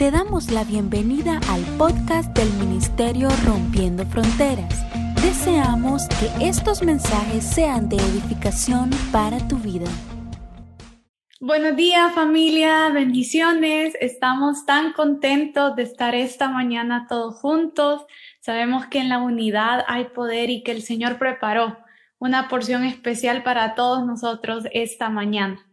te 0.00 0.10
damos 0.10 0.50
la 0.50 0.64
bienvenida 0.64 1.38
al 1.50 1.60
podcast 1.76 2.34
del 2.34 2.50
Ministerio 2.54 3.28
Rompiendo 3.44 4.06
Fronteras. 4.06 4.82
Deseamos 5.22 6.08
que 6.08 6.48
estos 6.48 6.82
mensajes 6.82 7.44
sean 7.44 7.90
de 7.90 7.96
edificación 7.96 8.88
para 9.12 9.46
tu 9.46 9.58
vida. 9.58 9.84
Buenos 11.38 11.76
días 11.76 12.14
familia, 12.14 12.88
bendiciones. 12.88 13.94
Estamos 14.00 14.64
tan 14.64 14.94
contentos 14.94 15.76
de 15.76 15.82
estar 15.82 16.14
esta 16.14 16.48
mañana 16.48 17.04
todos 17.06 17.38
juntos. 17.38 18.06
Sabemos 18.40 18.86
que 18.86 19.00
en 19.00 19.10
la 19.10 19.18
unidad 19.18 19.84
hay 19.86 20.04
poder 20.04 20.48
y 20.48 20.62
que 20.62 20.72
el 20.72 20.80
Señor 20.80 21.18
preparó 21.18 21.76
una 22.18 22.48
porción 22.48 22.84
especial 22.84 23.42
para 23.42 23.74
todos 23.74 24.06
nosotros 24.06 24.64
esta 24.72 25.10
mañana. 25.10 25.69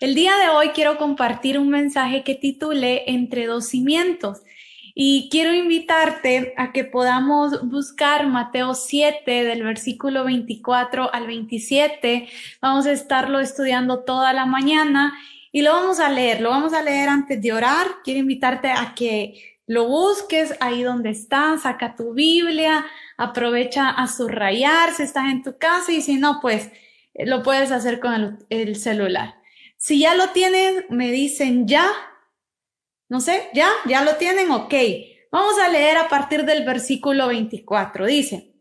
El 0.00 0.14
día 0.14 0.36
de 0.36 0.48
hoy 0.48 0.70
quiero 0.70 0.98
compartir 0.98 1.58
un 1.58 1.68
mensaje 1.68 2.22
que 2.22 2.34
titulé 2.34 3.04
Entre 3.06 3.46
dos 3.46 3.68
cimientos 3.68 4.42
y 4.98 5.28
quiero 5.30 5.52
invitarte 5.52 6.54
a 6.56 6.72
que 6.72 6.84
podamos 6.84 7.68
buscar 7.68 8.26
Mateo 8.26 8.74
7 8.74 9.44
del 9.44 9.62
versículo 9.62 10.24
24 10.24 11.12
al 11.12 11.26
27. 11.26 12.28
Vamos 12.62 12.86
a 12.86 12.92
estarlo 12.92 13.40
estudiando 13.40 14.04
toda 14.04 14.32
la 14.32 14.46
mañana 14.46 15.12
y 15.52 15.60
lo 15.60 15.72
vamos 15.72 16.00
a 16.00 16.08
leer. 16.08 16.40
Lo 16.40 16.48
vamos 16.48 16.72
a 16.72 16.82
leer 16.82 17.10
antes 17.10 17.42
de 17.42 17.52
orar. 17.52 17.86
Quiero 18.04 18.20
invitarte 18.20 18.70
a 18.70 18.94
que 18.94 19.58
lo 19.66 19.86
busques 19.86 20.54
ahí 20.60 20.82
donde 20.82 21.10
estás, 21.10 21.62
saca 21.62 21.94
tu 21.94 22.14
Biblia, 22.14 22.86
aprovecha 23.18 23.90
a 23.90 24.06
subrayar 24.08 24.94
si 24.94 25.02
estás 25.02 25.30
en 25.30 25.42
tu 25.42 25.58
casa 25.58 25.92
y 25.92 26.00
si 26.00 26.16
no, 26.16 26.40
pues 26.40 26.70
lo 27.14 27.42
puedes 27.42 27.70
hacer 27.70 28.00
con 28.00 28.14
el, 28.14 28.36
el 28.48 28.76
celular. 28.76 29.35
Si 29.76 30.00
ya 30.00 30.14
lo 30.14 30.30
tienen, 30.30 30.86
me 30.90 31.10
dicen 31.10 31.68
ya. 31.68 31.86
No 33.08 33.20
sé, 33.20 33.48
ya, 33.54 33.68
ya 33.86 34.02
lo 34.02 34.16
tienen, 34.16 34.50
ok. 34.50 34.74
Vamos 35.30 35.58
a 35.58 35.68
leer 35.68 35.98
a 35.98 36.08
partir 36.08 36.44
del 36.44 36.64
versículo 36.64 37.28
24. 37.28 38.06
Dice, 38.06 38.54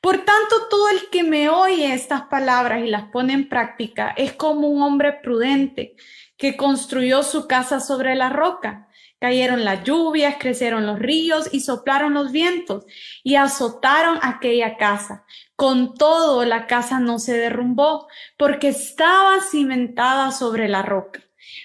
por 0.00 0.18
tanto, 0.18 0.68
todo 0.70 0.88
el 0.90 1.10
que 1.10 1.24
me 1.24 1.48
oye 1.48 1.92
estas 1.92 2.22
palabras 2.22 2.84
y 2.84 2.88
las 2.88 3.10
pone 3.10 3.32
en 3.32 3.48
práctica 3.48 4.14
es 4.16 4.32
como 4.32 4.68
un 4.68 4.82
hombre 4.82 5.14
prudente 5.14 5.96
que 6.36 6.56
construyó 6.56 7.22
su 7.24 7.48
casa 7.48 7.80
sobre 7.80 8.14
la 8.14 8.28
roca. 8.28 8.88
Cayeron 9.20 9.64
las 9.64 9.82
lluvias, 9.82 10.36
crecieron 10.38 10.86
los 10.86 11.00
ríos 11.00 11.48
y 11.50 11.60
soplaron 11.60 12.14
los 12.14 12.30
vientos 12.30 12.84
y 13.24 13.34
azotaron 13.34 14.20
aquella 14.22 14.76
casa. 14.76 15.24
Con 15.58 15.94
todo, 15.94 16.44
la 16.44 16.68
casa 16.68 17.00
no 17.00 17.18
se 17.18 17.36
derrumbó 17.36 18.06
porque 18.36 18.68
estaba 18.68 19.40
cimentada 19.40 20.30
sobre 20.30 20.68
la 20.68 20.82
roca. 20.82 21.20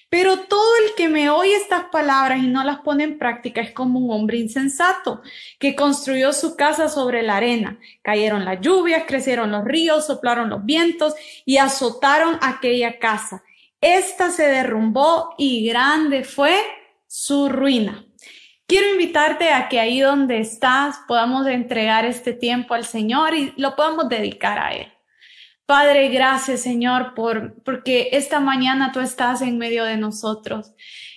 Pero 0.09 0.39
todo 0.39 0.67
el 0.83 0.95
que 0.95 1.09
me 1.09 1.30
oye 1.30 1.55
estas 1.55 1.83
palabras 1.91 2.39
y 2.39 2.47
no 2.47 2.63
las 2.63 2.80
pone 2.80 3.03
en 3.03 3.19
práctica 3.19 3.61
es 3.61 3.72
como 3.72 4.00
un 4.00 4.09
hombre 4.09 4.38
insensato 4.38 5.22
que 5.59 5.75
construyó 5.75 6.33
su 6.33 6.55
casa 6.55 6.89
sobre 6.89 7.22
la 7.22 7.38
arena. 7.38 7.77
Cayeron 8.02 8.45
las 8.45 8.61
lluvias, 8.61 9.03
crecieron 9.05 9.52
los 9.52 9.63
ríos, 9.63 10.07
soplaron 10.07 10.50
los 10.50 10.66
vientos 10.66 11.13
y 11.45 11.57
azotaron 11.57 12.39
aquella 12.41 12.97
casa. 12.97 13.44
Esta 13.80 14.31
se 14.31 14.47
derrumbó 14.47 15.35
y 15.38 15.67
grande 15.67 16.23
fue 16.23 16.59
su 17.05 17.47
ruina. 17.47 18.07
Quiero 18.66 18.89
invitarte 18.89 19.50
a 19.52 19.67
que 19.67 19.80
ahí 19.80 20.00
donde 20.00 20.39
estás 20.39 21.00
podamos 21.08 21.45
entregar 21.47 22.06
este 22.06 22.33
tiempo 22.33 22.73
al 22.73 22.86
Señor 22.86 23.36
y 23.36 23.53
lo 23.58 23.75
podamos 23.75 24.08
dedicar 24.08 24.58
a 24.58 24.73
Él. 24.73 24.88
Padre, 25.66 26.09
gracias 26.09 26.61
Señor 26.61 27.14
por 27.14 27.61
porque 27.64 28.09
esta 28.14 28.39
mañana 28.39 28.91
tú 28.91 29.00
estás 29.00 29.41
en 29.41 29.58
medio 29.58 29.86
de 29.86 29.97
nosotros. 29.97 30.73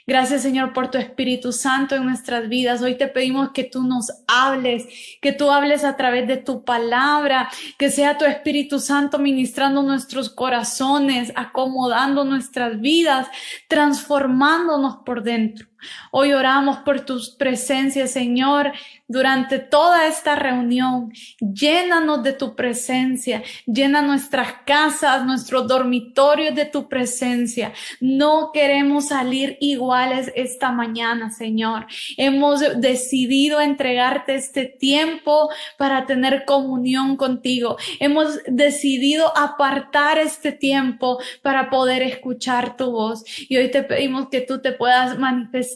Gracias 0.06 0.42
Señor 0.42 0.72
por 0.72 0.88
tu 0.90 0.98
Espíritu 0.98 1.50
Santo 1.52 1.96
en 1.96 2.04
nuestras 2.04 2.48
vidas. 2.48 2.80
Hoy 2.80 2.96
te 2.96 3.08
pedimos 3.08 3.50
que 3.50 3.64
tú 3.64 3.82
nos 3.82 4.24
hables, 4.28 4.86
que 5.20 5.32
tú 5.32 5.50
hables 5.50 5.82
a 5.82 5.96
través 5.96 6.28
de 6.28 6.36
tu 6.36 6.64
palabra, 6.64 7.48
que 7.76 7.90
sea 7.90 8.18
tu 8.18 8.24
Espíritu 8.24 8.78
Santo 8.78 9.18
ministrando 9.18 9.82
nuestros 9.82 10.30
corazones, 10.30 11.32
acomodando 11.34 12.24
nuestras 12.24 12.80
vidas, 12.80 13.26
transformándonos 13.68 14.98
por 15.04 15.24
dentro. 15.24 15.66
Hoy 16.10 16.32
oramos 16.32 16.78
por 16.78 17.00
tus 17.00 17.30
presencias, 17.30 18.10
Señor, 18.10 18.72
durante 19.08 19.58
toda 19.58 20.06
esta 20.06 20.34
reunión. 20.36 21.12
Llénanos 21.40 22.22
de 22.22 22.32
tu 22.32 22.56
presencia, 22.56 23.42
llena 23.66 24.02
nuestras 24.02 24.54
casas, 24.64 25.24
nuestros 25.24 25.68
dormitorios 25.68 26.54
de 26.54 26.64
tu 26.64 26.88
presencia. 26.88 27.72
No 28.00 28.50
queremos 28.52 29.08
salir 29.08 29.56
iguales 29.60 30.32
esta 30.34 30.72
mañana, 30.72 31.30
Señor. 31.30 31.86
Hemos 32.16 32.60
decidido 32.76 33.60
entregarte 33.60 34.34
este 34.34 34.64
tiempo 34.64 35.50
para 35.76 36.06
tener 36.06 36.44
comunión 36.44 37.16
contigo. 37.16 37.76
Hemos 38.00 38.40
decidido 38.46 39.36
apartar 39.36 40.18
este 40.18 40.52
tiempo 40.52 41.18
para 41.42 41.70
poder 41.70 42.02
escuchar 42.02 42.76
tu 42.76 42.90
voz. 42.90 43.24
Y 43.48 43.56
hoy 43.56 43.70
te 43.70 43.82
pedimos 43.82 44.28
que 44.28 44.40
tú 44.40 44.60
te 44.60 44.72
puedas 44.72 45.18
manifestar 45.18 45.75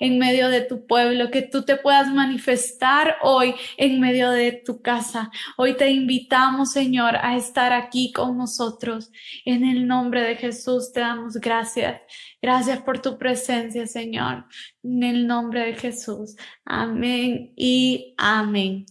en 0.00 0.18
medio 0.18 0.48
de 0.48 0.62
tu 0.62 0.86
pueblo, 0.86 1.30
que 1.30 1.42
tú 1.42 1.64
te 1.64 1.76
puedas 1.76 2.08
manifestar 2.08 2.56
estar 2.56 3.16
hoy 3.22 3.54
en 3.76 4.00
medio 4.00 4.30
de 4.30 4.52
tu 4.52 4.82
casa. 4.82 5.30
Hoy 5.56 5.76
te 5.76 5.90
invitamos, 5.90 6.72
Señor, 6.72 7.16
a 7.16 7.36
estar 7.36 7.72
aquí 7.72 8.12
con 8.12 8.36
nosotros. 8.36 9.10
En 9.44 9.64
el 9.64 9.86
nombre 9.86 10.22
de 10.22 10.36
Jesús 10.36 10.92
te 10.92 11.00
damos 11.00 11.34
gracias. 11.34 12.00
Gracias 12.40 12.80
por 12.82 13.00
tu 13.00 13.18
presencia, 13.18 13.86
Señor. 13.86 14.46
En 14.82 15.02
el 15.02 15.26
nombre 15.26 15.66
de 15.66 15.74
Jesús. 15.74 16.36
Amén 16.64 17.52
y 17.56 18.14
amén. 18.18 18.86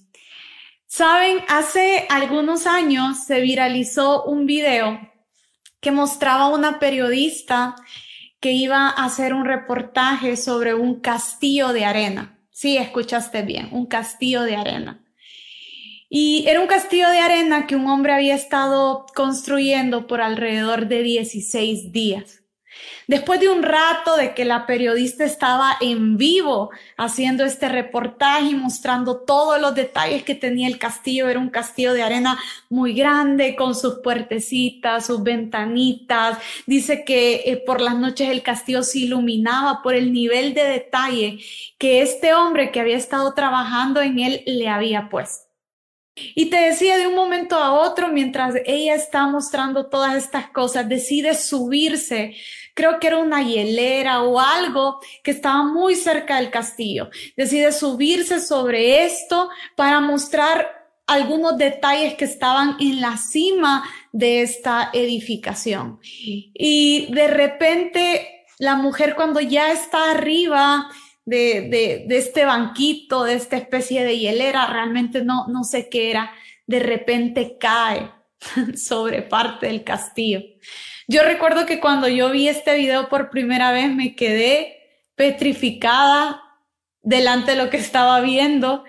Saben, 0.87 1.39
hace 1.47 2.05
algunos 2.09 2.67
años 2.67 3.25
se 3.25 3.41
viralizó 3.41 4.23
un 4.23 4.45
video 4.45 4.99
que 5.81 5.91
mostraba 5.91 6.47
una 6.47 6.79
periodista 6.79 7.75
que 8.45 8.51
iba 8.51 8.89
a 8.89 9.05
hacer 9.05 9.33
un 9.33 9.43
reportaje 9.43 10.37
sobre 10.37 10.75
un 10.75 10.99
castillo 10.99 11.73
de 11.73 11.83
arena. 11.83 12.37
Sí, 12.51 12.77
escuchaste 12.77 13.41
bien, 13.41 13.69
un 13.71 13.87
castillo 13.87 14.43
de 14.43 14.55
arena. 14.55 15.03
Y 16.09 16.45
era 16.47 16.61
un 16.61 16.67
castillo 16.67 17.09
de 17.09 17.17
arena 17.17 17.65
que 17.65 17.75
un 17.75 17.87
hombre 17.87 18.13
había 18.13 18.35
estado 18.35 19.07
construyendo 19.15 20.05
por 20.05 20.21
alrededor 20.21 20.87
de 20.87 21.01
16 21.01 21.91
días. 21.91 22.43
Después 23.07 23.39
de 23.39 23.49
un 23.49 23.61
rato 23.61 24.17
de 24.17 24.33
que 24.33 24.45
la 24.45 24.65
periodista 24.65 25.25
estaba 25.25 25.77
en 25.79 26.17
vivo 26.17 26.71
haciendo 26.97 27.45
este 27.45 27.69
reportaje 27.69 28.49
y 28.49 28.55
mostrando 28.55 29.17
todos 29.17 29.61
los 29.61 29.75
detalles 29.75 30.23
que 30.23 30.33
tenía 30.33 30.67
el 30.67 30.79
castillo, 30.79 31.29
era 31.29 31.39
un 31.39 31.49
castillo 31.49 31.93
de 31.93 32.01
arena 32.01 32.39
muy 32.69 32.93
grande 32.93 33.55
con 33.55 33.75
sus 33.75 33.99
puertecitas, 33.99 35.05
sus 35.05 35.21
ventanitas. 35.21 36.39
Dice 36.65 37.05
que 37.05 37.43
eh, 37.45 37.57
por 37.57 37.79
las 37.79 37.95
noches 37.95 38.29
el 38.29 38.41
castillo 38.41 38.81
se 38.81 38.99
iluminaba 38.99 39.83
por 39.83 39.93
el 39.93 40.11
nivel 40.11 40.55
de 40.55 40.63
detalle 40.63 41.39
que 41.77 42.01
este 42.01 42.33
hombre 42.33 42.71
que 42.71 42.79
había 42.79 42.97
estado 42.97 43.33
trabajando 43.33 44.01
en 44.01 44.19
él 44.19 44.43
le 44.47 44.67
había 44.67 45.09
puesto. 45.09 45.45
Y 46.15 46.45
te 46.49 46.55
decía 46.55 46.97
de 46.97 47.07
un 47.07 47.15
momento 47.15 47.57
a 47.57 47.73
otro, 47.73 48.07
mientras 48.07 48.55
ella 48.65 48.95
está 48.95 49.27
mostrando 49.27 49.87
todas 49.87 50.15
estas 50.15 50.47
cosas, 50.49 50.87
decide 50.87 51.35
subirse 51.35 52.35
creo 52.75 52.99
que 52.99 53.07
era 53.07 53.17
una 53.17 53.41
hielera 53.41 54.21
o 54.21 54.39
algo 54.39 54.99
que 55.23 55.31
estaba 55.31 55.63
muy 55.63 55.95
cerca 55.95 56.35
del 56.35 56.51
castillo. 56.51 57.09
Decide 57.35 57.71
subirse 57.71 58.39
sobre 58.39 59.05
esto 59.05 59.49
para 59.75 59.99
mostrar 60.01 60.85
algunos 61.07 61.57
detalles 61.57 62.15
que 62.15 62.25
estaban 62.25 62.77
en 62.79 63.01
la 63.01 63.17
cima 63.17 63.83
de 64.11 64.41
esta 64.41 64.89
edificación. 64.93 65.99
Y 66.03 67.07
de 67.11 67.27
repente 67.27 68.45
la 68.59 68.75
mujer 68.75 69.15
cuando 69.15 69.39
ya 69.39 69.71
está 69.71 70.11
arriba 70.11 70.89
de, 71.25 72.05
este 72.09 72.45
banquito, 72.45 73.23
de 73.23 73.33
esta 73.33 73.57
especie 73.57 74.03
de 74.03 74.17
hielera, 74.17 74.67
realmente 74.67 75.23
no, 75.23 75.47
no 75.47 75.63
sé 75.63 75.89
qué 75.89 76.11
era, 76.11 76.31
de 76.67 76.79
repente 76.79 77.57
cae 77.59 78.11
sobre 78.75 79.21
parte 79.21 79.67
del 79.67 79.83
castillo. 79.83 80.41
Yo 81.07 81.23
recuerdo 81.23 81.65
que 81.65 81.79
cuando 81.79 82.07
yo 82.07 82.31
vi 82.31 82.47
este 82.47 82.75
video 82.75 83.09
por 83.09 83.29
primera 83.29 83.71
vez 83.71 83.93
me 83.93 84.15
quedé 84.15 84.77
petrificada 85.15 86.41
delante 87.01 87.51
de 87.51 87.57
lo 87.57 87.69
que 87.69 87.77
estaba 87.77 88.21
viendo 88.21 88.83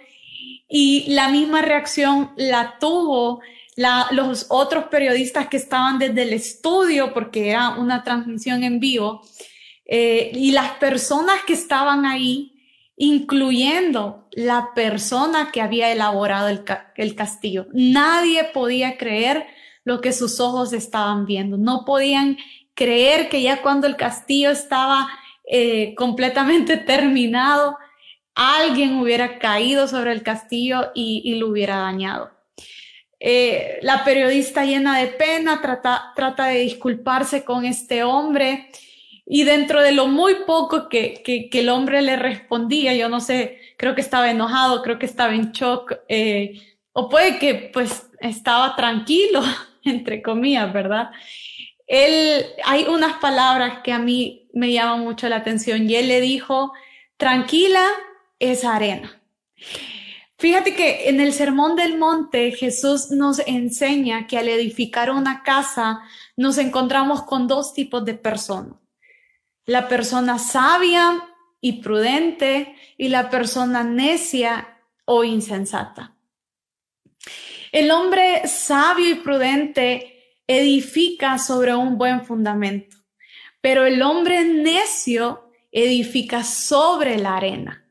y 0.69 1.05
la 1.09 1.29
misma 1.29 1.63
reacción 1.63 2.33
la 2.37 2.79
tuvo 2.81 3.41
los 4.11 4.47
otros 4.49 4.85
periodistas 4.85 5.49
que 5.49 5.59
estaban 5.59 5.99
desde 5.99 6.23
el 6.23 6.33
estudio 6.33 7.13
porque 7.13 7.51
era 7.51 7.71
una 7.71 8.03
transmisión 8.03 8.65
en 8.65 8.81
vivo 8.81 9.21
eh, 9.85 10.33
y 10.35 10.53
las 10.53 10.73
personas 10.73 11.43
que 11.47 11.53
estaban 11.53 12.07
ahí 12.07 12.55
incluyendo 12.97 14.27
la 14.33 14.71
persona 14.75 15.51
que 15.53 15.61
había 15.61 15.93
elaborado 15.93 16.49
el, 16.49 16.65
el 16.97 17.15
castillo. 17.15 17.67
Nadie 17.75 18.45
podía 18.45 18.97
creer 18.97 19.47
lo 19.87 20.01
que 20.01 20.13
sus 20.13 20.41
ojos 20.41 20.73
estaban 20.73 21.27
viendo. 21.27 21.57
No 21.57 21.85
podían 21.85 22.37
creer 22.75 23.29
que 23.29 23.41
ya 23.41 23.63
cuando 23.63 23.87
el 23.87 23.97
castillo 23.97 24.51
estaba 24.51 25.09
eh, 25.49 25.95
completamente 25.95 26.77
terminado, 26.93 27.79
alguien 28.35 28.99
hubiera 28.99 29.39
caído 29.39 29.87
sobre 29.87 30.11
el 30.11 30.25
castillo 30.25 30.91
y, 30.93 31.37
lo 31.37 31.49
hubiera 31.49 31.77
dañado. 31.77 32.33
Eh, 33.21 33.79
la 33.81 34.05
periodista 34.05 34.65
llena 34.65 34.99
de 34.99 35.07
pena 35.07 35.63
trata, 35.63 36.13
trata 36.17 36.47
de 36.47 36.59
disculparse 36.59 37.45
con 37.45 37.65
este 37.65 38.03
hombre 38.03 38.69
y 39.25 39.45
dentro 39.45 39.83
de 39.83 39.93
lo 39.93 40.09
muy 40.09 40.35
poco 40.47 40.89
que, 40.89 41.23
que, 41.25 41.49
el 41.53 41.69
hombre 41.69 42.03
le 42.03 42.17
respondía, 42.17 42.93
yo 42.95 43.09
no 43.09 43.21
sé, 43.21 43.61
creo 43.79 43.95
que 43.95 44.01
estaba 44.01 44.31
enojado, 44.31 44.83
creo 44.83 44.99
que 44.99 45.07
estaba 45.07 45.35
en 45.35 45.53
shock, 45.53 45.95
eh, 46.09 46.61
o 46.93 47.09
puede 47.09 47.39
que 47.39 47.71
pues 47.73 48.11
estaba 48.21 48.75
tranquilo, 48.77 49.43
entre 49.87 50.23
comillas, 50.23 50.73
¿verdad? 50.73 51.11
Él, 51.87 52.45
hay 52.65 52.85
unas 52.85 53.19
palabras 53.19 53.81
que 53.85 53.93
a 53.93 53.99
mí 53.99 54.49
me 54.53 54.73
llaman 54.73 55.01
mucho 55.01 55.29
la 55.29 55.37
atención 55.37 55.89
y 55.89 55.97
él 55.97 56.09
le 56.09 56.21
dijo, 56.21 56.73
tranquila 57.17 57.85
es 58.39 58.65
arena. 58.65 59.21
Fíjate 60.39 60.75
que 60.75 61.09
en 61.09 61.21
el 61.21 61.33
Sermón 61.33 61.77
del 61.77 61.97
Monte 61.97 62.51
Jesús 62.51 63.11
nos 63.11 63.39
enseña 63.47 64.27
que 64.27 64.37
al 64.37 64.49
edificar 64.49 65.11
una 65.11 65.43
casa 65.43 66.01
nos 66.37 66.59
encontramos 66.59 67.23
con 67.23 67.47
dos 67.47 67.73
tipos 67.73 68.05
de 68.05 68.15
personas 68.15 68.77
la 69.67 69.89
persona 69.89 70.39
sabia 70.39 71.23
y 71.61 71.83
prudente 71.83 72.77
y 72.97 73.09
la 73.09 73.29
persona 73.29 73.83
necia 73.83 74.79
o 75.05 75.25
insensata. 75.25 76.16
El 77.73 77.91
hombre 77.91 78.47
sabio 78.47 79.11
y 79.11 79.15
prudente 79.17 80.41
edifica 80.47 81.39
sobre 81.39 81.75
un 81.75 81.99
buen 81.99 82.25
fundamento, 82.25 82.97
pero 83.61 83.85
el 83.87 84.03
hombre 84.03 84.45
necio 84.45 85.51
edifica 85.73 86.45
sobre 86.45 87.19
la 87.19 87.37
arena. 87.37 87.83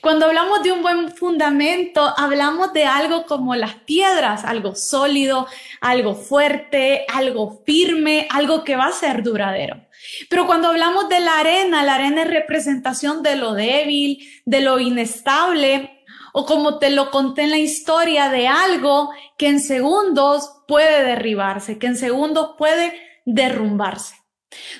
Cuando 0.00 0.26
hablamos 0.26 0.62
de 0.62 0.72
un 0.72 0.82
buen 0.82 1.10
fundamento, 1.12 2.12
hablamos 2.16 2.72
de 2.72 2.84
algo 2.84 3.24
como 3.24 3.54
las 3.54 3.74
piedras, 3.76 4.44
algo 4.44 4.74
sólido, 4.74 5.46
algo 5.80 6.14
fuerte, 6.14 7.06
algo 7.08 7.62
firme, 7.64 8.26
algo 8.30 8.64
que 8.64 8.76
va 8.76 8.86
a 8.86 8.92
ser 8.92 9.22
duradero. 9.22 9.80
Pero 10.28 10.46
cuando 10.46 10.68
hablamos 10.68 11.08
de 11.08 11.20
la 11.20 11.38
arena, 11.38 11.84
la 11.84 11.94
arena 11.94 12.22
es 12.22 12.30
representación 12.30 13.22
de 13.22 13.36
lo 13.36 13.54
débil, 13.54 14.18
de 14.44 14.60
lo 14.60 14.80
inestable, 14.80 15.99
o 16.32 16.46
como 16.46 16.78
te 16.78 16.90
lo 16.90 17.10
conté 17.10 17.42
en 17.42 17.50
la 17.50 17.58
historia, 17.58 18.28
de 18.28 18.48
algo 18.48 19.10
que 19.36 19.48
en 19.48 19.60
segundos 19.60 20.50
puede 20.68 21.04
derribarse, 21.04 21.78
que 21.78 21.86
en 21.86 21.96
segundos 21.96 22.50
puede 22.58 22.92
derrumbarse. 23.24 24.16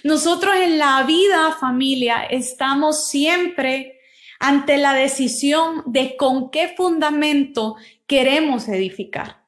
Nosotros 0.03 0.57
en 0.57 0.79
la 0.79 1.03
vida, 1.05 1.57
familia, 1.59 2.25
estamos 2.25 3.09
siempre 3.09 4.01
ante 4.39 4.79
la 4.79 4.95
decisión 4.95 5.83
de 5.87 6.17
con 6.17 6.51
qué 6.51 6.75
fundamento 6.77 7.77
queremos 8.07 8.69
edificar. 8.69 9.41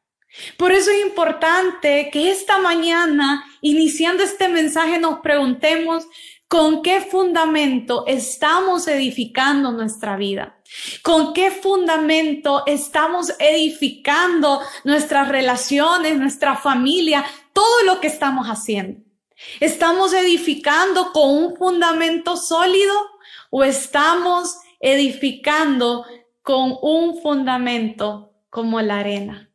Por 0.56 0.72
eso 0.72 0.90
es 0.90 1.02
importante 1.02 2.08
que 2.10 2.30
esta 2.30 2.58
mañana, 2.58 3.44
iniciando 3.60 4.22
este 4.22 4.48
mensaje, 4.48 4.98
nos 4.98 5.20
preguntemos 5.20 6.06
con 6.52 6.82
qué 6.82 7.00
fundamento 7.00 8.04
estamos 8.06 8.86
edificando 8.86 9.72
nuestra 9.72 10.18
vida. 10.18 10.60
¿Con 11.00 11.32
qué 11.32 11.50
fundamento 11.50 12.64
estamos 12.66 13.32
edificando 13.38 14.60
nuestras 14.84 15.28
relaciones, 15.28 16.18
nuestra 16.18 16.54
familia, 16.54 17.24
todo 17.54 17.84
lo 17.86 18.02
que 18.02 18.08
estamos 18.08 18.48
haciendo? 18.48 19.00
¿Estamos 19.60 20.12
edificando 20.12 21.10
con 21.12 21.30
un 21.30 21.56
fundamento 21.56 22.36
sólido 22.36 22.92
o 23.48 23.64
estamos 23.64 24.58
edificando 24.78 26.04
con 26.42 26.76
un 26.82 27.18
fundamento 27.22 28.34
como 28.50 28.78
la 28.82 28.98
arena? 28.98 29.50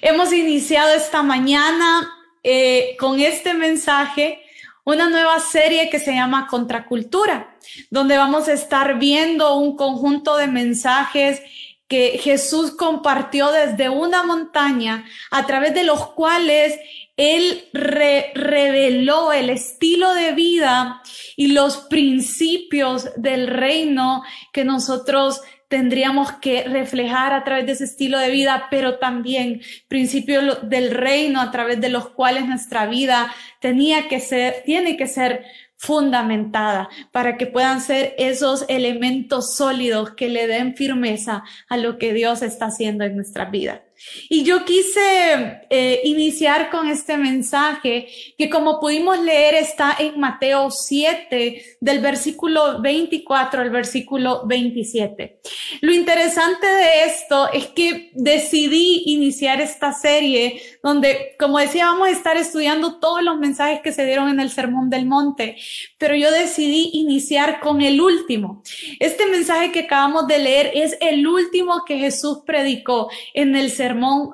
Hemos 0.00 0.32
iniciado 0.32 0.94
esta 0.94 1.22
mañana 1.22 2.10
eh, 2.42 2.96
con 2.98 3.20
este 3.20 3.52
mensaje 3.52 4.40
una 4.86 5.10
nueva 5.10 5.40
serie 5.40 5.90
que 5.90 5.98
se 5.98 6.14
llama 6.14 6.46
Contracultura, 6.46 7.56
donde 7.90 8.16
vamos 8.16 8.46
a 8.46 8.52
estar 8.52 9.00
viendo 9.00 9.56
un 9.56 9.76
conjunto 9.76 10.36
de 10.36 10.46
mensajes 10.46 11.42
que 11.88 12.18
Jesús 12.22 12.70
compartió 12.70 13.50
desde 13.50 13.88
una 13.88 14.22
montaña 14.22 15.04
a 15.32 15.44
través 15.44 15.74
de 15.74 15.82
los 15.82 16.06
cuales 16.10 16.78
Él 17.16 17.64
reveló 17.72 19.32
el 19.32 19.50
estilo 19.50 20.14
de 20.14 20.32
vida 20.32 21.02
y 21.34 21.48
los 21.48 21.78
principios 21.78 23.08
del 23.16 23.48
reino 23.48 24.22
que 24.52 24.64
nosotros 24.64 25.40
tendríamos 25.68 26.32
que 26.32 26.64
reflejar 26.64 27.32
a 27.32 27.44
través 27.44 27.66
de 27.66 27.72
ese 27.72 27.84
estilo 27.84 28.18
de 28.18 28.30
vida, 28.30 28.68
pero 28.70 28.98
también 28.98 29.60
principios 29.88 30.68
del 30.68 30.90
reino 30.90 31.40
a 31.40 31.50
través 31.50 31.80
de 31.80 31.88
los 31.88 32.08
cuales 32.10 32.46
nuestra 32.46 32.86
vida 32.86 33.32
tenía 33.60 34.08
que 34.08 34.20
ser, 34.20 34.62
tiene 34.64 34.96
que 34.96 35.06
ser 35.06 35.44
fundamentada 35.76 36.88
para 37.12 37.36
que 37.36 37.46
puedan 37.46 37.80
ser 37.80 38.14
esos 38.18 38.64
elementos 38.68 39.54
sólidos 39.54 40.12
que 40.12 40.28
le 40.28 40.46
den 40.46 40.74
firmeza 40.74 41.44
a 41.68 41.76
lo 41.76 41.98
que 41.98 42.12
Dios 42.12 42.42
está 42.42 42.66
haciendo 42.66 43.04
en 43.04 43.16
nuestra 43.16 43.46
vida. 43.46 43.85
Y 44.28 44.44
yo 44.44 44.64
quise 44.64 45.62
eh, 45.70 46.00
iniciar 46.04 46.70
con 46.70 46.88
este 46.88 47.16
mensaje 47.16 48.08
que 48.36 48.50
como 48.50 48.78
pudimos 48.80 49.18
leer 49.18 49.54
está 49.54 49.96
en 49.98 50.20
Mateo 50.20 50.70
7 50.70 51.78
del 51.80 52.00
versículo 52.00 52.80
24 52.80 53.62
al 53.62 53.70
versículo 53.70 54.46
27. 54.46 55.40
Lo 55.80 55.92
interesante 55.92 56.66
de 56.66 57.04
esto 57.04 57.50
es 57.52 57.68
que 57.68 58.10
decidí 58.14 59.04
iniciar 59.06 59.60
esta 59.60 59.92
serie 59.92 60.60
donde, 60.82 61.34
como 61.38 61.58
decía, 61.58 61.86
vamos 61.86 62.08
a 62.08 62.12
estar 62.12 62.36
estudiando 62.36 62.98
todos 62.98 63.22
los 63.22 63.38
mensajes 63.38 63.80
que 63.80 63.92
se 63.92 64.04
dieron 64.04 64.28
en 64.28 64.40
el 64.40 64.50
Sermón 64.50 64.90
del 64.90 65.06
Monte, 65.06 65.56
pero 65.98 66.14
yo 66.14 66.30
decidí 66.30 66.90
iniciar 66.92 67.60
con 67.60 67.80
el 67.80 68.00
último. 68.00 68.62
Este 69.00 69.26
mensaje 69.26 69.72
que 69.72 69.80
acabamos 69.80 70.26
de 70.26 70.38
leer 70.38 70.70
es 70.74 70.96
el 71.00 71.26
último 71.26 71.84
que 71.86 71.98
Jesús 71.98 72.40
predicó 72.46 73.10
en 73.34 73.56
el 73.56 73.70
Sermón 73.70 73.85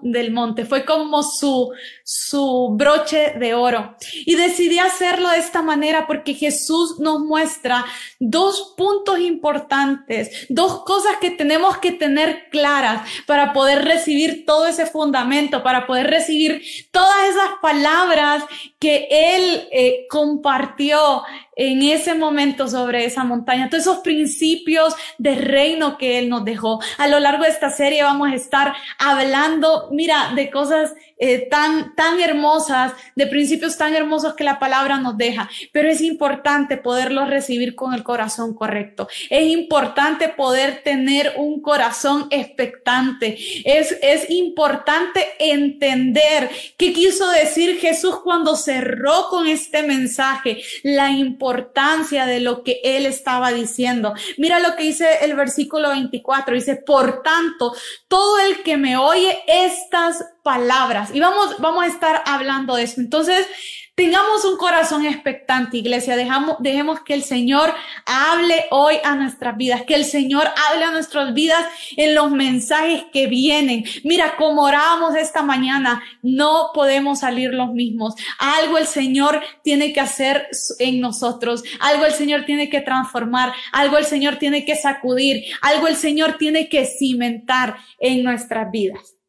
del 0.02 0.32
monte. 0.32 0.64
Fue 0.64 0.84
como 0.84 1.22
su, 1.22 1.72
su 2.04 2.70
broche 2.72 3.34
de 3.38 3.54
oro. 3.54 3.96
Y 4.26 4.36
decidí 4.36 4.78
hacerlo 4.78 5.28
de 5.30 5.38
esta 5.38 5.62
manera 5.62 6.06
porque 6.06 6.34
Jesús 6.34 6.98
nos 6.98 7.20
muestra 7.20 7.84
dos 8.18 8.74
puntos 8.76 9.20
importantes, 9.20 10.46
dos 10.48 10.84
cosas 10.84 11.16
que 11.20 11.30
tenemos 11.30 11.78
que 11.78 11.92
tener 11.92 12.48
claras 12.50 13.08
para 13.26 13.52
poder 13.52 13.84
recibir 13.84 14.44
todo 14.46 14.66
ese 14.66 14.86
fundamento, 14.86 15.62
para 15.62 15.86
poder 15.86 16.08
recibir 16.08 16.62
todas 16.90 17.28
esas 17.28 17.50
palabras 17.60 18.44
que 18.78 19.08
Él 19.10 19.68
eh, 19.72 20.06
compartió 20.08 21.22
en 21.54 21.82
ese 21.82 22.14
momento 22.14 22.68
sobre 22.68 23.04
esa 23.04 23.24
montaña, 23.24 23.68
todos 23.68 23.82
esos 23.82 23.98
principios 23.98 24.94
de 25.18 25.34
reino 25.34 25.98
que 25.98 26.18
Él 26.18 26.28
nos 26.28 26.44
dejó. 26.44 26.80
A 26.98 27.08
lo 27.08 27.20
largo 27.20 27.44
de 27.44 27.50
esta 27.50 27.70
serie 27.70 28.02
vamos 28.02 28.30
a 28.30 28.34
estar 28.34 28.74
hablando, 28.98 29.88
mira, 29.92 30.32
de 30.34 30.50
cosas 30.50 30.94
eh, 31.24 31.46
tan, 31.48 31.94
tan 31.94 32.18
hermosas, 32.18 32.94
de 33.14 33.28
principios 33.28 33.78
tan 33.78 33.94
hermosos 33.94 34.34
que 34.34 34.42
la 34.42 34.58
palabra 34.58 34.96
nos 34.96 35.16
deja, 35.16 35.48
pero 35.70 35.88
es 35.88 36.00
importante 36.00 36.76
poderlos 36.76 37.30
recibir 37.30 37.76
con 37.76 37.94
el 37.94 38.02
corazón 38.02 38.54
correcto. 38.54 39.06
Es 39.30 39.46
importante 39.46 40.30
poder 40.30 40.82
tener 40.82 41.34
un 41.36 41.62
corazón 41.62 42.26
expectante. 42.30 43.38
Es, 43.64 43.96
es 44.02 44.30
importante 44.30 45.24
entender 45.38 46.50
qué 46.76 46.92
quiso 46.92 47.30
decir 47.30 47.78
Jesús 47.78 48.18
cuando 48.24 48.56
cerró 48.56 49.28
con 49.30 49.46
este 49.46 49.84
mensaje, 49.84 50.60
la 50.82 51.12
importancia 51.12 52.26
de 52.26 52.40
lo 52.40 52.64
que 52.64 52.80
él 52.82 53.06
estaba 53.06 53.52
diciendo. 53.52 54.12
Mira 54.38 54.58
lo 54.58 54.74
que 54.74 54.82
dice 54.82 55.18
el 55.22 55.36
versículo 55.36 55.90
24, 55.90 56.56
dice, 56.56 56.74
por 56.74 57.22
tanto, 57.22 57.76
todo 58.08 58.40
el 58.40 58.64
que 58.64 58.76
me 58.76 58.96
oye 58.96 59.38
estas 59.46 60.24
palabras. 60.42 61.10
Y 61.14 61.20
vamos, 61.20 61.56
vamos 61.58 61.84
a 61.84 61.88
estar 61.88 62.22
hablando 62.26 62.76
de 62.76 62.84
eso. 62.84 63.00
Entonces, 63.00 63.46
tengamos 63.94 64.44
un 64.44 64.56
corazón 64.56 65.04
expectante, 65.06 65.76
iglesia. 65.76 66.16
Dejamos, 66.16 66.56
dejemos 66.60 67.00
que 67.00 67.14
el 67.14 67.22
Señor 67.22 67.72
hable 68.06 68.66
hoy 68.70 68.96
a 69.04 69.14
nuestras 69.14 69.56
vidas, 69.56 69.82
que 69.82 69.94
el 69.94 70.04
Señor 70.04 70.48
hable 70.68 70.84
a 70.84 70.90
nuestras 70.90 71.34
vidas 71.34 71.64
en 71.96 72.14
los 72.14 72.30
mensajes 72.30 73.04
que 73.12 73.26
vienen. 73.26 73.84
Mira, 74.04 74.36
como 74.36 74.62
orábamos 74.62 75.14
esta 75.14 75.42
mañana, 75.42 76.02
no 76.22 76.70
podemos 76.74 77.20
salir 77.20 77.52
los 77.52 77.72
mismos. 77.72 78.14
Algo 78.38 78.78
el 78.78 78.86
Señor 78.86 79.42
tiene 79.62 79.92
que 79.92 80.00
hacer 80.00 80.48
en 80.78 81.00
nosotros. 81.00 81.62
Algo 81.80 82.06
el 82.06 82.12
Señor 82.12 82.44
tiene 82.44 82.70
que 82.70 82.80
transformar. 82.80 83.52
Algo 83.72 83.98
el 83.98 84.06
Señor 84.06 84.36
tiene 84.36 84.64
que 84.64 84.76
sacudir. 84.76 85.44
Algo 85.60 85.86
el 85.86 85.96
Señor 85.96 86.38
tiene 86.38 86.68
que 86.68 86.86
cimentar 86.86 87.76
en 87.98 88.24
nuestras 88.24 88.70
vidas. 88.70 89.21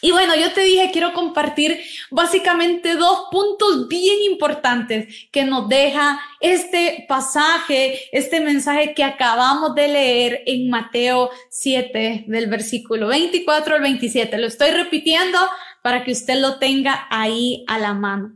Y 0.00 0.12
bueno, 0.12 0.36
yo 0.36 0.52
te 0.52 0.62
dije, 0.62 0.90
quiero 0.92 1.12
compartir 1.12 1.80
básicamente 2.10 2.94
dos 2.94 3.24
puntos 3.30 3.88
bien 3.88 4.22
importantes 4.30 5.28
que 5.32 5.44
nos 5.44 5.68
deja 5.68 6.20
este 6.40 7.04
pasaje, 7.08 8.08
este 8.12 8.40
mensaje 8.40 8.94
que 8.94 9.02
acabamos 9.02 9.74
de 9.74 9.88
leer 9.88 10.42
en 10.46 10.70
Mateo 10.70 11.30
7, 11.50 12.24
del 12.28 12.46
versículo 12.46 13.08
24 13.08 13.74
al 13.74 13.82
27. 13.82 14.38
Lo 14.38 14.46
estoy 14.46 14.70
repitiendo 14.70 15.38
para 15.82 16.04
que 16.04 16.12
usted 16.12 16.40
lo 16.40 16.58
tenga 16.58 17.06
ahí 17.10 17.64
a 17.66 17.78
la 17.78 17.94
mano. 17.94 18.32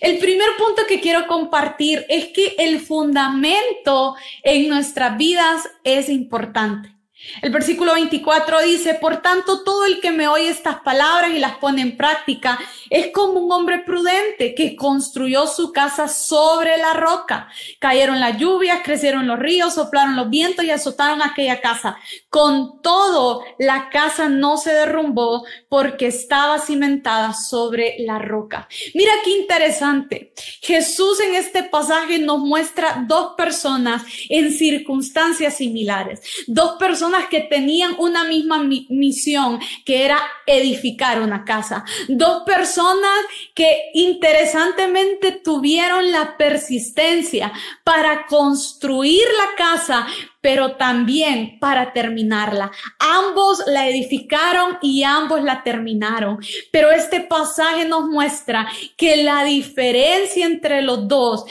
El 0.00 0.18
primer 0.18 0.48
punto 0.58 0.82
que 0.88 1.00
quiero 1.00 1.26
compartir 1.26 2.04
es 2.08 2.26
que 2.28 2.56
el 2.58 2.80
fundamento 2.80 4.16
en 4.42 4.68
nuestras 4.68 5.16
vidas 5.16 5.68
es 5.84 6.08
importante. 6.08 6.95
El 7.42 7.50
versículo 7.50 7.94
24 7.94 8.62
dice, 8.62 8.94
por 8.94 9.22
tanto, 9.22 9.62
todo 9.62 9.84
el 9.84 10.00
que 10.00 10.10
me 10.10 10.28
oye 10.28 10.48
estas 10.48 10.80
palabras 10.80 11.30
y 11.32 11.38
las 11.38 11.56
pone 11.56 11.82
en 11.82 11.96
práctica 11.96 12.58
es 12.90 13.08
como 13.12 13.40
un 13.40 13.52
hombre 13.52 13.80
prudente 13.80 14.54
que 14.54 14.76
construyó 14.76 15.46
su 15.46 15.72
casa 15.72 16.08
sobre 16.08 16.76
la 16.78 16.94
roca. 16.94 17.48
Cayeron 17.78 18.20
las 18.20 18.38
lluvias, 18.38 18.80
crecieron 18.84 19.26
los 19.26 19.38
ríos, 19.38 19.74
soplaron 19.74 20.16
los 20.16 20.30
vientos 20.30 20.64
y 20.64 20.70
azotaron 20.70 21.22
aquella 21.22 21.60
casa. 21.60 21.98
Con 22.28 22.80
todo, 22.82 23.44
la 23.58 23.90
casa 23.90 24.28
no 24.28 24.56
se 24.56 24.72
derrumbó 24.72 25.44
porque 25.68 26.08
estaba 26.08 26.58
cimentada 26.58 27.32
sobre 27.32 27.96
la 28.00 28.18
roca. 28.18 28.68
Mira 28.94 29.12
qué 29.24 29.30
interesante. 29.30 30.32
Jesús 30.60 31.20
en 31.20 31.34
este 31.34 31.62
pasaje 31.62 32.18
nos 32.18 32.38
muestra 32.38 33.04
dos 33.06 33.34
personas 33.36 34.02
en 34.28 34.52
circunstancias 34.52 35.56
similares. 35.56 36.20
Dos 36.46 36.76
personas 36.78 37.15
que 37.30 37.40
tenían 37.40 37.94
una 37.98 38.24
misma 38.24 38.62
misión, 38.88 39.58
que 39.84 40.04
era 40.04 40.18
edificar 40.46 41.20
una 41.20 41.44
casa. 41.44 41.84
Dos 42.08 42.42
personas 42.44 43.18
que 43.54 43.90
interesantemente 43.94 45.32
tuvieron 45.32 46.12
la 46.12 46.36
persistencia 46.36 47.52
para 47.84 48.26
construir 48.26 49.24
la 49.38 49.56
casa, 49.56 50.06
pero 50.46 50.76
también 50.76 51.58
para 51.58 51.92
terminarla. 51.92 52.70
Ambos 53.00 53.64
la 53.66 53.88
edificaron 53.88 54.78
y 54.80 55.02
ambos 55.02 55.42
la 55.42 55.64
terminaron. 55.64 56.38
Pero 56.70 56.92
este 56.92 57.18
pasaje 57.18 57.84
nos 57.84 58.06
muestra 58.06 58.68
que 58.96 59.24
la 59.24 59.42
diferencia 59.42 60.46
entre 60.46 60.82
los 60.82 61.08
dos, 61.08 61.46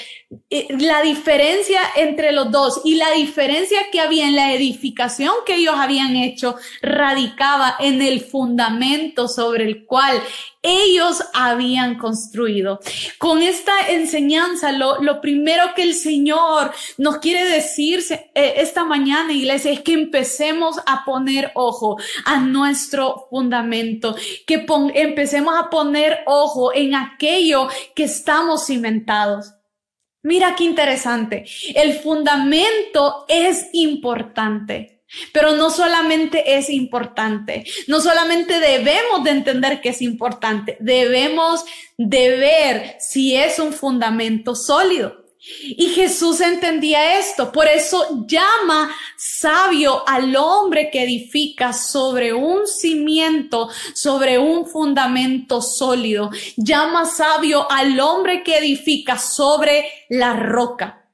eh, 0.50 0.68
la 0.80 1.02
diferencia 1.02 1.82
entre 1.98 2.32
los 2.32 2.50
dos 2.52 2.80
y 2.86 2.96
la 2.96 3.12
diferencia 3.12 3.80
que 3.92 4.00
había 4.00 4.30
en 4.30 4.36
la 4.38 4.54
edificación 4.54 5.34
que 5.46 5.56
ellos 5.56 5.76
habían 5.78 6.16
hecho 6.16 6.56
radicaba 6.82 7.76
en 7.80 8.02
el 8.02 8.22
fundamento 8.22 9.28
sobre 9.28 9.66
el 9.66 9.86
cual 9.86 10.22
ellos 10.66 11.24
habían 11.34 11.98
construido. 11.98 12.80
Con 13.20 13.42
esta 13.42 13.90
enseñanza, 13.90 14.72
lo, 14.72 15.02
lo 15.02 15.22
primero 15.22 15.74
que 15.76 15.84
el 15.84 15.94
Señor 15.94 16.72
nos 16.98 17.18
quiere 17.18 17.46
decir 17.46 18.04
eh, 18.10 18.54
esta 18.58 18.84
mañana, 18.86 19.34
iglesia, 19.34 19.72
es 19.72 19.82
que 19.82 19.94
empecemos 19.94 20.78
a 20.86 21.04
poner 21.04 21.52
ojo 21.56 21.98
a 22.26 22.40
nuestro 22.40 23.28
fundamento, 23.30 24.16
que 24.48 24.66
empecemos 24.94 25.56
a 25.58 25.70
poner 25.70 26.20
ojo 26.26 26.74
en 26.74 26.96
aquello 26.96 27.68
que 27.96 28.06
estamos 28.06 28.66
cimentados. 28.66 29.54
Mira 30.24 30.56
qué 30.56 30.64
interesante. 30.64 31.46
El 31.76 32.00
fundamento 32.00 33.26
es 33.28 33.68
importante. 33.74 34.96
Pero 35.32 35.52
no 35.52 35.70
solamente 35.70 36.58
es 36.58 36.70
importante, 36.70 37.64
no 37.88 38.02
solamente 38.02 38.60
debemos 38.60 39.24
de 39.24 39.30
entender 39.30 39.80
que 39.80 39.90
es 39.90 40.02
importante, 40.02 40.78
debemos 40.80 41.64
de 41.98 42.38
ver 42.38 42.96
si 43.00 43.36
es 43.36 43.60
un 43.60 43.72
fundamento 43.72 44.56
sólido. 44.56 45.25
Y 45.62 45.90
Jesús 45.90 46.42
entendía 46.42 47.20
esto, 47.20 47.52
por 47.52 47.68
eso 47.68 48.26
llama 48.28 48.96
sabio 49.16 50.08
al 50.08 50.36
hombre 50.36 50.90
que 50.92 51.04
edifica 51.04 51.72
sobre 51.72 52.34
un 52.34 52.68
cimiento, 52.68 53.70
sobre 53.94 54.40
un 54.40 54.66
fundamento 54.66 55.62
sólido. 55.62 56.32
Llama 56.58 57.06
sabio 57.06 57.70
al 57.72 58.00
hombre 58.00 58.44
que 58.44 58.58
edifica 58.58 59.20
sobre 59.20 59.86
la 60.10 60.34
roca. 60.34 61.05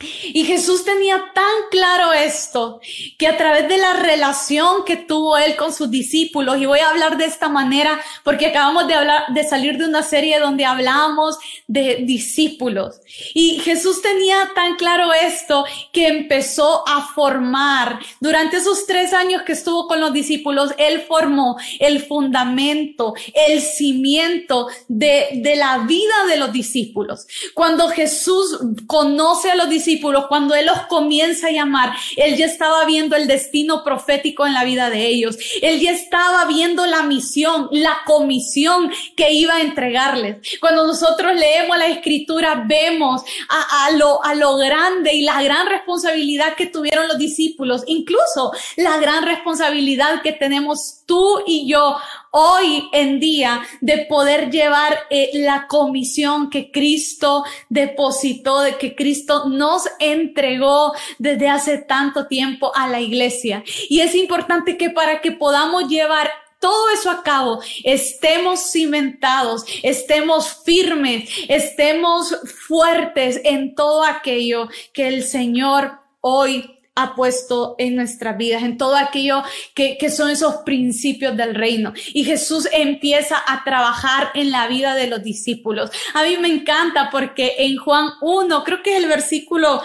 Y 0.00 0.44
Jesús 0.44 0.84
tenía 0.84 1.24
tan 1.34 1.44
claro 1.70 2.12
esto 2.12 2.80
que 3.18 3.26
a 3.26 3.36
través 3.36 3.68
de 3.68 3.78
la 3.78 3.94
relación 3.94 4.84
que 4.84 4.96
tuvo 4.96 5.36
él 5.36 5.56
con 5.56 5.72
sus 5.72 5.90
discípulos, 5.90 6.58
y 6.58 6.66
voy 6.66 6.78
a 6.78 6.90
hablar 6.90 7.16
de 7.16 7.24
esta 7.24 7.48
manera 7.48 8.00
porque 8.22 8.46
acabamos 8.46 8.86
de 8.86 8.94
hablar, 8.94 9.24
de 9.34 9.42
salir 9.42 9.76
de 9.76 9.86
una 9.86 10.02
serie 10.02 10.38
donde 10.38 10.64
hablamos 10.64 11.36
de 11.66 11.96
discípulos. 12.02 13.00
Y 13.34 13.58
Jesús 13.58 14.00
tenía 14.00 14.52
tan 14.54 14.76
claro 14.76 15.12
esto 15.12 15.64
que 15.92 16.06
empezó 16.06 16.86
a 16.86 17.08
formar. 17.14 17.98
Durante 18.20 18.58
esos 18.58 18.86
tres 18.86 19.12
años 19.12 19.42
que 19.42 19.52
estuvo 19.52 19.88
con 19.88 20.00
los 20.00 20.12
discípulos, 20.12 20.72
él 20.78 21.04
formó 21.08 21.58
el 21.80 22.04
fundamento, 22.04 23.14
el 23.48 23.60
cimiento 23.60 24.68
de, 24.86 25.40
de 25.42 25.56
la 25.56 25.78
vida 25.78 26.26
de 26.28 26.36
los 26.36 26.52
discípulos. 26.52 27.26
Cuando 27.54 27.88
Jesús 27.88 28.58
conoce 28.86 29.50
a 29.50 29.56
los 29.56 29.68
discípulos, 29.68 29.87
cuando 30.28 30.54
Él 30.54 30.66
los 30.66 30.86
comienza 30.86 31.48
a 31.48 31.50
llamar, 31.50 31.94
Él 32.16 32.36
ya 32.36 32.46
estaba 32.46 32.84
viendo 32.84 33.16
el 33.16 33.26
destino 33.26 33.82
profético 33.84 34.46
en 34.46 34.54
la 34.54 34.64
vida 34.64 34.90
de 34.90 35.06
ellos. 35.06 35.36
Él 35.62 35.80
ya 35.80 35.92
estaba 35.92 36.44
viendo 36.46 36.86
la 36.86 37.02
misión, 37.02 37.68
la 37.70 37.98
comisión 38.04 38.90
que 39.16 39.32
iba 39.32 39.56
a 39.56 39.60
entregarles. 39.62 40.36
Cuando 40.60 40.86
nosotros 40.86 41.34
leemos 41.34 41.78
la 41.78 41.86
escritura, 41.86 42.64
vemos 42.66 43.22
a, 43.48 43.86
a, 43.86 43.90
lo, 43.92 44.24
a 44.24 44.34
lo 44.34 44.56
grande 44.56 45.14
y 45.14 45.22
la 45.22 45.42
gran 45.42 45.66
responsabilidad 45.68 46.54
que 46.54 46.66
tuvieron 46.66 47.08
los 47.08 47.18
discípulos, 47.18 47.82
incluso 47.86 48.52
la 48.76 48.98
gran 48.98 49.24
responsabilidad 49.24 50.22
que 50.22 50.32
tenemos 50.32 51.02
tú 51.06 51.42
y 51.46 51.66
yo 51.68 51.96
hoy 52.30 52.88
en 52.92 53.20
día 53.20 53.62
de 53.80 54.06
poder 54.06 54.50
llevar 54.50 54.98
eh, 55.10 55.30
la 55.34 55.66
comisión 55.66 56.50
que 56.50 56.70
Cristo 56.70 57.44
depositó, 57.68 58.60
de 58.60 58.76
que 58.76 58.94
Cristo 58.94 59.48
nos 59.48 59.88
entregó 59.98 60.92
desde 61.18 61.48
hace 61.48 61.78
tanto 61.78 62.26
tiempo 62.26 62.72
a 62.74 62.88
la 62.88 63.00
iglesia. 63.00 63.62
Y 63.88 64.00
es 64.00 64.14
importante 64.14 64.76
que 64.76 64.90
para 64.90 65.20
que 65.20 65.32
podamos 65.32 65.88
llevar 65.88 66.30
todo 66.60 66.90
eso 66.90 67.10
a 67.10 67.22
cabo, 67.22 67.60
estemos 67.84 68.72
cimentados, 68.72 69.64
estemos 69.82 70.62
firmes, 70.64 71.30
estemos 71.48 72.36
fuertes 72.66 73.40
en 73.44 73.74
todo 73.74 74.02
aquello 74.04 74.68
que 74.92 75.06
el 75.06 75.22
Señor 75.22 76.00
hoy 76.20 76.77
ha 76.98 77.14
puesto 77.14 77.74
en 77.78 77.96
nuestras 77.96 78.36
vidas, 78.36 78.62
en 78.62 78.76
todo 78.76 78.96
aquello 78.96 79.42
que, 79.74 79.96
que 79.98 80.10
son 80.10 80.30
esos 80.30 80.56
principios 80.58 81.36
del 81.36 81.54
reino. 81.54 81.92
Y 82.12 82.24
Jesús 82.24 82.68
empieza 82.72 83.42
a 83.46 83.64
trabajar 83.64 84.30
en 84.34 84.50
la 84.50 84.66
vida 84.68 84.94
de 84.94 85.06
los 85.06 85.22
discípulos. 85.22 85.90
A 86.14 86.24
mí 86.24 86.36
me 86.36 86.48
encanta 86.48 87.08
porque 87.10 87.54
en 87.58 87.76
Juan 87.76 88.10
1, 88.20 88.64
creo 88.64 88.82
que 88.82 88.96
es 88.96 89.02
el 89.02 89.08
versículo 89.08 89.80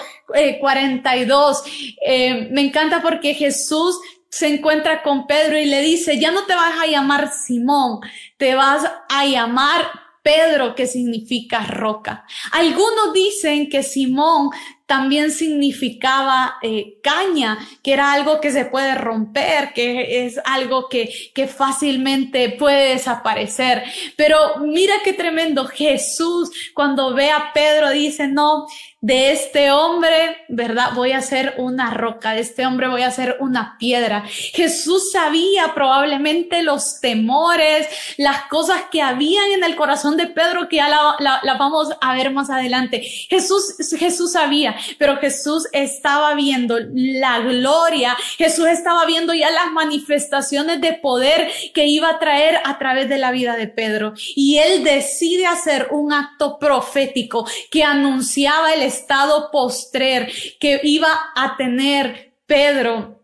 42, 0.60 1.64
eh, 1.66 1.96
eh, 2.06 2.48
me 2.52 2.62
encanta 2.62 3.02
porque 3.02 3.34
Jesús 3.34 4.00
se 4.30 4.48
encuentra 4.48 5.04
con 5.04 5.28
Pedro 5.28 5.60
y 5.60 5.66
le 5.66 5.82
dice, 5.82 6.20
ya 6.20 6.32
no 6.32 6.46
te 6.46 6.56
vas 6.56 6.74
a 6.82 6.88
llamar 6.88 7.32
Simón, 7.32 8.00
te 8.38 8.56
vas 8.56 8.84
a 9.10 9.26
llamar 9.26 9.86
Pedro, 10.24 10.74
que 10.74 10.88
significa 10.88 11.66
roca. 11.66 12.26
Algunos 12.52 13.14
dicen 13.14 13.70
que 13.70 13.84
Simón 13.84 14.50
también 14.86 15.32
significaba 15.32 16.56
eh, 16.62 17.00
caña, 17.02 17.58
que 17.82 17.94
era 17.94 18.12
algo 18.14 18.42
que 18.42 18.52
se 18.52 18.66
puede 18.66 18.96
romper, 18.96 19.74
que 19.74 20.26
es 20.26 20.40
algo 20.46 20.90
que, 20.90 21.10
que 21.34 21.48
fácilmente 21.48 22.50
puede 22.50 22.94
desaparecer. 22.94 23.84
Pero 24.18 24.38
mira 24.60 24.94
qué 25.04 25.14
tremendo, 25.14 25.66
Jesús 25.68 26.52
cuando 26.74 27.14
ve 27.14 27.32
a 27.32 27.52
Pedro 27.54 27.90
dice, 27.92 28.28
no, 28.28 28.68
de 29.04 29.34
este 29.34 29.70
hombre, 29.70 30.46
¿verdad? 30.48 30.92
Voy 30.96 31.12
a 31.12 31.18
hacer 31.18 31.56
una 31.58 31.90
roca, 31.90 32.32
de 32.32 32.40
este 32.40 32.66
hombre 32.66 32.88
voy 32.88 33.02
a 33.02 33.08
hacer 33.08 33.36
una 33.42 33.76
piedra. 33.78 34.24
Jesús 34.26 35.12
sabía 35.12 35.74
probablemente 35.76 36.64
los 36.64 37.02
temores, 37.02 37.86
las 38.18 38.44
cosas 38.44 38.84
que 38.90 39.02
habían 39.02 39.52
en 39.52 39.66
el 39.66 39.76
corazón 39.76 40.16
de 40.16 40.28
Pedro, 40.28 40.70
que 40.70 40.78
ya 40.78 40.88
la, 40.88 41.58
vamos 41.60 41.90
a 42.00 42.14
ver 42.16 42.32
más 42.32 42.50
adelante. 42.50 43.02
Jesús, 43.02 43.76
Jesús 44.00 44.32
sabía, 44.32 44.73
pero 44.98 45.18
Jesús 45.18 45.68
estaba 45.72 46.34
viendo 46.36 46.78
la 46.94 47.40
gloria, 47.40 48.16
Jesús 48.38 48.68
estaba 48.68 49.06
viendo 49.06 49.34
ya 49.34 49.52
las 49.52 49.72
manifestaciones 49.72 50.82
de 50.82 50.94
poder 50.94 51.50
que 51.74 51.88
iba 51.88 52.10
a 52.10 52.20
traer 52.20 52.60
a 52.64 52.78
través 52.78 53.10
de 53.10 53.18
la 53.18 53.32
vida 53.32 53.56
de 53.56 53.68
Pedro. 53.68 54.14
Y 54.36 54.58
él 54.58 54.84
decide 54.84 55.46
hacer 55.46 55.88
un 55.92 56.14
acto 56.14 56.58
profético 56.60 57.48
que 57.72 57.84
anunciaba 57.84 58.74
el 58.74 58.82
estado 58.82 59.50
postrer 59.52 60.32
que 60.60 60.80
iba 60.84 61.10
a 61.36 61.56
tener 61.58 62.34
Pedro 62.46 63.23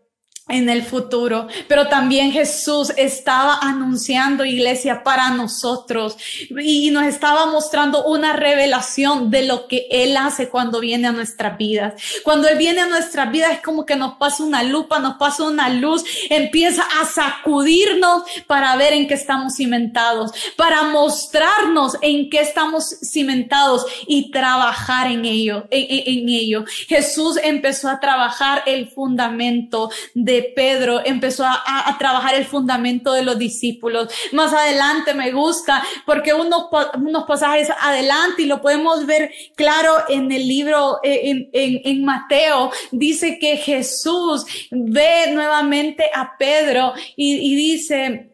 en 0.50 0.68
el 0.68 0.82
futuro, 0.82 1.48
pero 1.68 1.88
también 1.88 2.32
Jesús 2.32 2.92
estaba 2.96 3.58
anunciando 3.60 4.44
iglesia 4.44 5.02
para 5.02 5.30
nosotros 5.30 6.16
y 6.60 6.90
nos 6.90 7.04
estaba 7.04 7.46
mostrando 7.46 8.04
una 8.04 8.32
revelación 8.32 9.30
de 9.30 9.46
lo 9.46 9.66
que 9.66 9.86
Él 9.90 10.16
hace 10.16 10.48
cuando 10.48 10.80
viene 10.80 11.08
a 11.08 11.12
nuestras 11.12 11.56
vidas. 11.56 11.94
Cuando 12.24 12.48
Él 12.48 12.58
viene 12.58 12.80
a 12.80 12.86
nuestras 12.86 13.30
vidas 13.30 13.52
es 13.52 13.62
como 13.62 13.86
que 13.86 13.96
nos 13.96 14.16
pasa 14.16 14.42
una 14.42 14.62
lupa, 14.62 14.98
nos 14.98 15.16
pasa 15.16 15.44
una 15.44 15.68
luz, 15.68 16.04
empieza 16.28 16.82
a 17.00 17.04
sacudirnos 17.04 18.24
para 18.46 18.76
ver 18.76 18.92
en 18.92 19.06
qué 19.06 19.14
estamos 19.14 19.54
cimentados, 19.56 20.32
para 20.56 20.82
mostrarnos 20.84 21.96
en 22.02 22.30
qué 22.30 22.40
estamos 22.40 22.96
cimentados 23.02 23.86
y 24.06 24.30
trabajar 24.30 25.10
en 25.10 25.24
ello, 25.24 25.66
en, 25.70 26.28
ello. 26.28 26.64
Jesús 26.88 27.38
empezó 27.42 27.88
a 27.88 28.00
trabajar 28.00 28.62
el 28.66 28.88
fundamento 28.88 29.90
de 30.14 30.39
Pedro, 30.42 31.00
empezó 31.04 31.44
a, 31.44 31.96
trabajar 31.98 32.34
el 32.34 32.46
fundamento 32.46 33.12
de 33.12 33.22
los 33.22 33.38
discípulos. 33.38 34.08
Más 34.32 34.52
adelante 34.52 35.12
me 35.14 35.32
gusta 35.32 35.84
porque 36.06 36.32
unos, 36.32 36.66
unos 36.94 37.24
pasajes 37.24 37.68
adelante 37.80 38.42
y 38.42 38.46
lo 38.46 38.60
podemos 38.62 39.06
ver 39.06 39.32
claro 39.54 39.92
en 40.08 40.32
el 40.32 40.46
libro, 40.48 40.98
eh, 41.02 41.48
en, 41.52 42.04
Mateo, 42.04 42.70
dice 42.90 43.38
que 43.38 43.56
Jesús 43.58 44.46
ve 44.70 45.30
nuevamente 45.32 46.04
a 46.14 46.36
Pedro 46.38 46.94
y 47.16 47.54
dice, 47.54 48.29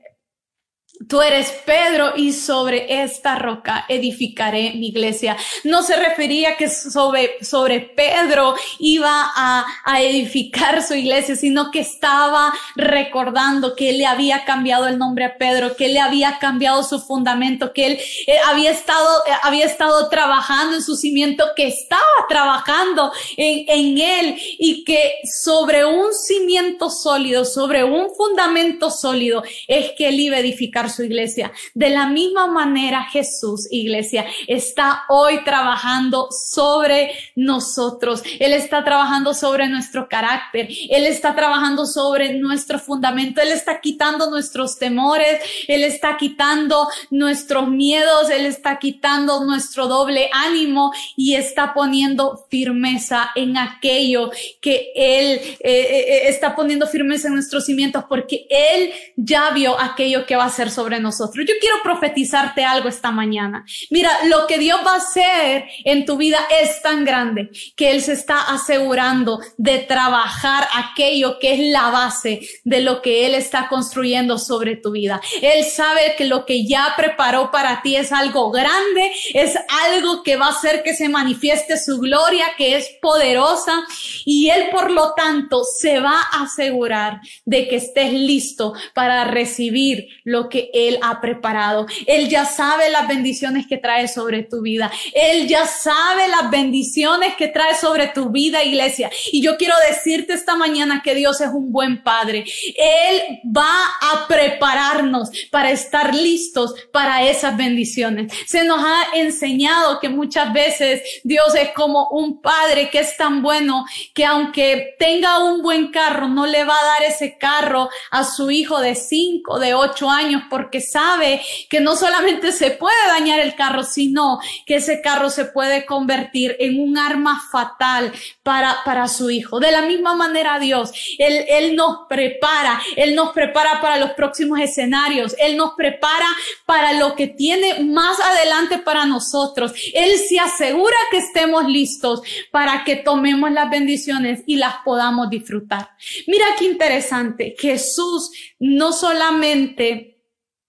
Tú 1.08 1.20
eres 1.20 1.52
Pedro 1.66 2.14
y 2.16 2.32
sobre 2.32 3.02
esta 3.02 3.36
roca 3.36 3.84
edificaré 3.86 4.72
mi 4.74 4.88
iglesia. 4.88 5.36
No 5.62 5.82
se 5.82 5.94
refería 5.94 6.56
que 6.56 6.70
sobre, 6.70 7.44
sobre 7.44 7.80
Pedro 7.80 8.54
iba 8.78 9.30
a, 9.36 9.66
a, 9.84 10.00
edificar 10.00 10.82
su 10.82 10.94
iglesia, 10.94 11.36
sino 11.36 11.70
que 11.70 11.80
estaba 11.80 12.52
recordando 12.76 13.76
que 13.76 13.90
él 13.90 13.98
le 13.98 14.06
había 14.06 14.44
cambiado 14.46 14.88
el 14.88 14.98
nombre 14.98 15.26
a 15.26 15.36
Pedro, 15.36 15.76
que 15.76 15.86
él 15.86 15.94
le 15.94 16.00
había 16.00 16.38
cambiado 16.38 16.82
su 16.82 16.98
fundamento, 16.98 17.74
que 17.74 17.86
él 17.86 17.98
eh, 18.26 18.38
había 18.46 18.70
estado, 18.70 19.22
eh, 19.26 19.32
había 19.42 19.66
estado 19.66 20.08
trabajando 20.08 20.76
en 20.76 20.82
su 20.82 20.96
cimiento, 20.96 21.44
que 21.54 21.66
estaba 21.66 22.02
trabajando 22.28 23.12
en, 23.36 23.66
en 23.68 23.98
él 23.98 24.36
y 24.58 24.82
que 24.84 25.16
sobre 25.24 25.84
un 25.84 26.14
cimiento 26.14 26.88
sólido, 26.88 27.44
sobre 27.44 27.84
un 27.84 28.14
fundamento 28.16 28.90
sólido, 28.90 29.42
es 29.68 29.92
que 29.92 30.08
él 30.08 30.20
iba 30.20 30.36
a 30.36 30.40
edificar 30.40 30.85
su 30.90 31.02
iglesia. 31.02 31.52
De 31.74 31.90
la 31.90 32.06
misma 32.06 32.46
manera 32.46 33.04
Jesús, 33.04 33.66
iglesia, 33.70 34.26
está 34.46 35.04
hoy 35.08 35.44
trabajando 35.44 36.28
sobre 36.30 37.12
nosotros. 37.34 38.22
Él 38.38 38.52
está 38.52 38.84
trabajando 38.84 39.34
sobre 39.34 39.68
nuestro 39.68 40.08
carácter. 40.08 40.68
Él 40.90 41.06
está 41.06 41.34
trabajando 41.34 41.86
sobre 41.86 42.34
nuestro 42.34 42.78
fundamento. 42.78 43.40
Él 43.40 43.52
está 43.52 43.80
quitando 43.80 44.30
nuestros 44.30 44.78
temores. 44.78 45.40
Él 45.68 45.84
está 45.84 46.16
quitando 46.16 46.88
nuestros 47.10 47.68
miedos. 47.68 48.30
Él 48.30 48.46
está 48.46 48.78
quitando 48.78 49.44
nuestro 49.44 49.86
doble 49.88 50.30
ánimo 50.32 50.92
y 51.16 51.34
está 51.34 51.74
poniendo 51.74 52.46
firmeza 52.50 53.30
en 53.34 53.56
aquello 53.56 54.30
que 54.60 54.92
Él 54.94 55.38
eh, 55.38 55.60
eh, 55.60 56.04
eh, 56.08 56.28
está 56.28 56.54
poniendo 56.54 56.86
firmeza 56.86 57.28
en 57.28 57.34
nuestros 57.34 57.64
cimientos 57.64 58.04
porque 58.08 58.46
Él 58.50 58.92
ya 59.16 59.50
vio 59.50 59.78
aquello 59.78 60.26
que 60.26 60.36
va 60.36 60.44
a 60.44 60.50
ser 60.50 60.70
sobre 60.76 61.00
nosotros. 61.00 61.44
Yo 61.48 61.54
quiero 61.60 61.76
profetizarte 61.82 62.64
algo 62.64 62.88
esta 62.88 63.10
mañana. 63.10 63.64
Mira, 63.90 64.10
lo 64.26 64.46
que 64.46 64.58
Dios 64.58 64.78
va 64.86 64.92
a 64.92 64.96
hacer 64.98 65.64
en 65.84 66.04
tu 66.04 66.16
vida 66.16 66.38
es 66.62 66.82
tan 66.82 67.04
grande 67.04 67.50
que 67.74 67.90
Él 67.90 68.02
se 68.02 68.12
está 68.12 68.42
asegurando 68.42 69.40
de 69.56 69.78
trabajar 69.78 70.68
aquello 70.74 71.38
que 71.40 71.54
es 71.54 71.60
la 71.72 71.90
base 71.90 72.40
de 72.64 72.80
lo 72.80 73.00
que 73.00 73.26
Él 73.26 73.34
está 73.34 73.68
construyendo 73.68 74.38
sobre 74.38 74.76
tu 74.76 74.92
vida. 74.92 75.20
Él 75.40 75.64
sabe 75.64 76.14
que 76.16 76.26
lo 76.26 76.44
que 76.44 76.66
ya 76.66 76.92
preparó 76.96 77.50
para 77.50 77.80
ti 77.82 77.96
es 77.96 78.12
algo 78.12 78.50
grande, 78.50 79.12
es 79.32 79.56
algo 79.86 80.22
que 80.22 80.36
va 80.36 80.46
a 80.46 80.50
hacer 80.50 80.82
que 80.82 80.94
se 80.94 81.08
manifieste 81.08 81.78
su 81.78 81.98
gloria, 81.98 82.46
que 82.58 82.76
es 82.76 82.90
poderosa 83.00 83.82
y 84.24 84.50
Él 84.50 84.68
por 84.70 84.90
lo 84.90 85.14
tanto 85.14 85.62
se 85.64 86.00
va 86.00 86.20
a 86.32 86.42
asegurar 86.42 87.20
de 87.46 87.66
que 87.68 87.76
estés 87.76 88.12
listo 88.12 88.74
para 88.94 89.24
recibir 89.24 90.08
lo 90.24 90.48
que 90.48 90.65
él 90.72 90.98
ha 91.02 91.20
preparado. 91.20 91.86
Él 92.06 92.28
ya 92.28 92.44
sabe 92.44 92.90
las 92.90 93.08
bendiciones 93.08 93.66
que 93.66 93.76
trae 93.76 94.08
sobre 94.08 94.42
tu 94.42 94.62
vida. 94.62 94.90
Él 95.14 95.48
ya 95.48 95.66
sabe 95.66 96.28
las 96.28 96.50
bendiciones 96.50 97.34
que 97.36 97.48
trae 97.48 97.74
sobre 97.76 98.08
tu 98.08 98.30
vida, 98.30 98.64
iglesia. 98.64 99.10
Y 99.32 99.42
yo 99.42 99.56
quiero 99.56 99.74
decirte 99.88 100.32
esta 100.32 100.56
mañana 100.56 101.02
que 101.02 101.14
Dios 101.14 101.40
es 101.40 101.48
un 101.48 101.72
buen 101.72 102.02
padre. 102.02 102.44
Él 102.76 103.40
va 103.44 103.84
a 104.00 104.26
prepararnos 104.26 105.30
para 105.50 105.70
estar 105.70 106.14
listos 106.14 106.74
para 106.92 107.22
esas 107.24 107.56
bendiciones. 107.56 108.32
Se 108.46 108.64
nos 108.64 108.82
ha 108.82 109.16
enseñado 109.18 110.00
que 110.00 110.08
muchas 110.08 110.52
veces 110.52 111.02
Dios 111.24 111.54
es 111.54 111.70
como 111.72 112.08
un 112.10 112.40
padre 112.40 112.90
que 112.90 113.00
es 113.00 113.16
tan 113.16 113.42
bueno 113.42 113.84
que 114.14 114.24
aunque 114.24 114.94
tenga 114.98 115.38
un 115.44 115.62
buen 115.62 115.90
carro, 115.90 116.28
no 116.28 116.46
le 116.46 116.64
va 116.64 116.74
a 116.74 116.86
dar 116.86 117.02
ese 117.02 117.36
carro 117.38 117.88
a 118.10 118.24
su 118.24 118.50
hijo 118.50 118.80
de 118.80 118.94
cinco, 118.94 119.58
de 119.58 119.74
ocho 119.74 120.08
años, 120.08 120.42
porque 120.56 120.80
sabe 120.80 121.42
que 121.68 121.80
no 121.80 121.96
solamente 121.96 122.50
se 122.50 122.70
puede 122.70 122.96
dañar 123.08 123.40
el 123.40 123.54
carro, 123.56 123.84
sino 123.84 124.38
que 124.64 124.76
ese 124.76 125.02
carro 125.02 125.28
se 125.28 125.44
puede 125.44 125.84
convertir 125.84 126.56
en 126.58 126.80
un 126.80 126.96
arma 126.96 127.42
fatal 127.52 128.10
para, 128.42 128.78
para 128.86 129.06
su 129.06 129.28
hijo. 129.28 129.60
De 129.60 129.70
la 129.70 129.82
misma 129.82 130.14
manera 130.14 130.58
Dios, 130.58 130.92
él, 131.18 131.44
él 131.46 131.76
nos 131.76 132.06
prepara, 132.08 132.80
Él 132.96 133.14
nos 133.14 133.34
prepara 133.34 133.82
para 133.82 133.98
los 133.98 134.12
próximos 134.12 134.58
escenarios, 134.60 135.36
Él 135.38 135.58
nos 135.58 135.74
prepara 135.74 136.26
para 136.64 136.94
lo 136.94 137.14
que 137.14 137.26
tiene 137.26 137.80
más 137.80 138.18
adelante 138.18 138.78
para 138.78 139.04
nosotros. 139.04 139.74
Él 139.92 140.16
se 140.26 140.40
asegura 140.40 140.96
que 141.10 141.18
estemos 141.18 141.66
listos 141.66 142.22
para 142.50 142.82
que 142.84 142.96
tomemos 142.96 143.52
las 143.52 143.68
bendiciones 143.68 144.42
y 144.46 144.56
las 144.56 144.76
podamos 144.86 145.28
disfrutar. 145.28 145.90
Mira 146.26 146.46
qué 146.58 146.64
interesante, 146.64 147.54
Jesús 147.58 148.30
no 148.58 148.94
solamente 148.94 150.15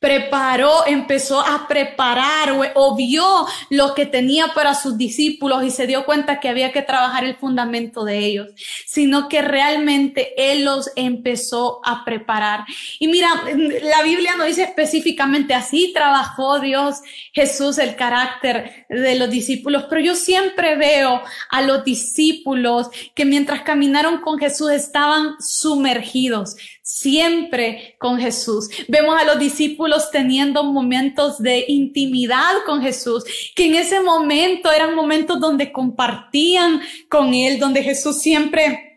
preparó, 0.00 0.86
empezó 0.86 1.40
a 1.40 1.66
preparar 1.66 2.52
o, 2.74 2.94
vio 2.94 3.46
lo 3.68 3.94
que 3.94 4.06
tenía 4.06 4.48
para 4.54 4.74
sus 4.74 4.96
discípulos 4.96 5.64
y 5.64 5.70
se 5.70 5.88
dio 5.88 6.04
cuenta 6.04 6.38
que 6.38 6.48
había 6.48 6.70
que 6.70 6.82
trabajar 6.82 7.24
el 7.24 7.36
fundamento 7.36 8.04
de 8.04 8.18
ellos, 8.18 8.48
sino 8.86 9.28
que 9.28 9.42
realmente 9.42 10.52
Él 10.52 10.64
los 10.64 10.90
empezó 10.94 11.80
a 11.84 12.04
preparar. 12.04 12.64
Y 13.00 13.08
mira, 13.08 13.28
la 13.82 14.02
Biblia 14.02 14.36
no 14.36 14.44
dice 14.44 14.62
específicamente 14.62 15.54
así 15.54 15.92
trabajó 15.92 16.60
Dios 16.60 16.98
Jesús 17.32 17.78
el 17.78 17.96
carácter 17.96 18.86
de 18.88 19.16
los 19.16 19.28
discípulos, 19.30 19.86
pero 19.88 20.00
yo 20.00 20.14
siempre 20.14 20.76
veo 20.76 21.22
a 21.50 21.62
los 21.62 21.84
discípulos 21.84 22.88
que 23.14 23.24
mientras 23.24 23.62
caminaron 23.62 24.20
con 24.20 24.38
Jesús 24.38 24.70
estaban 24.70 25.34
sumergidos, 25.40 26.56
siempre 26.82 27.96
con 27.98 28.18
Jesús. 28.18 28.68
Vemos 28.86 29.20
a 29.20 29.24
los 29.24 29.38
discípulos 29.38 29.87
teniendo 30.10 30.64
momentos 30.64 31.38
de 31.38 31.64
intimidad 31.68 32.52
con 32.66 32.82
Jesús, 32.82 33.24
que 33.54 33.66
en 33.66 33.74
ese 33.74 34.00
momento 34.00 34.70
eran 34.70 34.94
momentos 34.94 35.40
donde 35.40 35.72
compartían 35.72 36.80
con 37.08 37.34
Él, 37.34 37.58
donde 37.58 37.82
Jesús 37.82 38.20
siempre 38.20 38.87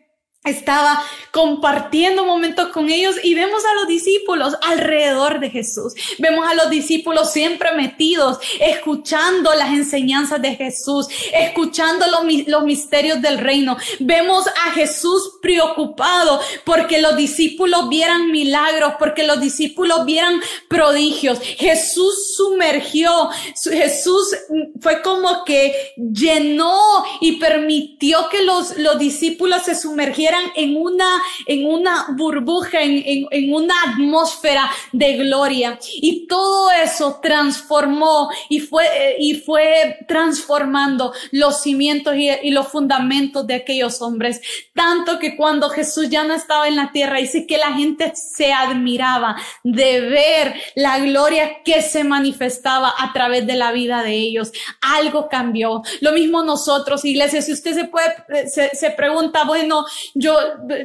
estaba 0.44 1.04
compartiendo 1.30 2.26
momentos 2.26 2.70
con 2.70 2.90
ellos 2.90 3.16
y 3.24 3.36
vemos 3.36 3.64
a 3.64 3.76
los 3.76 3.88
discípulos 3.88 4.56
alrededor 4.64 5.40
de 5.40 5.52
Jesús. 5.52 5.94
Vemos 6.18 6.48
a 6.50 6.56
los 6.56 6.72
discípulos 6.72 7.32
siempre 7.32 7.72
metidos, 7.74 8.40
escuchando 8.60 9.54
las 9.54 9.70
enseñanzas 9.70 10.42
de 10.42 10.56
Jesús, 10.56 11.08
escuchando 11.32 12.08
los, 12.08 12.48
los 12.48 12.64
misterios 12.64 13.22
del 13.22 13.38
reino. 13.38 13.78
Vemos 14.00 14.48
a 14.48 14.72
Jesús 14.72 15.34
preocupado 15.44 16.42
porque 16.66 17.00
los 17.00 17.16
discípulos 17.16 17.88
vieran 17.90 18.32
milagros, 18.32 18.94
porque 18.98 19.28
los 19.28 19.40
discípulos 19.40 20.06
vieran 20.06 20.42
prodigios. 20.68 21.40
Jesús 21.40 22.34
sumergió, 22.36 23.30
Jesús 23.64 24.36
fue 24.82 25.04
como 25.04 25.46
que 25.46 25.94
llenó 25.96 27.06
y 27.20 27.34
permitió 27.34 28.28
que 28.30 28.42
los, 28.42 28.76
los 28.78 28.98
discípulos 28.98 29.62
se 29.64 29.76
sumergieran 29.76 30.31
en 30.56 30.76
una, 30.78 31.22
en 31.46 31.66
una 31.66 32.08
burbuja, 32.16 32.82
en, 32.82 33.28
en, 33.30 33.54
una 33.54 33.76
atmósfera 33.88 34.70
de 34.92 35.18
gloria. 35.18 35.80
Y 35.94 36.28
todo 36.28 36.72
eso 36.72 37.20
transformó 37.22 38.30
y 38.50 38.60
fue, 38.60 38.86
y 39.20 39.36
fue 39.36 39.98
transformando 40.08 41.14
los 41.32 41.62
cimientos 41.62 42.16
y, 42.16 42.30
y 42.30 42.52
los 42.52 42.68
fundamentos 42.68 43.46
de 43.48 43.56
aquellos 43.56 44.02
hombres. 44.02 44.42
Tanto 44.74 45.20
que 45.20 45.36
cuando 45.36 45.70
Jesús 45.70 46.10
ya 46.10 46.24
no 46.24 46.34
estaba 46.34 46.68
en 46.68 46.76
la 46.76 46.92
tierra, 46.92 47.18
dice 47.18 47.46
que 47.46 47.58
la 47.58 47.74
gente 47.74 48.14
se 48.16 48.54
admiraba 48.54 49.36
de 49.64 50.02
ver 50.02 50.54
la 50.76 51.00
gloria 51.00 51.62
que 51.64 51.82
se 51.82 52.04
manifestaba 52.04 52.94
a 52.98 53.14
través 53.14 53.46
de 53.48 53.56
la 53.56 53.72
vida 53.72 54.04
de 54.04 54.14
ellos. 54.14 54.52
Algo 54.82 55.30
cambió. 55.30 55.82
Lo 56.02 56.12
mismo 56.12 56.44
nosotros, 56.44 57.06
iglesia. 57.06 57.42
Si 57.42 57.52
usted 57.52 57.74
se 57.74 57.86
puede, 57.86 58.50
se, 58.50 58.76
se 58.76 58.92
pregunta, 58.92 59.44
bueno, 59.44 59.86
yo, 60.22 60.38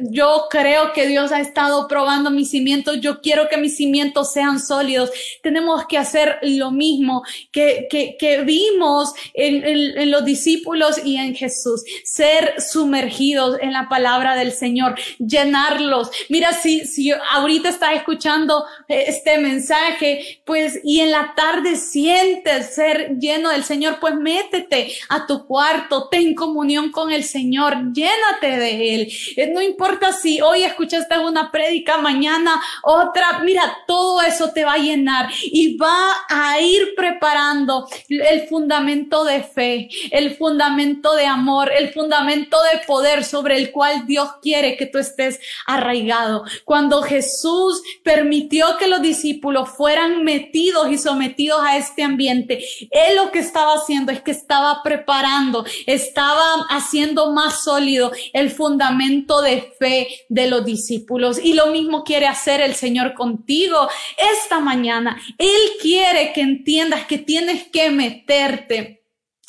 yo 0.09 0.47
creo 0.49 0.93
que 0.93 1.07
Dios 1.07 1.31
ha 1.31 1.39
estado 1.39 1.87
probando 1.87 2.31
mis 2.31 2.49
cimientos, 2.49 2.99
yo 2.99 3.21
quiero 3.21 3.47
que 3.49 3.57
mis 3.57 3.77
cimientos 3.77 4.33
sean 4.33 4.59
sólidos. 4.59 5.11
Tenemos 5.43 5.85
que 5.87 5.97
hacer 5.97 6.39
lo 6.41 6.71
mismo 6.71 7.23
que, 7.51 7.87
que, 7.89 8.17
que 8.19 8.41
vimos 8.41 9.13
en, 9.33 9.63
en, 9.63 9.97
en 9.97 10.11
los 10.11 10.25
discípulos 10.25 10.99
y 11.03 11.17
en 11.17 11.35
Jesús, 11.35 11.83
ser 12.03 12.55
sumergidos 12.61 13.57
en 13.61 13.73
la 13.73 13.87
palabra 13.89 14.35
del 14.35 14.51
Señor, 14.51 14.95
llenarlos. 15.19 16.09
Mira, 16.29 16.53
si, 16.53 16.85
si 16.85 17.11
ahorita 17.31 17.69
estás 17.69 17.93
escuchando 17.95 18.65
este 18.87 19.37
mensaje, 19.37 20.41
pues, 20.45 20.79
y 20.83 21.01
en 21.01 21.11
la 21.11 21.33
tarde 21.35 21.75
sientes 21.75 22.73
ser 22.73 23.17
lleno 23.19 23.49
del 23.49 23.63
Señor, 23.63 23.97
pues 23.99 24.15
métete 24.15 24.91
a 25.09 25.25
tu 25.27 25.45
cuarto, 25.45 26.07
ten 26.09 26.33
comunión 26.33 26.91
con 26.91 27.11
el 27.11 27.23
Señor, 27.23 27.93
llénate 27.93 28.57
de 28.57 28.95
Él. 28.95 29.11
Eh, 29.35 29.51
no 29.53 29.61
importa 29.61 30.11
si 30.11 30.41
hoy 30.41 30.63
escuchaste 30.63 31.17
una 31.19 31.51
prédica, 31.51 31.97
mañana 31.97 32.61
otra, 32.83 33.39
mira, 33.43 33.79
todo 33.85 34.21
eso 34.21 34.51
te 34.51 34.63
va 34.63 34.73
a 34.73 34.77
llenar 34.77 35.29
y 35.43 35.77
va 35.77 36.13
a 36.29 36.59
ir 36.61 36.93
preparando 36.95 37.87
el 38.07 38.47
fundamento 38.47 39.23
de 39.23 39.43
fe, 39.43 39.89
el 40.11 40.35
fundamento 40.35 41.15
de 41.15 41.25
amor, 41.25 41.71
el 41.71 41.89
fundamento 41.89 42.57
de 42.71 42.79
poder 42.85 43.23
sobre 43.23 43.57
el 43.57 43.71
cual 43.71 44.05
Dios 44.05 44.29
quiere 44.41 44.77
que 44.77 44.85
tú 44.85 44.99
estés 44.99 45.39
arraigado. 45.65 46.43
Cuando 46.65 47.01
Jesús 47.01 47.81
permitió 48.03 48.77
que 48.77 48.87
los 48.87 49.01
discípulos 49.01 49.69
fueran 49.69 50.23
metidos 50.23 50.91
y 50.91 50.97
sometidos 50.97 51.61
a 51.63 51.77
este 51.77 52.03
ambiente, 52.03 52.63
Él 52.91 53.17
lo 53.17 53.31
que 53.31 53.39
estaba 53.39 53.73
haciendo 53.73 54.11
es 54.11 54.21
que 54.21 54.31
estaba 54.31 54.81
preparando, 54.83 55.65
estaba 55.85 56.65
haciendo 56.69 57.31
más 57.31 57.63
sólido 57.63 58.11
el 58.33 58.51
fundamento 58.51 59.16
de 59.25 59.73
fe 59.79 60.07
de 60.29 60.47
los 60.47 60.65
discípulos. 60.65 61.39
Y 61.41 61.53
lo 61.53 61.67
mismo 61.67 62.03
quiere 62.03 62.27
hacer 62.27 62.61
el 62.61 62.75
Señor 62.75 63.13
contigo 63.13 63.89
esta 64.33 64.59
mañana. 64.59 65.19
Él 65.37 65.61
quiere 65.81 66.33
que 66.33 66.41
entiendas 66.41 67.05
que 67.05 67.17
tienes 67.17 67.67
que 67.67 67.89
meterte 67.89 68.97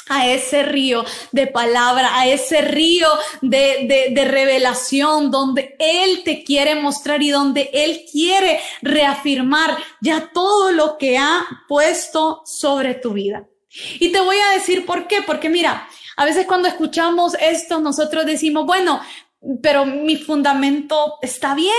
a 0.09 0.28
ese 0.28 0.62
río 0.62 1.04
de 1.33 1.46
palabra, 1.46 2.18
a 2.18 2.26
ese 2.26 2.62
río 2.62 3.09
de, 3.42 4.11
de, 4.11 4.24
revelación 4.24 5.31
donde 5.31 5.76
Él 5.78 6.22
te 6.24 6.44
quiere 6.44 6.74
mostrar 6.74 7.22
y 7.22 7.31
donde 7.31 7.70
Él 7.72 8.04
quiere 8.11 8.61
reafirmar 8.81 9.76
ya 10.00 10.31
todo 10.33 10.72
lo 10.72 10.96
que 10.96 11.18
ha 11.18 11.46
puesto 11.68 12.42
sobre 12.46 12.94
tu 12.94 13.12
vida. 13.12 13.46
Y 14.00 14.11
te 14.11 14.20
voy 14.20 14.37
a 14.38 14.54
decir 14.54 14.87
por 14.87 15.07
qué, 15.07 15.20
porque 15.22 15.50
mira, 15.50 15.87
a 16.16 16.24
veces 16.24 16.46
cuando 16.46 16.68
escuchamos 16.68 17.35
esto, 17.40 17.81
nosotros 17.81 18.26
decimos, 18.26 18.66
bueno, 18.66 19.00
pero 19.62 19.85
mi 19.87 20.16
fundamento 20.16 21.14
está 21.22 21.55
bien. 21.55 21.72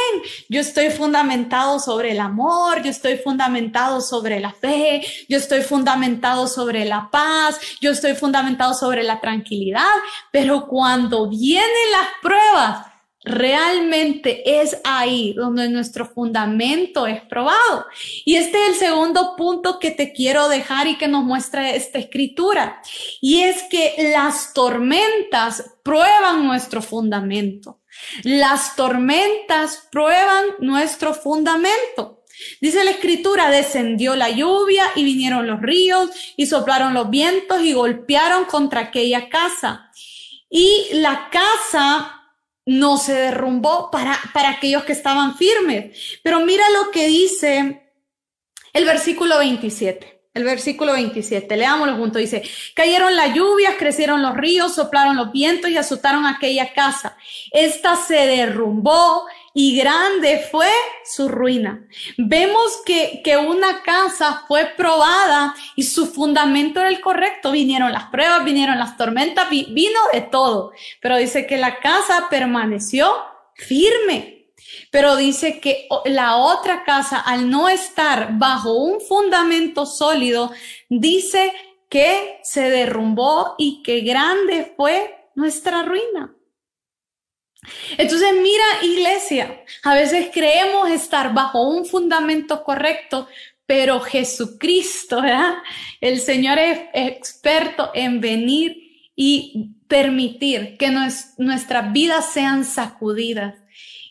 Yo 0.48 0.62
estoy 0.62 0.90
fundamentado 0.90 1.80
sobre 1.80 2.12
el 2.12 2.20
amor, 2.20 2.82
yo 2.84 2.90
estoy 2.90 3.18
fundamentado 3.18 4.02
sobre 4.02 4.40
la 4.40 4.52
fe, 4.52 5.02
yo 5.28 5.38
estoy 5.38 5.62
fundamentado 5.62 6.48
sobre 6.48 6.86
la 6.86 7.10
paz, 7.12 7.60
yo 7.82 7.92
estoy 7.92 8.16
fundamentado 8.16 8.74
sobre 8.74 9.04
la 9.04 9.20
tranquilidad, 9.20 9.84
pero 10.32 10.68
cuando 10.68 11.30
vienen 11.30 11.92
las 11.92 12.08
pruebas, 12.22 12.89
Realmente 13.30 14.62
es 14.62 14.78
ahí 14.84 15.34
donde 15.34 15.70
nuestro 15.70 16.08
fundamento 16.08 17.06
es 17.06 17.22
probado. 17.22 17.86
Y 18.26 18.38
este 18.38 18.58
es 18.58 18.70
el 18.70 18.76
segundo 18.76 19.36
punto 19.36 19.78
que 19.78 19.92
te 19.92 20.12
quiero 20.14 20.50
dejar 20.50 20.88
y 20.88 20.98
que 20.98 21.08
nos 21.08 21.24
muestra 21.24 21.70
esta 21.70 22.00
escritura. 22.00 22.82
Y 23.22 23.42
es 23.42 23.62
que 23.70 24.12
las 24.14 24.54
tormentas 24.54 25.76
prueban 25.84 26.48
nuestro 26.48 26.82
fundamento. 26.82 27.82
Las 28.24 28.76
tormentas 28.76 29.88
prueban 29.92 30.46
nuestro 30.58 31.14
fundamento. 31.14 32.24
Dice 32.62 32.84
la 32.84 32.92
escritura, 32.92 33.52
descendió 33.52 34.16
la 34.16 34.32
lluvia 34.32 34.86
y 34.96 35.04
vinieron 35.04 35.46
los 35.46 35.62
ríos 35.62 36.10
y 36.36 36.48
soplaron 36.48 36.96
los 36.96 37.12
vientos 37.12 37.62
y 37.62 37.74
golpearon 37.74 38.46
contra 38.46 38.80
aquella 38.80 39.30
casa. 39.30 39.92
Y 40.50 40.88
la 40.94 41.30
casa 41.30 42.19
no 42.70 42.98
se 42.98 43.14
derrumbó 43.14 43.90
para, 43.90 44.20
para 44.32 44.52
aquellos 44.52 44.84
que 44.84 44.94
estaban 44.94 45.36
firmes. 45.36 46.20
Pero 46.24 46.42
mira 46.42 46.64
lo 46.70 46.92
que 46.92 47.08
dice 47.08 47.82
el 48.74 48.86
versículo 48.86 49.40
27. 49.40 50.20
El 50.36 50.44
versículo 50.44 50.94
27, 50.94 51.58
leámoslo 51.58 51.98
juntos, 51.98 52.22
dice, 52.22 52.44
cayeron 52.76 53.16
las 53.16 53.34
lluvias, 53.34 53.74
crecieron 53.80 54.22
los 54.22 54.38
ríos, 54.38 54.76
soplaron 54.76 55.18
los 55.18 55.32
vientos 55.32 55.72
y 55.72 55.78
azotaron 55.78 56.28
aquella 56.28 56.72
casa. 56.72 57.18
Esta 57.52 57.96
se 57.96 58.28
derrumbó 58.28 59.26
y 59.54 59.78
grande 59.78 60.48
fue 60.52 60.70
su 61.04 61.28
ruina. 61.28 61.88
Vemos 62.18 62.82
que, 62.86 63.22
que 63.24 63.38
una 63.38 63.82
casa 63.82 64.46
fue 64.48 64.66
probada 64.78 65.56
y 65.76 65.84
su 65.84 66.06
fundamento 66.08 66.80
era 66.80 66.90
el 66.90 67.02
correcto. 67.02 67.52
Vinieron 67.52 67.92
las 67.92 68.06
pruebas, 68.06 68.46
vinieron 68.46 68.78
las 68.78 68.98
tormentas, 68.98 69.50
vino 69.50 70.00
de 70.14 70.22
todo. 70.22 70.72
Pero 71.02 71.18
dice 71.18 71.48
que 71.48 71.58
la 71.58 71.80
casa 71.80 72.28
permaneció 72.30 73.14
firme. 73.56 74.52
Pero 74.92 75.16
dice 75.16 75.60
que 75.60 75.88
la 76.06 76.38
otra 76.38 76.84
casa, 76.84 77.20
al 77.20 77.50
no 77.50 77.70
estar 77.70 78.38
bajo 78.38 78.74
un 78.74 79.02
fundamento 79.02 79.86
sólido, 79.86 80.52
dice 80.90 81.54
que 81.90 82.40
se 82.44 82.70
derrumbó 82.70 83.56
y 83.58 83.82
que 83.84 84.02
grande 84.02 84.74
fue 84.78 85.28
nuestra 85.36 85.84
ruina. 85.84 86.34
Entonces, 87.98 88.34
mira, 88.42 88.64
iglesia, 88.84 89.64
a 89.84 89.94
veces 89.94 90.30
creemos 90.34 90.90
estar 90.90 91.34
bajo 91.34 91.68
un 91.70 91.86
fundamento 91.86 92.64
correcto, 92.64 93.28
pero 93.66 94.00
Jesucristo, 94.00 95.22
¿verdad? 95.22 95.56
El 96.02 96.20
Señor 96.20 96.58
es 96.58 96.80
experto 96.94 97.92
en 97.94 98.20
venir 98.20 99.12
y 99.16 99.76
permitir 99.88 100.78
que 100.78 100.90
nuestras 101.38 101.92
vidas 101.92 102.32
sean 102.32 102.64
sacudidas 102.66 103.56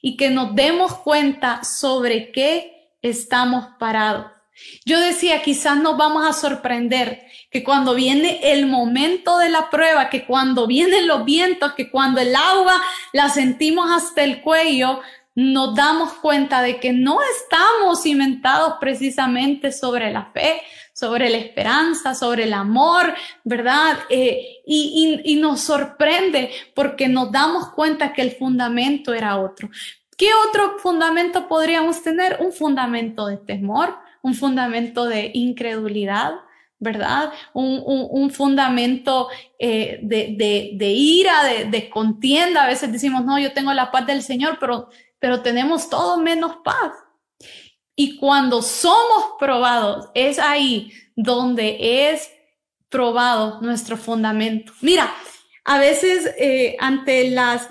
y 0.01 0.16
que 0.16 0.31
nos 0.31 0.55
demos 0.55 0.94
cuenta 0.99 1.64
sobre 1.64 2.31
qué 2.31 2.92
estamos 3.03 3.66
parados. 3.79 4.27
Yo 4.85 4.99
decía, 5.01 5.42
quizás 5.42 5.77
nos 5.77 5.97
vamos 5.97 6.27
a 6.27 6.33
sorprender 6.33 7.27
que 7.51 7.65
cuando 7.65 7.95
viene 7.95 8.41
el 8.53 8.67
momento 8.67 9.39
de 9.39 9.49
la 9.49 9.71
prueba, 9.71 10.11
que 10.11 10.27
cuando 10.27 10.67
vienen 10.67 11.07
los 11.07 11.25
vientos, 11.25 11.73
que 11.73 11.91
cuando 11.91 12.21
el 12.21 12.35
agua 12.37 12.81
la 13.13 13.31
sentimos 13.31 13.91
hasta 13.91 14.23
el 14.23 14.43
cuello, 14.43 15.01
nos 15.35 15.75
damos 15.75 16.15
cuenta 16.15 16.63
de 16.63 16.81
que 16.81 16.93
no 16.93 17.21
estamos 17.37 18.03
cimentados 18.03 18.75
precisamente 18.81 19.71
sobre 19.71 20.13
la 20.13 20.27
fe, 20.33 20.61
sobre 20.93 21.31
la 21.31 21.39
esperanza, 21.39 22.15
sobre 22.15 22.43
el 22.43 22.53
amor, 22.53 23.15
¿verdad? 23.45 23.99
Eh, 24.09 24.59
y, 24.67 25.23
y, 25.25 25.33
y 25.33 25.37
nos 25.37 25.61
sorprende 25.61 26.51
porque 26.75 27.09
nos 27.09 27.31
damos 27.31 27.69
cuenta 27.71 28.13
que 28.13 28.23
el 28.23 28.33
fundamento 28.33 29.15
era 29.15 29.39
otro. 29.39 29.71
¿Qué 30.17 30.29
otro 30.49 30.77
fundamento 30.81 31.47
podríamos 31.47 32.03
tener? 32.03 32.39
Un 32.41 32.53
fundamento 32.53 33.29
de 33.29 33.37
temor, 33.37 33.97
un 34.21 34.35
fundamento 34.35 35.05
de 35.05 35.31
incredulidad, 35.35 36.33
¿verdad? 36.79 37.33
Un, 37.55 37.83
un, 37.85 38.31
fundamento 38.31 39.29
eh, 39.59 39.99
de, 40.03 40.35
de, 40.37 40.71
de, 40.75 40.91
ira, 40.91 41.45
de, 41.45 41.64
de, 41.64 41.91
contienda. 41.91 42.64
A 42.64 42.69
veces 42.69 42.93
decimos, 42.93 43.25
no, 43.25 43.38
yo 43.38 43.53
tengo 43.53 43.73
la 43.73 43.91
paz 43.91 44.07
del 44.07 44.23
Señor, 44.23 44.59
pero, 44.61 44.88
pero 45.19 45.43
tenemos 45.43 45.91
todo 45.91 46.19
menos 46.19 46.57
paz. 46.64 46.93
Y 47.97 48.17
cuando 48.17 48.62
somos 48.62 49.33
probados, 49.41 50.09
es 50.14 50.38
ahí 50.38 50.93
donde 51.17 52.11
es 52.11 52.31
probado 52.88 53.61
nuestro 53.61 53.97
fundamento. 53.97 54.73
Mira, 54.81 55.12
a 55.64 55.79
veces 55.79 56.33
eh, 56.38 56.77
ante, 56.79 57.31
las, 57.31 57.69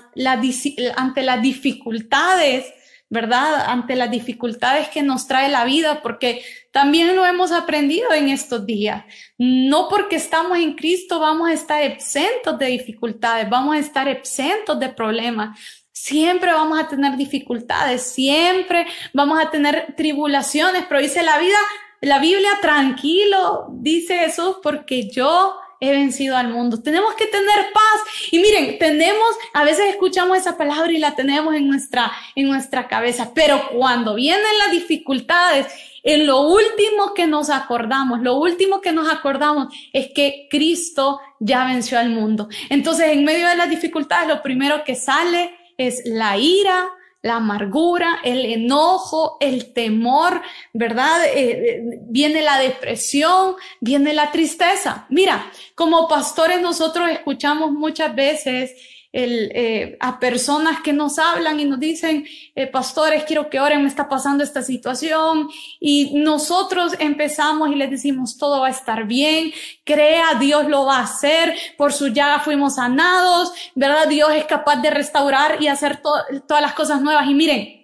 ante 0.96 1.22
las 1.22 1.42
dificultades, 1.42 2.66
¿verdad? 3.08 3.64
Ante 3.68 3.96
las 3.96 4.10
dificultades 4.10 4.88
que 4.88 5.02
nos 5.02 5.26
trae 5.26 5.48
la 5.48 5.64
vida, 5.64 6.02
porque 6.02 6.44
también 6.78 7.16
lo 7.16 7.26
hemos 7.26 7.50
aprendido 7.50 8.12
en 8.12 8.28
estos 8.28 8.64
días. 8.64 9.04
No 9.36 9.88
porque 9.88 10.14
estamos 10.14 10.56
en 10.58 10.74
Cristo 10.74 11.18
vamos 11.18 11.50
a 11.50 11.52
estar 11.52 11.82
exentos 11.82 12.56
de 12.56 12.66
dificultades, 12.66 13.50
vamos 13.50 13.74
a 13.74 13.80
estar 13.80 14.06
exentos 14.06 14.78
de 14.78 14.88
problemas. 14.88 15.58
Siempre 15.90 16.52
vamos 16.52 16.78
a 16.78 16.86
tener 16.86 17.16
dificultades, 17.16 18.02
siempre 18.02 18.86
vamos 19.12 19.40
a 19.40 19.50
tener 19.50 19.92
tribulaciones, 19.96 20.84
pero 20.88 21.00
dice 21.00 21.24
la 21.24 21.40
vida, 21.40 21.58
la 22.00 22.20
Biblia, 22.20 22.50
tranquilo, 22.62 23.66
dice 23.72 24.16
Jesús, 24.16 24.58
porque 24.62 25.10
yo 25.10 25.56
he 25.80 25.92
vencido 25.92 26.36
al 26.36 26.48
mundo. 26.48 26.82
Tenemos 26.82 27.14
que 27.14 27.26
tener 27.26 27.72
paz. 27.72 28.02
Y 28.30 28.38
miren, 28.38 28.78
tenemos, 28.78 29.36
a 29.52 29.64
veces 29.64 29.86
escuchamos 29.90 30.38
esa 30.38 30.56
palabra 30.56 30.92
y 30.92 30.98
la 30.98 31.14
tenemos 31.14 31.54
en 31.54 31.68
nuestra, 31.68 32.12
en 32.34 32.48
nuestra 32.48 32.88
cabeza, 32.88 33.32
pero 33.34 33.68
cuando 33.70 34.14
vienen 34.14 34.58
las 34.58 34.72
dificultades, 34.72 35.66
en 36.02 36.26
lo 36.26 36.40
último 36.40 37.12
que 37.14 37.26
nos 37.26 37.50
acordamos, 37.50 38.20
lo 38.20 38.36
último 38.36 38.80
que 38.80 38.92
nos 38.92 39.10
acordamos 39.10 39.68
es 39.92 40.08
que 40.14 40.48
Cristo 40.50 41.20
ya 41.40 41.64
venció 41.64 41.98
al 41.98 42.10
mundo. 42.10 42.48
Entonces, 42.70 43.08
en 43.08 43.24
medio 43.24 43.48
de 43.48 43.56
las 43.56 43.68
dificultades, 43.68 44.28
lo 44.28 44.42
primero 44.42 44.84
que 44.84 44.94
sale 44.94 45.54
es 45.76 46.02
la 46.06 46.36
ira, 46.36 46.88
la 47.22 47.36
amargura, 47.36 48.20
el 48.24 48.44
enojo, 48.44 49.36
el 49.40 49.72
temor, 49.72 50.40
¿verdad? 50.72 51.24
Eh, 51.24 51.32
eh, 51.34 51.82
viene 52.02 52.42
la 52.42 52.58
depresión, 52.58 53.56
viene 53.80 54.12
la 54.12 54.30
tristeza. 54.30 55.06
Mira, 55.08 55.50
como 55.74 56.08
pastores 56.08 56.60
nosotros 56.60 57.10
escuchamos 57.10 57.72
muchas 57.72 58.14
veces 58.14 58.72
el, 59.12 59.50
eh, 59.54 59.96
a 60.00 60.20
personas 60.20 60.80
que 60.80 60.92
nos 60.92 61.18
hablan 61.18 61.58
y 61.60 61.64
nos 61.64 61.80
dicen, 61.80 62.26
eh, 62.54 62.66
pastores, 62.66 63.24
quiero 63.24 63.48
que 63.48 63.60
oren, 63.60 63.82
me 63.82 63.88
está 63.88 64.08
pasando 64.08 64.44
esta 64.44 64.62
situación. 64.62 65.48
Y 65.80 66.12
nosotros 66.14 66.94
empezamos 66.98 67.70
y 67.70 67.74
les 67.74 67.90
decimos, 67.90 68.36
todo 68.36 68.60
va 68.60 68.68
a 68.68 68.70
estar 68.70 69.06
bien, 69.06 69.52
crea, 69.84 70.34
Dios 70.38 70.68
lo 70.68 70.84
va 70.84 70.98
a 70.98 71.04
hacer, 71.04 71.54
por 71.76 71.92
su 71.92 72.08
llaga 72.08 72.40
fuimos 72.40 72.74
sanados, 72.74 73.52
¿verdad? 73.74 74.08
Dios 74.08 74.30
es 74.34 74.44
capaz 74.44 74.76
de 74.76 74.90
restaurar 74.90 75.62
y 75.62 75.68
hacer 75.68 76.00
todas 76.02 76.62
las 76.62 76.74
cosas 76.74 77.00
nuevas. 77.00 77.26
Y 77.28 77.34
miren, 77.34 77.77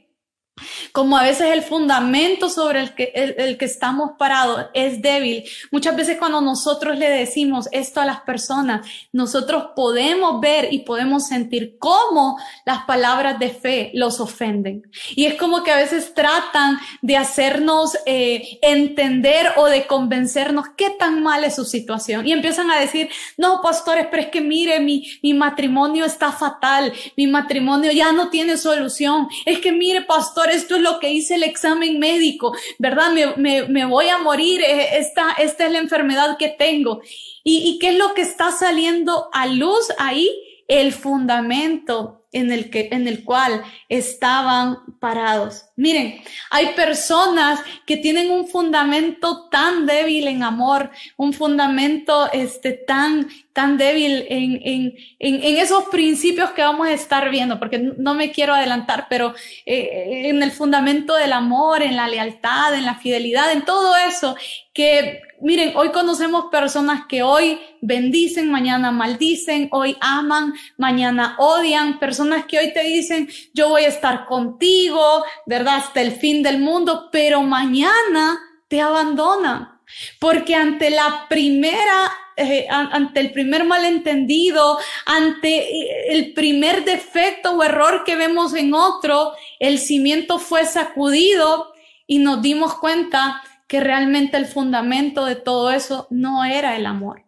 como 0.93 1.17
a 1.17 1.25
veces 1.25 1.49
el 1.53 1.63
fundamento 1.63 2.49
sobre 2.49 2.81
el 2.81 2.95
que, 2.95 3.13
el, 3.15 3.59
que 3.59 3.65
estamos 3.65 4.13
parados 4.17 4.67
es 4.75 5.03
débil. 5.03 5.45
Muchas 5.73 5.97
veces 5.97 6.17
cuando 6.19 6.41
nosotros 6.41 6.97
le 6.97 7.09
decimos 7.09 7.69
esto 7.73 8.01
a 8.01 8.05
las 8.05 8.21
personas, 8.21 8.87
nosotros 9.13 9.71
podemos 9.75 10.41
ver 10.41 10.73
y 10.73 10.81
podemos 10.81 11.27
sentir 11.27 11.77
cómo 11.79 12.39
las 12.65 12.85
palabras 12.85 13.39
de 13.39 13.51
fe 13.51 13.91
los 13.95 14.21
ofenden. 14.21 14.89
Y 15.17 15.27
es 15.27 15.35
como 15.35 15.65
que 15.65 15.73
a 15.73 15.77
veces 15.77 16.15
tratan 16.15 16.79
de 17.03 17.17
hacernos 17.17 17.99
eh, 18.07 18.59
entender 18.63 19.53
o 19.57 19.67
de 19.67 19.87
convencernos 19.87 20.67
qué 20.77 20.91
tan 20.91 21.23
mal 21.23 21.43
es 21.43 21.57
su 21.57 21.65
situación. 21.65 22.27
Y 22.27 22.33
empiezan 22.33 22.71
a 22.71 22.79
decir, 22.79 23.11
no, 23.37 23.61
pastores, 23.61 24.07
pero 24.11 24.23
es 24.23 24.29
que 24.29 24.41
mire, 24.41 24.79
mi, 24.79 25.05
mi 25.23 25.35
matrimonio 25.35 26.05
está 26.05 26.31
fatal, 26.31 26.93
mi 27.17 27.27
matrimonio 27.27 27.91
ya 27.91 28.13
no 28.13 28.31
tiene 28.31 28.57
solución. 28.57 29.29
Es 29.45 29.59
que 29.59 29.73
mire, 29.73 30.03
pastor, 30.03 30.44
esto 30.51 30.77
es 30.77 30.83
lo 30.83 30.99
que 30.99 31.13
hice 31.13 31.37
el 31.37 31.43
examen 31.43 31.99
médico, 31.99 32.55
¿verdad? 32.79 33.13
Me, 33.37 33.85
voy 33.87 34.09
a 34.09 34.19
morir, 34.19 34.61
eh, 34.63 34.99
esta, 34.99 35.33
esta 35.33 35.67
es 35.67 35.73
la 35.73 35.79
enfermedad 35.79 36.37
que 36.39 36.49
tengo. 36.49 37.01
¿Y, 37.43 37.69
¿Y 37.69 37.79
qué 37.79 37.91
es 37.91 37.99
lo 37.99 38.15
que 38.15 38.23
está 38.23 38.51
saliendo 38.53 39.29
a 39.33 39.47
luz 39.47 39.93
ahí? 39.99 40.31
El 40.67 40.93
fundamento 40.93 42.24
en 42.35 42.53
el, 42.53 42.69
que, 42.69 42.89
en 42.93 43.09
el 43.09 43.25
cual 43.25 43.63
estaban 43.89 44.79
parados. 45.01 45.67
Miren, 45.77 46.21
hay 46.51 46.67
personas 46.75 47.61
que 47.87 47.97
tienen 47.97 48.31
un 48.31 48.47
fundamento 48.47 49.49
tan 49.49 49.87
débil 49.87 50.29
en 50.29 50.43
amor, 50.43 50.91
un 51.17 51.33
fundamento 51.33 52.31
este, 52.33 52.73
tan, 52.73 53.29
tan 53.53 53.79
débil 53.79 54.27
en, 54.29 54.61
en, 54.63 54.95
en, 55.19 55.57
esos 55.57 55.85
principios 55.85 56.51
que 56.51 56.63
vamos 56.63 56.87
a 56.87 56.93
estar 56.93 57.31
viendo, 57.31 57.59
porque 57.59 57.79
no 57.79 58.15
me 58.15 58.31
quiero 58.31 58.55
adelantar, 58.55 59.07
pero 59.09 59.35
eh, 59.65 60.29
en 60.29 60.43
el 60.43 60.51
fundamento 60.51 61.15
del 61.15 61.33
amor, 61.33 61.83
en 61.83 61.97
la 61.97 62.09
lealtad, 62.09 62.75
en 62.75 62.85
la 62.85 62.97
fidelidad, 62.97 63.53
en 63.53 63.65
todo 63.65 63.97
eso, 63.97 64.37
que 64.75 65.23
miren, 65.41 65.77
hoy 65.77 65.91
conocemos 65.91 66.47
personas 66.51 67.03
que 67.07 67.23
hoy 67.23 67.61
bendicen, 67.81 68.51
mañana 68.51 68.91
maldicen, 68.91 69.69
hoy 69.71 69.97
aman, 70.01 70.55
mañana 70.79 71.37
odian, 71.39 71.99
personas 71.99 72.47
que 72.47 72.59
hoy 72.59 72.73
te 72.73 72.83
dicen, 72.83 73.29
yo 73.53 73.69
voy 73.69 73.85
a 73.85 73.89
estar 73.89 74.27
contigo, 74.27 75.25
¿verdad? 75.47 75.77
Hasta 75.77 76.01
el 76.01 76.13
fin 76.13 76.43
del 76.43 76.59
mundo, 76.59 77.09
pero 77.13 77.43
mañana 77.43 78.39
te 78.69 78.81
abandonan. 78.81 79.81
Porque 80.19 80.55
ante 80.55 80.91
la 80.91 81.27
primera, 81.29 82.11
eh, 82.37 82.67
ante 82.69 83.21
el 83.21 83.33
primer 83.33 83.65
malentendido, 83.65 84.79
ante 85.05 85.59
eh, 85.59 86.07
el 86.09 86.33
primer 86.33 86.85
defecto 86.85 87.53
o 87.53 87.63
error 87.63 88.03
que 88.05 88.17
vemos 88.17 88.55
en 88.55 88.73
otro, 88.73 89.35
el 89.61 89.79
cimiento 89.79 90.39
fue 90.39 90.65
sacudido 90.65 91.75
y 92.07 92.19
nos 92.19 92.43
dimos 92.43 92.75
cuenta 92.75 93.43
que 93.75 93.81
realmente 93.81 94.37
el 94.37 94.47
fundamento 94.47 95.25
de 95.25 95.35
todo 95.35 95.73
eso 95.73 96.07
no 96.09 96.45
era 96.45 96.77
el 96.77 96.87
amor, 96.87 97.25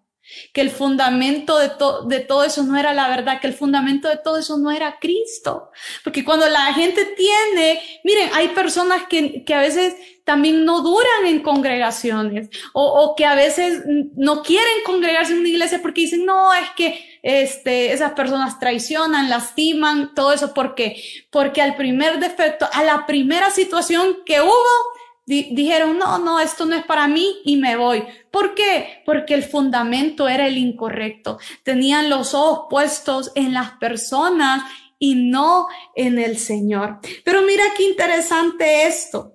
que 0.52 0.60
el 0.60 0.70
fundamento 0.70 1.58
de, 1.58 1.72
de 2.06 2.20
todo 2.20 2.44
eso 2.44 2.62
no 2.62 2.78
era 2.78 2.94
la 2.94 3.08
verdad, 3.08 3.40
que 3.40 3.48
el 3.48 3.52
fundamento 3.52 4.08
de 4.08 4.18
todo 4.18 4.38
eso 4.38 4.56
no 4.56 4.70
era 4.70 5.00
Cristo. 5.00 5.72
Porque 6.04 6.24
cuando 6.24 6.48
la 6.48 6.72
gente 6.72 7.04
tiene, 7.16 7.82
miren, 8.04 8.30
hay 8.32 8.46
personas 8.50 9.08
que, 9.08 9.42
que 9.42 9.54
a 9.54 9.58
veces 9.58 9.96
también 10.22 10.64
no 10.64 10.82
duran 10.82 11.26
en 11.26 11.42
congregaciones 11.42 12.48
o, 12.72 12.84
o, 12.84 13.16
que 13.16 13.24
a 13.24 13.34
veces 13.34 13.82
no 14.14 14.44
quieren 14.44 14.84
congregarse 14.84 15.32
en 15.32 15.40
una 15.40 15.48
iglesia 15.48 15.82
porque 15.82 16.02
dicen, 16.02 16.24
no, 16.24 16.54
es 16.54 16.70
que 16.76 17.18
este, 17.24 17.92
esas 17.92 18.12
personas 18.12 18.60
traicionan, 18.60 19.28
lastiman, 19.28 20.14
todo 20.14 20.32
eso. 20.32 20.54
¿Por 20.54 20.76
qué? 20.76 21.02
Porque 21.28 21.60
al 21.60 21.74
primer 21.74 22.20
defecto, 22.20 22.68
a 22.72 22.84
la 22.84 23.04
primera 23.04 23.50
situación 23.50 24.18
que 24.24 24.40
hubo, 24.40 24.95
dijeron, 25.26 25.98
no, 25.98 26.18
no, 26.18 26.38
esto 26.38 26.64
no 26.66 26.76
es 26.76 26.84
para 26.84 27.08
mí 27.08 27.38
y 27.44 27.56
me 27.56 27.76
voy. 27.76 28.04
¿Por 28.30 28.54
qué? 28.54 29.02
Porque 29.04 29.34
el 29.34 29.42
fundamento 29.42 30.28
era 30.28 30.46
el 30.46 30.56
incorrecto. 30.56 31.38
Tenían 31.64 32.08
los 32.08 32.32
ojos 32.32 32.66
puestos 32.70 33.32
en 33.34 33.52
las 33.52 33.72
personas 33.72 34.62
y 34.98 35.16
no 35.16 35.66
en 35.94 36.18
el 36.18 36.38
Señor. 36.38 37.00
Pero 37.24 37.42
mira 37.42 37.64
qué 37.76 37.82
interesante 37.82 38.86
esto. 38.86 39.32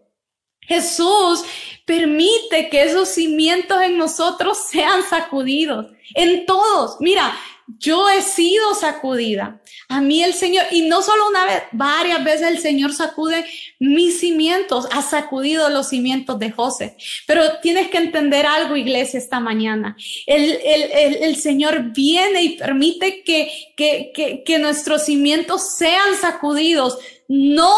Jesús 0.62 1.44
permite 1.86 2.70
que 2.70 2.84
esos 2.84 3.10
cimientos 3.10 3.82
en 3.82 3.98
nosotros 3.98 4.58
sean 4.70 5.04
sacudidos, 5.04 5.88
en 6.16 6.46
todos. 6.46 6.96
Mira, 7.02 7.36
yo 7.68 8.10
he 8.10 8.22
sido 8.22 8.74
sacudida. 8.76 9.62
A 9.88 10.02
mí 10.02 10.24
el 10.24 10.34
Señor, 10.34 10.66
y 10.72 10.84
no 10.84 11.02
solo 11.02 11.28
una 11.30 11.46
vez, 11.46 11.64
varias 11.72 12.24
veces 12.24 12.48
el 12.48 12.60
Señor 12.60 12.94
sacude 12.94 13.46
mis 13.80 14.20
cimientos, 14.20 14.88
ha 14.92 15.02
sacudido 15.02 15.70
los 15.70 15.90
cimientos 15.90 16.40
de 16.40 16.52
José. 16.52 16.96
Pero 17.28 17.60
tienes 17.62 17.90
que 17.90 17.98
entender 17.98 18.46
algo, 18.46 18.76
iglesia, 18.76 19.18
esta 19.18 19.40
mañana. 19.40 19.96
El, 20.26 20.60
el, 20.64 21.24
el, 21.24 21.36
Señor 21.36 21.92
viene 21.94 22.44
y 22.44 22.58
permite 22.58 23.24
que, 23.24 23.52
que, 23.76 24.12
que, 24.14 24.44
que 24.44 24.60
nuestros 24.60 25.06
cimientos 25.06 25.76
sean 25.76 26.16
sacudidos, 26.20 26.98
no 27.28 27.74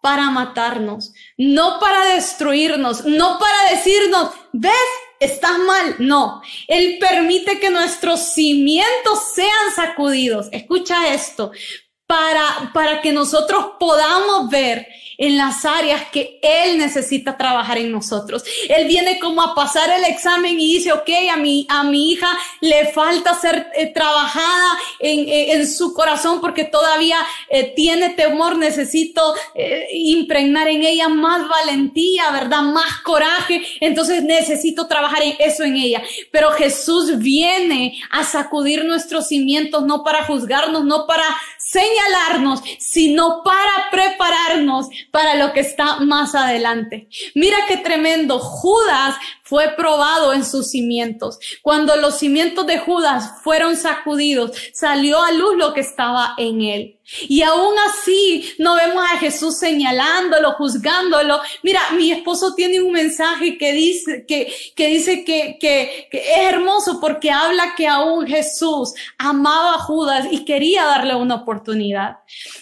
para 0.00 0.30
matarnos, 0.30 1.12
no 1.36 1.80
para 1.80 2.14
destruirnos, 2.14 3.04
no 3.04 3.38
para 3.38 3.74
decirnos, 3.74 4.30
ves, 4.52 4.72
estás 5.20 5.58
mal. 5.58 5.96
No, 5.98 6.42
Él 6.68 6.98
permite 7.00 7.58
que 7.58 7.70
nuestros 7.70 8.34
cimientos 8.34 9.32
sean 9.34 9.74
sacudidos. 9.74 10.48
Escucha 10.52 11.12
esto, 11.12 11.52
para, 12.06 12.70
para 12.72 13.00
que 13.00 13.12
nosotros 13.12 13.72
podamos 13.78 14.48
ver 14.50 14.86
en 15.18 15.36
las 15.36 15.64
áreas 15.64 16.04
que 16.12 16.38
Él 16.42 16.78
necesita 16.78 17.36
trabajar 17.36 17.78
en 17.78 17.92
nosotros. 17.92 18.44
Él 18.68 18.86
viene 18.86 19.18
como 19.18 19.42
a 19.42 19.54
pasar 19.54 19.90
el 19.90 20.04
examen 20.04 20.58
y 20.58 20.74
dice, 20.74 20.92
ok, 20.92 21.08
a 21.32 21.36
mi, 21.36 21.66
a 21.68 21.82
mi 21.84 22.12
hija 22.12 22.28
le 22.60 22.86
falta 22.92 23.34
ser 23.34 23.68
eh, 23.74 23.92
trabajada 23.92 24.78
en, 25.00 25.28
eh, 25.28 25.52
en, 25.52 25.66
su 25.66 25.92
corazón 25.94 26.40
porque 26.40 26.64
todavía 26.64 27.18
eh, 27.48 27.72
tiene 27.74 28.10
temor, 28.10 28.56
necesito 28.56 29.34
impregnar 29.92 30.68
en 30.68 30.82
ella 30.82 31.08
más 31.08 31.48
valentía, 31.48 32.30
¿verdad? 32.30 32.62
Más 32.62 33.00
coraje. 33.02 33.62
Entonces 33.80 34.22
necesito 34.22 34.86
trabajar 34.86 35.22
en 35.22 35.34
eso 35.38 35.64
en 35.64 35.76
ella. 35.76 36.02
Pero 36.30 36.50
Jesús 36.52 37.18
viene 37.18 37.98
a 38.10 38.24
sacudir 38.24 38.84
nuestros 38.84 39.28
cimientos, 39.28 39.84
no 39.84 40.04
para 40.04 40.24
juzgarnos, 40.24 40.84
no 40.84 41.06
para 41.06 41.24
señalarnos, 41.58 42.62
sino 42.78 43.42
para 43.42 43.90
prepararnos 43.90 44.88
para 45.10 45.34
lo 45.34 45.52
que 45.52 45.60
está 45.60 46.00
más 46.00 46.34
adelante. 46.34 47.08
Mira 47.34 47.56
qué 47.68 47.78
tremendo. 47.78 48.38
Judas 48.38 49.16
fue 49.46 49.68
probado 49.76 50.32
en 50.32 50.44
sus 50.44 50.70
cimientos. 50.70 51.38
Cuando 51.62 51.94
los 51.96 52.18
cimientos 52.18 52.66
de 52.66 52.78
Judas 52.80 53.42
fueron 53.44 53.76
sacudidos, 53.76 54.50
salió 54.72 55.22
a 55.22 55.30
luz 55.30 55.56
lo 55.56 55.72
que 55.72 55.80
estaba 55.80 56.34
en 56.36 56.62
él. 56.62 56.96
Y 57.28 57.42
aún 57.42 57.74
así 57.88 58.52
no 58.58 58.74
vemos 58.74 59.04
a 59.04 59.18
Jesús 59.18 59.58
señalándolo, 59.58 60.52
juzgándolo. 60.54 61.40
Mira, 61.62 61.80
mi 61.96 62.10
esposo 62.10 62.54
tiene 62.54 62.82
un 62.82 62.90
mensaje 62.90 63.56
que 63.58 63.72
dice 63.72 64.24
que, 64.26 64.52
que 64.74 64.88
dice 64.88 65.24
que, 65.24 65.56
que, 65.60 66.08
es 66.10 66.38
hermoso 66.38 66.98
porque 67.00 67.30
habla 67.30 67.74
que 67.76 67.86
aún 67.86 68.26
Jesús 68.26 68.92
amaba 69.18 69.74
a 69.74 69.78
Judas 69.78 70.26
y 70.32 70.44
quería 70.44 70.84
darle 70.84 71.14
una 71.14 71.36
oportunidad. 71.36 72.16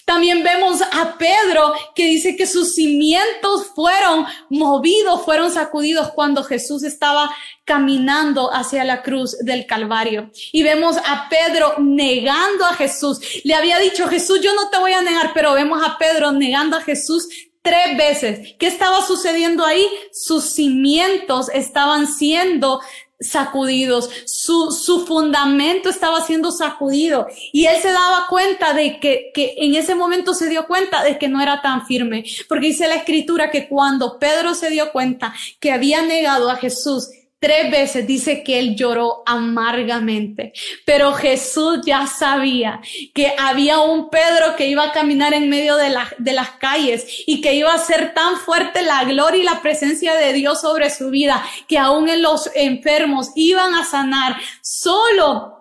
También 0.04 0.42
vemos 0.42 0.82
a 0.82 1.16
Pedro 1.16 1.72
que 1.94 2.06
dice 2.06 2.36
que 2.36 2.46
sus 2.46 2.74
cimientos 2.74 3.68
fueron 3.74 4.26
movidos, 4.50 5.24
fueron 5.24 5.50
sacudidos 5.50 6.10
cuando 6.10 6.44
Jesús 6.44 6.73
estaba 6.82 7.30
caminando 7.64 8.52
hacia 8.52 8.84
la 8.84 9.02
cruz 9.02 9.36
del 9.38 9.66
Calvario. 9.66 10.30
Y 10.52 10.62
vemos 10.62 10.96
a 10.96 11.28
Pedro 11.28 11.74
negando 11.78 12.64
a 12.64 12.74
Jesús. 12.74 13.20
Le 13.44 13.54
había 13.54 13.78
dicho, 13.78 14.08
Jesús, 14.08 14.40
yo 14.40 14.54
no 14.54 14.68
te 14.70 14.78
voy 14.78 14.92
a 14.92 15.02
negar, 15.02 15.32
pero 15.34 15.54
vemos 15.54 15.82
a 15.86 15.98
Pedro 15.98 16.32
negando 16.32 16.76
a 16.76 16.82
Jesús 16.82 17.28
tres 17.64 17.96
veces. 17.96 18.54
¿Qué 18.58 18.66
estaba 18.66 19.00
sucediendo 19.00 19.64
ahí? 19.64 19.88
Sus 20.12 20.44
cimientos 20.44 21.48
estaban 21.48 22.06
siendo 22.06 22.80
sacudidos, 23.24 24.10
su, 24.26 24.70
su 24.70 25.06
fundamento 25.06 25.88
estaba 25.88 26.20
siendo 26.20 26.50
sacudido. 26.50 27.26
Y 27.52 27.66
él 27.66 27.76
se 27.80 27.92
daba 27.92 28.26
cuenta 28.28 28.74
de 28.74 29.00
que, 29.00 29.30
que 29.34 29.54
en 29.58 29.74
ese 29.74 29.94
momento 29.94 30.34
se 30.34 30.48
dio 30.48 30.66
cuenta 30.66 31.02
de 31.02 31.18
que 31.18 31.28
no 31.28 31.40
era 31.40 31.62
tan 31.62 31.86
firme, 31.86 32.24
porque 32.48 32.68
dice 32.68 32.88
la 32.88 32.96
escritura 32.96 33.50
que 33.50 33.68
cuando 33.68 34.18
Pedro 34.18 34.54
se 34.54 34.70
dio 34.70 34.92
cuenta 34.92 35.34
que 35.60 35.72
había 35.72 36.02
negado 36.02 36.50
a 36.50 36.56
Jesús, 36.56 37.08
Tres 37.44 37.70
veces 37.70 38.06
dice 38.06 38.42
que 38.42 38.58
él 38.58 38.74
lloró 38.74 39.22
amargamente, 39.26 40.54
pero 40.86 41.12
Jesús 41.12 41.80
ya 41.84 42.06
sabía 42.06 42.80
que 43.12 43.34
había 43.38 43.80
un 43.80 44.08
Pedro 44.08 44.56
que 44.56 44.66
iba 44.66 44.82
a 44.82 44.92
caminar 44.92 45.34
en 45.34 45.50
medio 45.50 45.76
de, 45.76 45.94
de 46.16 46.32
las 46.32 46.52
calles 46.52 47.04
y 47.26 47.42
que 47.42 47.52
iba 47.52 47.74
a 47.74 47.78
ser 47.78 48.14
tan 48.14 48.38
fuerte 48.38 48.80
la 48.80 49.04
gloria 49.04 49.42
y 49.42 49.44
la 49.44 49.60
presencia 49.60 50.14
de 50.14 50.32
Dios 50.32 50.62
sobre 50.62 50.88
su 50.88 51.10
vida 51.10 51.44
que 51.68 51.76
aún 51.76 52.08
en 52.08 52.22
los 52.22 52.48
enfermos 52.54 53.28
iban 53.34 53.74
a 53.74 53.84
sanar 53.84 54.38
solo 54.62 55.53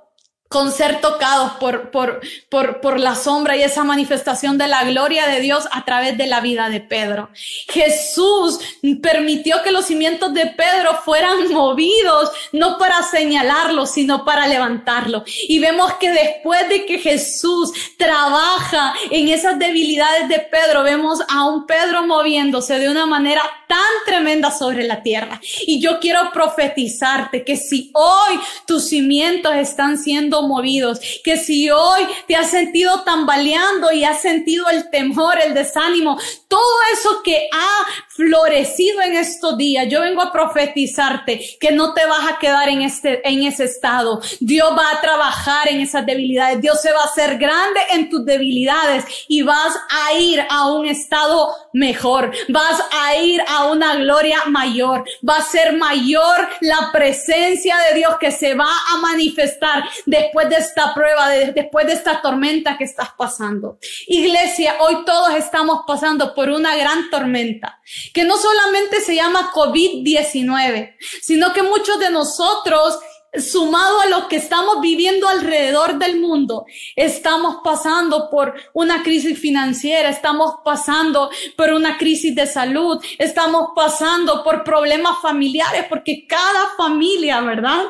con 0.54 0.72
ser 0.72 1.02
tocados 1.02 1.54
por, 1.54 1.90
por, 1.90 2.22
por, 2.48 2.80
por 2.80 3.00
la 3.00 3.16
sombra 3.16 3.58
y 3.58 3.64
esa 3.64 3.84
manifestación 3.84 4.60
de 4.60 4.68
la 4.68 4.84
gloria 4.84 5.26
de 5.26 5.40
Dios 5.40 5.68
a 5.72 5.84
través 5.84 6.16
de 6.16 6.28
la 6.28 6.42
vida 6.42 6.70
de 6.70 6.80
Pedro. 6.80 7.32
Jesús 7.70 8.60
permitió 9.02 9.64
que 9.64 9.72
los 9.72 9.86
cimientos 9.86 10.32
de 10.36 10.46
Pedro 10.46 11.00
fueran 11.04 11.52
movidos, 11.52 12.30
no 12.52 12.78
para 12.78 13.02
señalarlo, 13.02 13.88
sino 13.88 14.26
para 14.26 14.46
levantarlo. 14.46 15.24
Y 15.48 15.58
vemos 15.58 15.94
que 15.94 16.12
después 16.12 16.70
de 16.70 16.86
que 16.86 17.00
Jesús 17.00 17.74
trabaja 17.98 18.94
en 19.10 19.30
esas 19.30 19.58
debilidades 19.58 20.30
de 20.30 20.38
Pedro, 20.38 20.84
vemos 20.84 21.20
a 21.30 21.46
un 21.46 21.66
Pedro 21.66 22.06
moviéndose 22.06 22.78
de 22.78 22.90
una 22.90 23.08
manera 23.08 23.42
tan 23.68 23.80
tremenda 24.06 24.52
sobre 24.52 24.84
la 24.84 25.02
tierra. 25.02 25.42
Y 25.66 25.82
yo 25.82 26.00
quiero 26.00 26.32
profetizarte 26.32 27.44
que 27.44 27.58
si 27.58 27.90
hoy 27.96 28.40
tus 28.68 28.90
cimientos 28.90 29.56
están 29.56 29.98
siendo 29.98 30.43
movidos, 30.48 31.00
que 31.24 31.38
si 31.38 31.70
hoy 31.70 32.02
te 32.28 32.36
has 32.36 32.50
sentido 32.50 33.04
tambaleando 33.04 33.92
y 33.92 34.04
has 34.04 34.22
sentido 34.22 34.70
el 34.70 34.90
temor, 34.90 35.38
el 35.44 35.54
desánimo, 35.54 36.18
todo 36.48 36.62
eso 36.94 37.22
que 37.24 37.48
ha 37.52 37.86
florecido 38.10 39.02
en 39.02 39.16
estos 39.16 39.58
días, 39.58 39.88
yo 39.90 40.02
vengo 40.02 40.22
a 40.22 40.32
profetizarte 40.32 41.42
que 41.60 41.72
no 41.72 41.94
te 41.94 42.06
vas 42.06 42.32
a 42.32 42.38
quedar 42.38 42.70
en 42.70 42.82
este, 42.82 43.28
en 43.28 43.44
ese 43.44 43.66
estado. 43.66 44.22
Dios 44.40 44.70
va 44.78 44.92
a 44.92 45.02
trabajar 45.02 45.68
en 45.68 45.82
esas 45.82 46.06
debilidades. 46.06 46.62
Dios 46.62 46.82
se 46.82 46.92
va 46.92 47.02
a 47.02 47.06
hacer 47.06 47.38
grande 47.38 47.80
en 47.92 48.10
tus 48.10 48.26
debilidades 48.26 49.06
y 49.28 49.42
vas 49.42 49.74
a 49.90 50.14
ir 50.14 50.44
a 50.50 50.72
un 50.72 50.86
estado 50.86 51.50
mejor. 51.74 52.32
Vas 52.50 52.84
a 52.92 53.16
ir 53.18 53.42
a 53.48 53.66
una 53.66 53.96
gloria 53.96 54.44
mayor. 54.48 55.04
Va 55.28 55.38
a 55.38 55.44
ser 55.44 55.74
mayor 55.74 56.48
la 56.62 56.92
presencia 56.92 57.76
de 57.90 57.98
Dios 57.98 58.16
que 58.20 58.32
se 58.32 58.54
va 58.54 58.70
a 58.92 58.98
manifestar 58.98 59.84
después 60.24 60.50
de 60.50 60.56
esta 60.56 60.94
prueba, 60.94 61.30
después 61.30 61.86
de 61.86 61.94
esta 61.94 62.22
tormenta 62.22 62.78
que 62.78 62.84
estás 62.84 63.10
pasando. 63.18 63.78
Iglesia, 64.08 64.76
hoy 64.80 65.06
todos 65.06 65.36
estamos 65.36 65.82
pasando 65.86 66.34
por 66.34 66.50
una 66.50 66.76
gran 66.76 67.10
tormenta 67.10 67.80
que 68.14 68.24
no 68.24 68.38
solamente 68.38 69.02
se 69.02 69.16
llama 69.16 69.52
COVID-19, 69.54 70.96
sino 71.22 71.54
que 71.54 71.64
muchos 71.64 72.00
de 72.00 72.10
nosotros 72.10 73.00
sumado 73.40 74.00
a 74.02 74.06
lo 74.06 74.28
que 74.28 74.36
estamos 74.36 74.80
viviendo 74.80 75.28
alrededor 75.28 75.98
del 75.98 76.20
mundo, 76.20 76.66
estamos 76.96 77.58
pasando 77.64 78.30
por 78.30 78.54
una 78.74 79.02
crisis 79.02 79.40
financiera, 79.40 80.10
estamos 80.10 80.56
pasando 80.64 81.32
por 81.58 81.72
una 81.72 81.98
crisis 81.98 82.36
de 82.36 82.46
salud, 82.46 83.04
estamos 83.18 83.70
pasando 83.76 84.44
por 84.44 84.64
problemas 84.64 85.20
familiares, 85.20 85.86
porque 85.90 86.28
cada 86.28 86.76
familia, 86.78 87.42
¿verdad? 87.42 87.86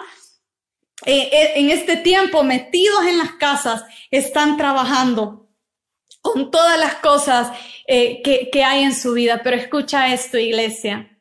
Eh, 1.05 1.29
eh, 1.31 1.51
en 1.55 1.69
este 1.69 1.97
tiempo, 1.97 2.43
metidos 2.43 3.05
en 3.05 3.17
las 3.17 3.33
casas, 3.33 3.83
están 4.11 4.57
trabajando 4.57 5.49
con 6.21 6.51
todas 6.51 6.79
las 6.79 6.95
cosas 6.95 7.51
eh, 7.87 8.21
que, 8.21 8.49
que 8.51 8.63
hay 8.63 8.83
en 8.83 8.95
su 8.95 9.13
vida. 9.13 9.41
Pero 9.43 9.57
escucha 9.57 10.13
esto, 10.13 10.37
iglesia. 10.37 11.19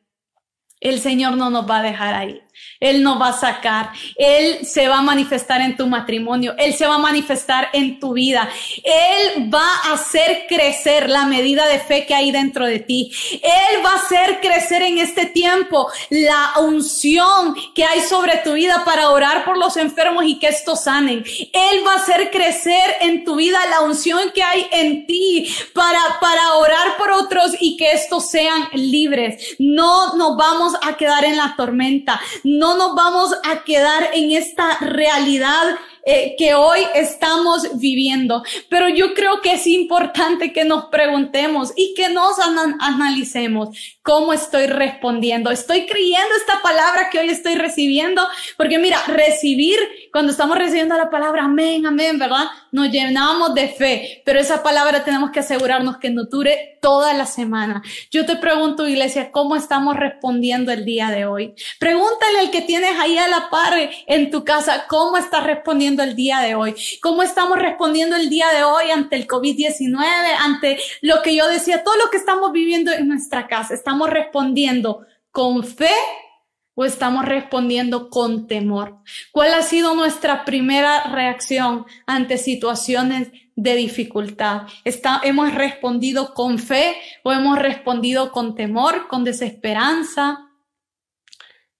El 0.79 0.99
Señor 0.99 1.37
no 1.37 1.49
nos 1.49 1.69
va 1.69 1.79
a 1.79 1.83
dejar 1.83 2.13
ahí. 2.13 2.42
Él 2.83 3.01
nos 3.01 3.19
va 3.19 3.29
a 3.29 3.33
sacar. 3.33 3.91
Él 4.17 4.65
se 4.65 4.87
va 4.89 4.99
a 4.99 5.01
manifestar 5.01 5.61
en 5.61 5.77
tu 5.77 5.87
matrimonio. 5.87 6.53
Él 6.57 6.73
se 6.73 6.85
va 6.85 6.95
a 6.95 6.99
manifestar 6.99 7.69
en 7.71 7.99
tu 7.99 8.13
vida. 8.13 8.49
Él 8.83 9.53
va 9.53 9.65
a 9.85 9.93
hacer 9.93 10.45
crecer 10.49 11.09
la 11.09 11.25
medida 11.25 11.65
de 11.65 11.79
fe 11.79 12.05
que 12.05 12.13
hay 12.13 12.31
dentro 12.31 12.65
de 12.65 12.79
ti. 12.79 13.11
Él 13.41 13.85
va 13.85 13.91
a 13.91 13.95
hacer 13.95 14.41
crecer 14.41 14.81
en 14.81 14.97
este 14.97 15.27
tiempo 15.27 15.87
la 16.09 16.51
unción 16.59 17.55
que 17.73 17.85
hay 17.85 18.01
sobre 18.01 18.37
tu 18.37 18.53
vida 18.53 18.83
para 18.83 19.09
orar 19.09 19.45
por 19.45 19.57
los 19.57 19.77
enfermos 19.77 20.25
y 20.25 20.37
que 20.39 20.47
estos 20.47 20.83
sanen. 20.83 21.23
Él 21.53 21.87
va 21.87 21.93
a 21.93 21.97
hacer 21.97 22.31
crecer 22.31 22.97
en 22.99 23.23
tu 23.23 23.35
vida 23.35 23.59
la 23.69 23.81
unción 23.81 24.19
que 24.33 24.43
hay 24.43 24.67
en 24.71 25.05
ti 25.07 25.47
para, 25.73 26.01
para 26.19 26.55
orar 26.55 26.97
por 26.97 27.11
otros 27.11 27.53
y 27.61 27.77
que 27.77 27.93
estos 27.93 28.29
sean 28.29 28.67
libres. 28.73 29.55
No 29.59 30.15
nos 30.15 30.35
vamos 30.35 30.73
a 30.81 30.97
quedar 30.97 31.23
en 31.23 31.37
la 31.37 31.55
tormenta 31.55 32.19
nos 32.75 32.95
vamos 32.95 33.33
a 33.43 33.63
quedar 33.63 34.09
en 34.13 34.31
esta 34.31 34.77
realidad 34.79 35.75
eh, 36.05 36.35
que 36.37 36.53
hoy 36.53 36.81
estamos 36.95 37.79
viviendo. 37.79 38.43
Pero 38.69 38.89
yo 38.89 39.13
creo 39.13 39.41
que 39.41 39.53
es 39.53 39.67
importante 39.67 40.51
que 40.51 40.65
nos 40.65 40.85
preguntemos 40.85 41.71
y 41.75 41.93
que 41.93 42.09
nos 42.09 42.37
analicemos 42.79 43.69
cómo 44.01 44.33
estoy 44.33 44.67
respondiendo. 44.67 45.49
Estoy 45.49 45.85
creyendo 45.85 46.35
esta 46.35 46.61
palabra 46.61 47.09
que 47.09 47.19
hoy 47.19 47.29
estoy 47.29 47.55
recibiendo, 47.55 48.21
porque 48.57 48.79
mira, 48.79 49.01
recibir, 49.07 49.79
cuando 50.11 50.31
estamos 50.31 50.57
recibiendo 50.57 50.97
la 50.97 51.09
palabra 51.09 51.45
amén, 51.45 51.85
amén, 51.85 52.19
¿verdad? 52.19 52.47
Nos 52.71 52.89
llenamos 52.89 53.53
de 53.53 53.69
fe, 53.69 54.21
pero 54.25 54.39
esa 54.39 54.61
palabra 54.61 55.05
tenemos 55.05 55.31
que 55.31 55.39
asegurarnos 55.39 55.97
que 55.97 56.09
no 56.09 56.25
dure 56.25 56.79
toda 56.81 57.13
la 57.13 57.25
semana. 57.25 57.81
Yo 58.11 58.25
te 58.25 58.35
pregunto, 58.35 58.87
iglesia, 58.87 59.31
¿cómo 59.31 59.55
estamos 59.55 59.95
respondiendo 59.95 60.71
el 60.71 60.83
día 60.83 61.09
de 61.09 61.25
hoy? 61.25 61.53
Pregúntale 61.79 62.39
al 62.39 62.51
que 62.51 62.61
tienes 62.61 62.99
ahí 62.99 63.17
a 63.17 63.29
la 63.29 63.49
par 63.49 63.73
en 64.07 64.29
tu 64.31 64.43
casa, 64.43 64.85
¿cómo 64.89 65.17
estás 65.17 65.45
respondiendo 65.45 65.92
el 66.01 66.15
día 66.15 66.39
de 66.39 66.55
hoy? 66.55 66.73
¿Cómo 67.01 67.21
estamos 67.21 67.59
respondiendo 67.59 68.15
el 68.15 68.29
día 68.29 68.49
de 68.49 68.63
hoy 68.63 68.89
ante 68.89 69.15
el 69.15 69.27
COVID-19, 69.27 70.03
ante 70.39 70.79
lo 71.01 71.21
que 71.21 71.35
yo 71.35 71.47
decía, 71.47 71.83
todo 71.83 71.95
lo 71.97 72.09
que 72.09 72.17
estamos 72.17 72.51
viviendo 72.51 72.91
en 72.91 73.07
nuestra 73.07 73.47
casa? 73.47 73.75
¿Estamos 73.75 74.09
respondiendo 74.09 75.05
con 75.29 75.63
fe 75.63 75.93
o 76.75 76.85
estamos 76.85 77.25
respondiendo 77.25 78.09
con 78.09 78.47
temor? 78.47 78.97
¿Cuál 79.31 79.53
ha 79.53 79.61
sido 79.61 79.93
nuestra 79.93 80.45
primera 80.45 81.03
reacción 81.11 81.85
ante 82.07 82.37
situaciones 82.37 83.31
de 83.55 83.75
dificultad? 83.75 84.63
¿Está, 84.83 85.21
¿Hemos 85.23 85.53
respondido 85.53 86.33
con 86.33 86.57
fe 86.57 86.95
o 87.23 87.31
hemos 87.31 87.59
respondido 87.59 88.31
con 88.31 88.55
temor, 88.55 89.07
con 89.07 89.23
desesperanza? 89.23 90.49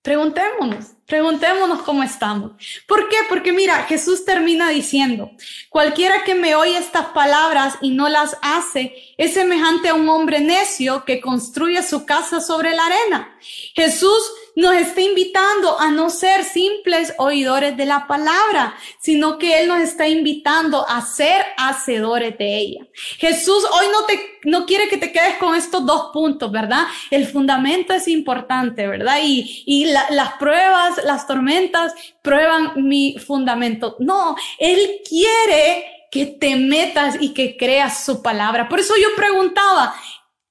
Preguntémonos. 0.01 0.92
Preguntémonos 1.05 1.81
cómo 1.81 2.01
estamos. 2.01 2.51
¿Por 2.87 3.09
qué? 3.09 3.17
Porque 3.27 3.51
mira, 3.51 3.83
Jesús 3.83 4.23
termina 4.23 4.69
diciendo, 4.69 5.31
cualquiera 5.69 6.23
que 6.23 6.33
me 6.33 6.55
oye 6.55 6.77
estas 6.77 7.07
palabras 7.07 7.75
y 7.81 7.91
no 7.91 8.07
las 8.07 8.37
hace 8.41 8.95
es 9.17 9.33
semejante 9.33 9.89
a 9.89 9.95
un 9.95 10.07
hombre 10.07 10.39
necio 10.39 11.03
que 11.03 11.19
construye 11.19 11.83
su 11.83 12.05
casa 12.05 12.39
sobre 12.39 12.73
la 12.73 12.85
arena. 12.85 13.37
Jesús 13.75 14.31
nos 14.55 14.75
está 14.75 15.01
invitando 15.01 15.79
a 15.79 15.91
no 15.91 16.09
ser 16.09 16.43
simples 16.43 17.13
oidores 17.17 17.75
de 17.75 17.85
la 17.85 18.07
palabra, 18.07 18.75
sino 18.99 19.37
que 19.37 19.59
Él 19.59 19.67
nos 19.67 19.81
está 19.81 20.07
invitando 20.07 20.87
a 20.87 21.01
ser 21.01 21.45
hacedores 21.57 22.37
de 22.37 22.57
ella. 22.57 22.87
Jesús 23.17 23.65
hoy 23.71 23.87
no 23.91 24.05
te, 24.05 24.39
no 24.43 24.65
quiere 24.65 24.87
que 24.87 24.97
te 24.97 25.11
quedes 25.11 25.37
con 25.37 25.55
estos 25.55 25.85
dos 25.85 26.11
puntos, 26.13 26.51
¿verdad? 26.51 26.85
El 27.09 27.27
fundamento 27.27 27.93
es 27.93 28.07
importante, 28.07 28.87
¿verdad? 28.87 29.19
Y, 29.23 29.63
y 29.65 29.85
las 29.85 30.33
pruebas, 30.33 31.01
las 31.03 31.25
tormentas 31.25 31.93
prueban 32.21 32.73
mi 32.75 33.17
fundamento. 33.17 33.95
No, 33.99 34.35
Él 34.59 35.01
quiere 35.07 35.85
que 36.13 36.27
te 36.27 36.55
metas 36.55 37.17
y 37.19 37.33
que 37.33 37.57
creas 37.57 38.05
su 38.05 38.21
palabra. 38.21 38.69
Por 38.69 38.79
eso 38.79 38.93
yo 39.01 39.07
preguntaba, 39.15 39.95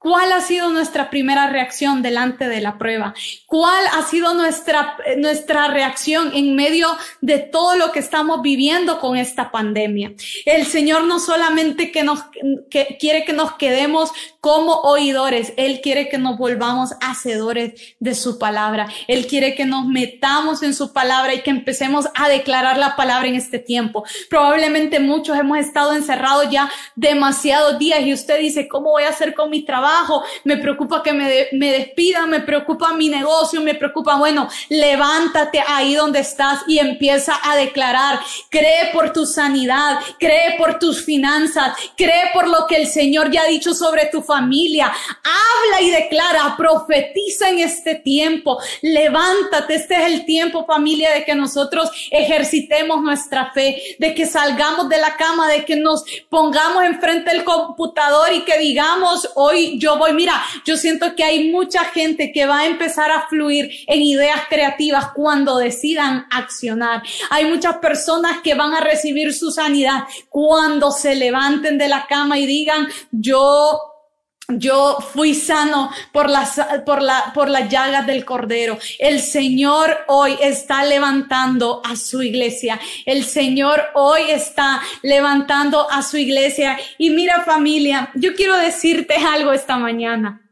¿Cuál 0.03 0.33
ha 0.33 0.41
sido 0.41 0.71
nuestra 0.71 1.11
primera 1.11 1.49
reacción 1.49 2.03
delante 2.03 2.49
de 2.49 2.61
la 2.61 2.77
prueba? 2.77 3.15
¿Cuál 3.47 3.85
ha 3.93 4.03
sido 4.03 4.35
nuestra, 4.35 4.97
nuestra 5.19 5.69
reacción 5.69 6.33
en 6.35 6.57
medio 6.57 6.89
de 7.21 7.39
todo 7.39 7.77
lo 7.77 7.93
que 7.93 8.01
estamos 8.01 8.43
viviendo 8.43 8.99
con 8.99 9.17
esta 9.17 9.53
pandemia? 9.53 10.13
El 10.45 10.67
Señor 10.67 11.05
no 11.05 11.21
solamente 11.21 11.93
que 11.93 12.03
nos, 12.03 12.25
que 12.69 12.97
quiere 12.99 13.25
que 13.25 13.33
nos 13.33 13.53
quedemos 13.53 14.11
como 14.43 14.81
oidores, 14.81 15.53
Él 15.57 15.81
quiere 15.81 16.09
que 16.09 16.19
nos 16.19 16.37
volvamos 16.37 16.95
hacedores 17.01 17.95
de 18.01 18.17
su 18.17 18.41
palabra. 18.41 18.89
Él 19.07 19.29
quiere 19.29 19.55
que 19.55 19.67
nos 19.67 19.87
metamos 19.87 20.65
en 20.65 20.75
su 20.75 20.93
palabra 20.93 21.33
y 21.33 21.43
que 21.43 21.51
empecemos 21.51 22.09
a 22.17 22.29
declarar 22.29 22.77
la 22.77 22.97
palabra 22.97 23.29
en 23.29 23.37
este 23.37 23.61
tiempo. 23.61 24.03
Probablemente 24.29 24.99
muchos 24.99 25.39
hemos 25.39 25.59
estado 25.59 25.93
encerrados 25.93 26.51
ya 26.51 26.69
demasiados 26.97 27.79
días 27.79 28.01
y 28.01 28.13
usted 28.13 28.41
dice, 28.41 28.67
¿cómo 28.67 28.91
voy 28.91 29.05
a 29.05 29.11
hacer 29.11 29.33
con 29.33 29.49
mi 29.49 29.65
trabajo? 29.65 30.25
me 30.43 30.57
preocupa 30.57 31.05
que 31.05 31.13
me, 31.13 31.47
me 31.53 31.71
despidan, 31.71 32.29
me 32.29 32.41
preocupa 32.41 32.95
mi 32.95 33.09
negocio, 33.09 33.61
me 33.61 33.77
preocupa, 33.77 34.17
bueno, 34.17 34.49
levántate 34.69 35.63
ahí 35.69 35.95
donde 35.95 36.19
estás 36.19 36.63
y 36.67 36.81
empieza 36.81 37.39
a 37.45 37.55
declarar, 37.55 38.19
cree 38.51 38.91
por 38.93 39.13
tu 39.13 39.25
sanidad, 39.25 40.01
cree 40.19 40.57
por 40.59 40.81
tus 40.81 41.05
finanzas, 41.05 41.77
cree 41.97 42.31
por 42.35 42.49
lo 42.49 42.67
que 42.67 42.75
el 42.75 42.89
Señor 42.89 43.31
ya 43.31 43.43
ha 43.43 43.47
dicho 43.47 43.73
sobre 43.73 44.07
tu 44.07 44.21
familia, 44.21 44.32
habla 44.35 45.81
y 45.81 45.91
declara, 45.91 46.55
profetiza 46.57 47.51
en 47.51 47.61
este 47.61 47.97
tiempo, 47.97 48.59
levántate, 48.83 49.75
este 49.75 49.95
es 49.95 50.13
el 50.13 50.25
tiempo 50.25 50.65
familia 50.67 51.13
de 51.13 51.25
que 51.25 51.35
nosotros 51.35 51.91
ejercitemos 52.11 53.03
nuestra 53.03 53.53
fe, 53.53 53.97
de 53.99 54.15
que 54.15 54.27
salgamos 54.27 54.89
de 54.89 54.99
la 54.99 55.17
cama, 55.17 55.49
de 55.49 55.65
que 55.65 55.77
nos 55.77 56.05
pongamos 56.29 56.85
enfrente 56.85 57.31
del 57.31 57.45
computador 57.45 58.33
y 58.33 58.43
que 58.43 58.59
digamos, 58.59 59.29
hoy 59.35 59.79
yo 59.79 59.99
voy, 59.99 60.13
mira, 60.13 60.43
yo 60.65 60.77
siento 60.77 61.15
que 61.15 61.25
hay 61.25 61.51
mucha 61.51 61.85
gente 61.85 62.33
que 62.33 62.47
va 62.47 62.61
a 62.61 62.67
empezar 62.67 63.11
a 63.11 63.29
fluir 63.29 63.71
en 63.87 64.03
ideas 64.03 64.43
creativas 64.49 65.09
cuando 65.15 65.59
decidan 65.59 66.27
accionar. 66.31 67.03
Hay 67.31 67.47
muchas 67.47 67.77
personas 67.79 68.41
que 68.43 68.55
van 68.55 68.75
a 68.75 68.81
recibir 68.81 69.33
su 69.35 69.51
sanidad 69.51 70.05
cuando 70.29 70.91
se 70.91 71.15
levanten 71.15 71.79
de 71.79 71.89
la 71.89 72.07
cama 72.07 72.39
y 72.39 72.47
digan, 72.47 72.89
yo 73.11 73.92
yo 74.59 74.99
fui 75.13 75.35
sano 75.35 75.91
por 76.13 76.29
las, 76.29 76.61
por 76.85 77.03
la, 77.03 77.33
por 77.35 77.49
las 77.49 77.69
llagas 77.69 78.07
del 78.07 78.25
cordero. 78.25 78.79
El 78.99 79.21
Señor 79.21 79.99
hoy 80.09 80.37
está 80.41 80.85
levantando 80.85 81.83
a 81.85 81.97
su 81.97 82.23
iglesia. 82.23 82.79
El 83.07 83.25
Señor 83.25 83.83
hoy 83.95 84.23
está 84.29 84.81
levantando 85.03 85.91
a 85.91 86.03
su 86.03 86.17
iglesia. 86.17 86.79
Y 86.99 87.11
mira 87.11 87.43
familia, 87.45 88.11
yo 88.15 88.35
quiero 88.35 88.57
decirte 88.57 89.15
algo 89.17 89.53
esta 89.53 89.77
mañana. 89.77 90.43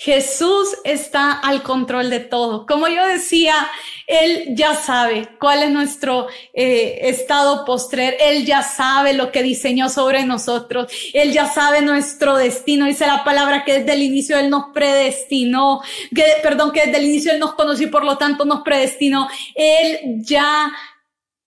Jesús 0.00 0.76
está 0.84 1.32
al 1.32 1.64
control 1.64 2.08
de 2.08 2.20
todo. 2.20 2.66
Como 2.66 2.86
yo 2.86 3.04
decía, 3.04 3.68
Él 4.06 4.54
ya 4.54 4.76
sabe 4.76 5.28
cuál 5.40 5.64
es 5.64 5.70
nuestro 5.72 6.28
eh, 6.54 7.00
estado 7.08 7.64
postrer. 7.64 8.16
Él 8.20 8.46
ya 8.46 8.62
sabe 8.62 9.12
lo 9.12 9.32
que 9.32 9.42
diseñó 9.42 9.88
sobre 9.88 10.24
nosotros. 10.24 10.86
Él 11.12 11.32
ya 11.32 11.48
sabe 11.48 11.82
nuestro 11.82 12.36
destino. 12.36 12.86
Dice 12.86 13.08
la 13.08 13.24
palabra 13.24 13.64
que 13.64 13.80
desde 13.80 13.94
el 13.94 14.02
inicio 14.02 14.38
Él 14.38 14.50
nos 14.50 14.66
predestinó. 14.72 15.80
Que, 16.14 16.24
perdón, 16.44 16.70
que 16.70 16.86
desde 16.86 16.98
el 16.98 17.06
inicio 17.06 17.32
Él 17.32 17.40
nos 17.40 17.54
conoció 17.54 17.88
y 17.88 17.90
por 17.90 18.04
lo 18.04 18.16
tanto 18.16 18.44
nos 18.44 18.60
predestinó. 18.60 19.28
Él 19.56 19.98
ya 20.22 20.70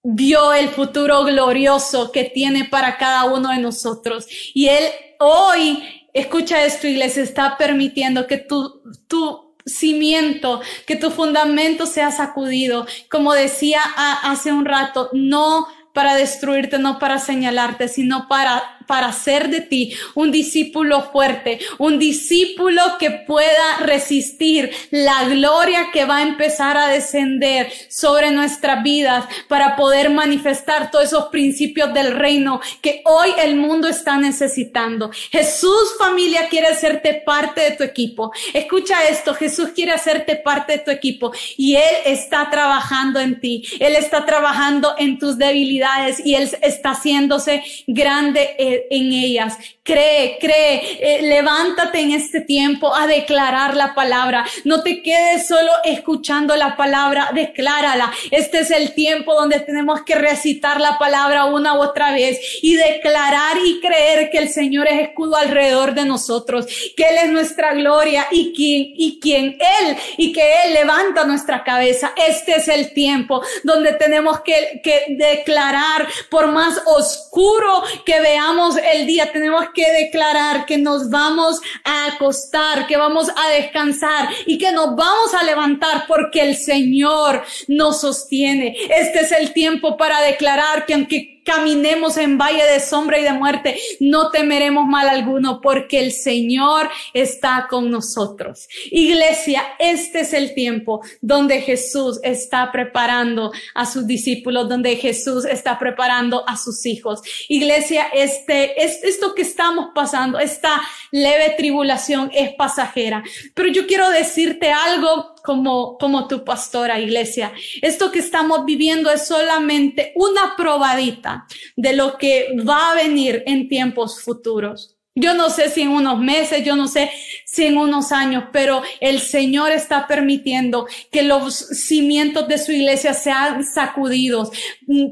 vio 0.04 0.52
el 0.52 0.68
futuro 0.68 1.24
glorioso 1.24 2.12
que 2.12 2.26
tiene 2.26 2.66
para 2.66 2.98
cada 2.98 3.24
uno 3.24 3.48
de 3.48 3.60
nosotros. 3.60 4.28
Y 4.54 4.68
Él 4.68 4.84
hoy 5.20 6.01
escucha 6.14 6.64
esto, 6.64 6.88
iglesia, 6.88 7.24
está 7.24 7.58
permitiendo 7.58 8.28
que 8.28 8.38
tu, 8.38 8.82
tu 9.08 9.56
cimiento, 9.66 10.62
que 10.86 10.96
tu 10.96 11.12
fundamento 11.12 11.86
sea 11.86 12.12
sacudido. 12.12 12.86
Como 13.10 13.34
decía 13.34 13.82
hace 14.24 14.52
un 14.52 14.66
rato, 14.66 15.10
no 15.14 15.68
para 15.94 16.16
destruirte, 16.16 16.80
no 16.80 17.00
para 17.00 17.20
señalarte, 17.20 17.88
sino 17.88 18.28
para 18.28 18.64
para 18.86 19.08
hacer 19.08 19.50
de 19.50 19.62
ti 19.62 19.94
un 20.16 20.32
discípulo 20.32 21.12
fuerte, 21.12 21.60
un 21.78 22.00
discípulo 22.00 22.82
que 23.00 23.12
pueda 23.12 23.78
resistir 23.82 24.72
la 24.92 25.26
gloria 25.26 25.90
que 25.92 26.06
va 26.06 26.18
a 26.18 26.22
empezar 26.24 26.78
a 26.78 26.88
descender 26.88 27.72
sobre 27.90 28.32
nuestras 28.32 28.84
vidas 28.84 29.26
para 29.48 29.76
poder 29.76 30.10
manifestar 30.10 30.92
todos 30.92 31.06
esos 31.06 31.26
principios 31.26 31.94
del 31.94 32.14
reino 32.18 32.62
que 32.82 33.02
hoy 33.06 33.30
el 33.40 33.56
mundo 33.56 33.88
está 33.88 34.18
necesitando. 34.18 35.12
Jesús 35.32 35.96
familia 35.98 36.48
quiere 36.50 36.68
hacerte 36.68 37.22
parte 37.26 37.62
de 37.62 37.72
tu 37.72 37.84
equipo. 37.84 38.32
Escucha 38.54 39.08
esto, 39.08 39.34
Jesús 39.34 39.70
quiere 39.76 39.92
hacerte 39.92 40.36
parte 40.36 40.74
de 40.74 40.80
tu 40.80 40.92
equipo 40.92 41.32
y 41.58 41.76
Él 41.76 41.96
está 42.06 42.50
trabajando 42.50 43.20
en 43.20 43.40
ti. 43.40 43.64
Él 43.80 43.96
está 43.96 44.26
trabajando 44.26 44.96
en 44.98 45.20
tus 45.20 45.38
debilidades 45.38 46.26
y 46.26 46.36
Él 46.36 46.50
está 46.62 46.92
haciéndose 46.92 47.64
grande 47.88 48.56
eh, 48.58 48.81
en 48.90 49.12
ellas. 49.14 49.58
Cree, 49.84 50.38
cree, 50.40 51.00
eh, 51.02 51.22
levántate 51.24 52.00
en 52.00 52.12
este 52.12 52.42
tiempo 52.42 52.96
a 52.96 53.08
declarar 53.08 53.76
la 53.76 53.94
palabra. 53.94 54.46
No 54.64 54.84
te 54.84 55.02
quedes 55.02 55.48
solo 55.48 55.72
escuchando 55.84 56.56
la 56.56 56.76
palabra, 56.76 57.32
declárala. 57.34 58.12
Este 58.30 58.60
es 58.60 58.72
el 58.72 58.94
tiempo 58.94 59.34
donde 59.34 59.60
tenemos 59.60 60.04
que 60.04 60.16
recitar 60.16 60.80
la 60.80 60.98
palabra 60.98 61.46
una 61.46 61.74
u 61.74 61.82
otra 61.82 62.12
vez 62.14 62.40
y 62.62 62.76
declarar 62.76 63.58
y 63.66 63.80
creer 63.80 64.30
que 64.30 64.38
el 64.38 64.50
Señor 64.50 64.88
es 64.88 65.02
escudo 65.02 65.36
alrededor 65.36 65.94
de 65.94 66.06
nosotros, 66.06 66.68
que 66.96 67.04
Él 67.04 67.18
es 67.24 67.32
nuestra 67.32 67.74
gloria 67.74 68.28
y 68.32 68.54
quien, 68.54 68.94
y 68.96 69.20
Él, 69.60 69.98
y 70.18 70.32
que 70.32 70.42
Él 70.64 70.74
levanta 70.74 71.26
nuestra 71.26 71.64
cabeza. 71.64 72.14
Este 72.16 72.56
es 72.56 72.68
el 72.68 72.94
tiempo 72.94 73.42
donde 73.64 73.94
tenemos 73.94 74.42
que 74.42 74.82
declarar 75.10 76.08
por 76.30 76.52
más 76.52 76.82
oscuro 76.86 77.84
que 78.06 78.20
veamos 78.20 78.61
el 78.78 79.06
día, 79.06 79.32
tenemos 79.32 79.66
que 79.74 79.92
declarar 79.92 80.66
que 80.66 80.78
nos 80.78 81.10
vamos 81.10 81.62
a 81.84 82.08
acostar, 82.08 82.88
que 82.88 82.98
vamos 82.98 83.30
a 83.30 83.50
descansar 83.50 84.30
y 84.46 84.58
que 84.58 84.72
nos 84.72 84.96
vamos 84.96 85.34
a 85.34 85.44
levantar 85.44 86.06
porque 86.08 86.42
el 86.42 86.56
Señor 86.56 87.44
nos 87.68 88.02
sostiene. 88.02 88.76
Este 88.90 89.22
es 89.22 89.32
el 89.32 89.54
tiempo 89.54 89.98
para 89.98 90.22
declarar 90.22 90.86
que 90.86 90.94
aunque 90.94 91.41
caminemos 91.44 92.18
en 92.18 92.38
valle 92.38 92.64
de 92.66 92.80
sombra 92.80 93.20
y 93.20 93.24
de 93.24 93.34
muerte, 93.34 93.80
no 94.00 94.30
temeremos 94.32 94.88
mal 94.88 95.10
alguno 95.10 95.62
porque 95.62 96.00
el 96.00 96.12
Señor 96.12 96.90
está 97.14 97.68
con 97.70 97.90
nosotros. 97.90 98.68
Iglesia, 98.92 99.64
este 99.80 100.22
es 100.22 100.34
el 100.34 100.54
tiempo 100.54 101.02
donde 101.22 101.62
Jesús 101.62 102.20
está 102.24 102.72
preparando 102.72 103.52
a 103.76 103.86
sus 103.86 104.08
discípulos, 104.08 104.70
donde 104.70 104.96
Jesús 104.96 105.46
está 105.46 105.80
preparando 105.80 106.48
a 106.48 106.58
sus 106.58 106.86
hijos. 106.86 107.22
Iglesia, 107.48 108.08
este, 108.14 108.84
es, 108.84 109.04
esto 109.04 109.34
que 109.36 109.42
estamos 109.42 109.90
pasando, 109.94 110.40
esta 110.40 110.82
leve 111.12 111.56
tribulación 111.58 112.32
es 112.34 112.54
pasajera. 112.56 113.24
Pero 113.54 113.70
yo 113.70 113.88
quiero 113.88 114.10
decirte 114.10 114.72
algo 114.72 115.36
como, 115.44 115.98
como 115.98 116.28
tu 116.28 116.44
pastora, 116.44 117.00
iglesia. 117.00 117.54
Esto 117.82 118.12
que 118.12 118.20
estamos 118.20 118.66
viviendo 118.66 119.12
es 119.12 119.28
solamente 119.28 120.14
una 120.16 120.56
probadita 120.56 121.46
de 121.76 121.94
lo 121.94 122.18
que 122.18 122.56
va 122.68 122.92
a 122.92 122.96
venir 122.96 123.44
en 123.46 123.68
tiempos 123.68 124.22
futuros. 124.22 124.98
Yo 125.14 125.34
no 125.34 125.50
sé 125.50 125.70
si 125.70 125.82
en 125.82 125.90
unos 125.90 126.20
meses, 126.20 126.64
yo 126.64 126.78
no 126.78 126.88
sé 126.88 127.12
si 127.46 127.66
en 127.66 127.78
unos 127.78 128.14
años, 128.14 128.46
pero 128.54 128.82
el 129.02 129.20
Señor 129.20 129.74
está 129.74 130.08
permitiendo 130.08 130.88
que 131.12 131.24
los 131.24 131.54
cimientos 131.54 132.48
de 132.48 132.58
su 132.58 132.72
iglesia 132.72 133.14
sean 133.14 133.66
sacudidos 133.66 134.52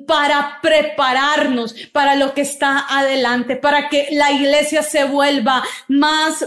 para 0.08 0.60
prepararnos 0.62 1.76
para 1.92 2.16
lo 2.16 2.34
que 2.34 2.42
está 2.42 2.86
adelante, 2.88 3.58
para 3.58 3.90
que 3.90 4.08
la 4.12 4.32
iglesia 4.32 4.84
se 4.84 5.04
vuelva 5.04 5.64
más 5.90 6.46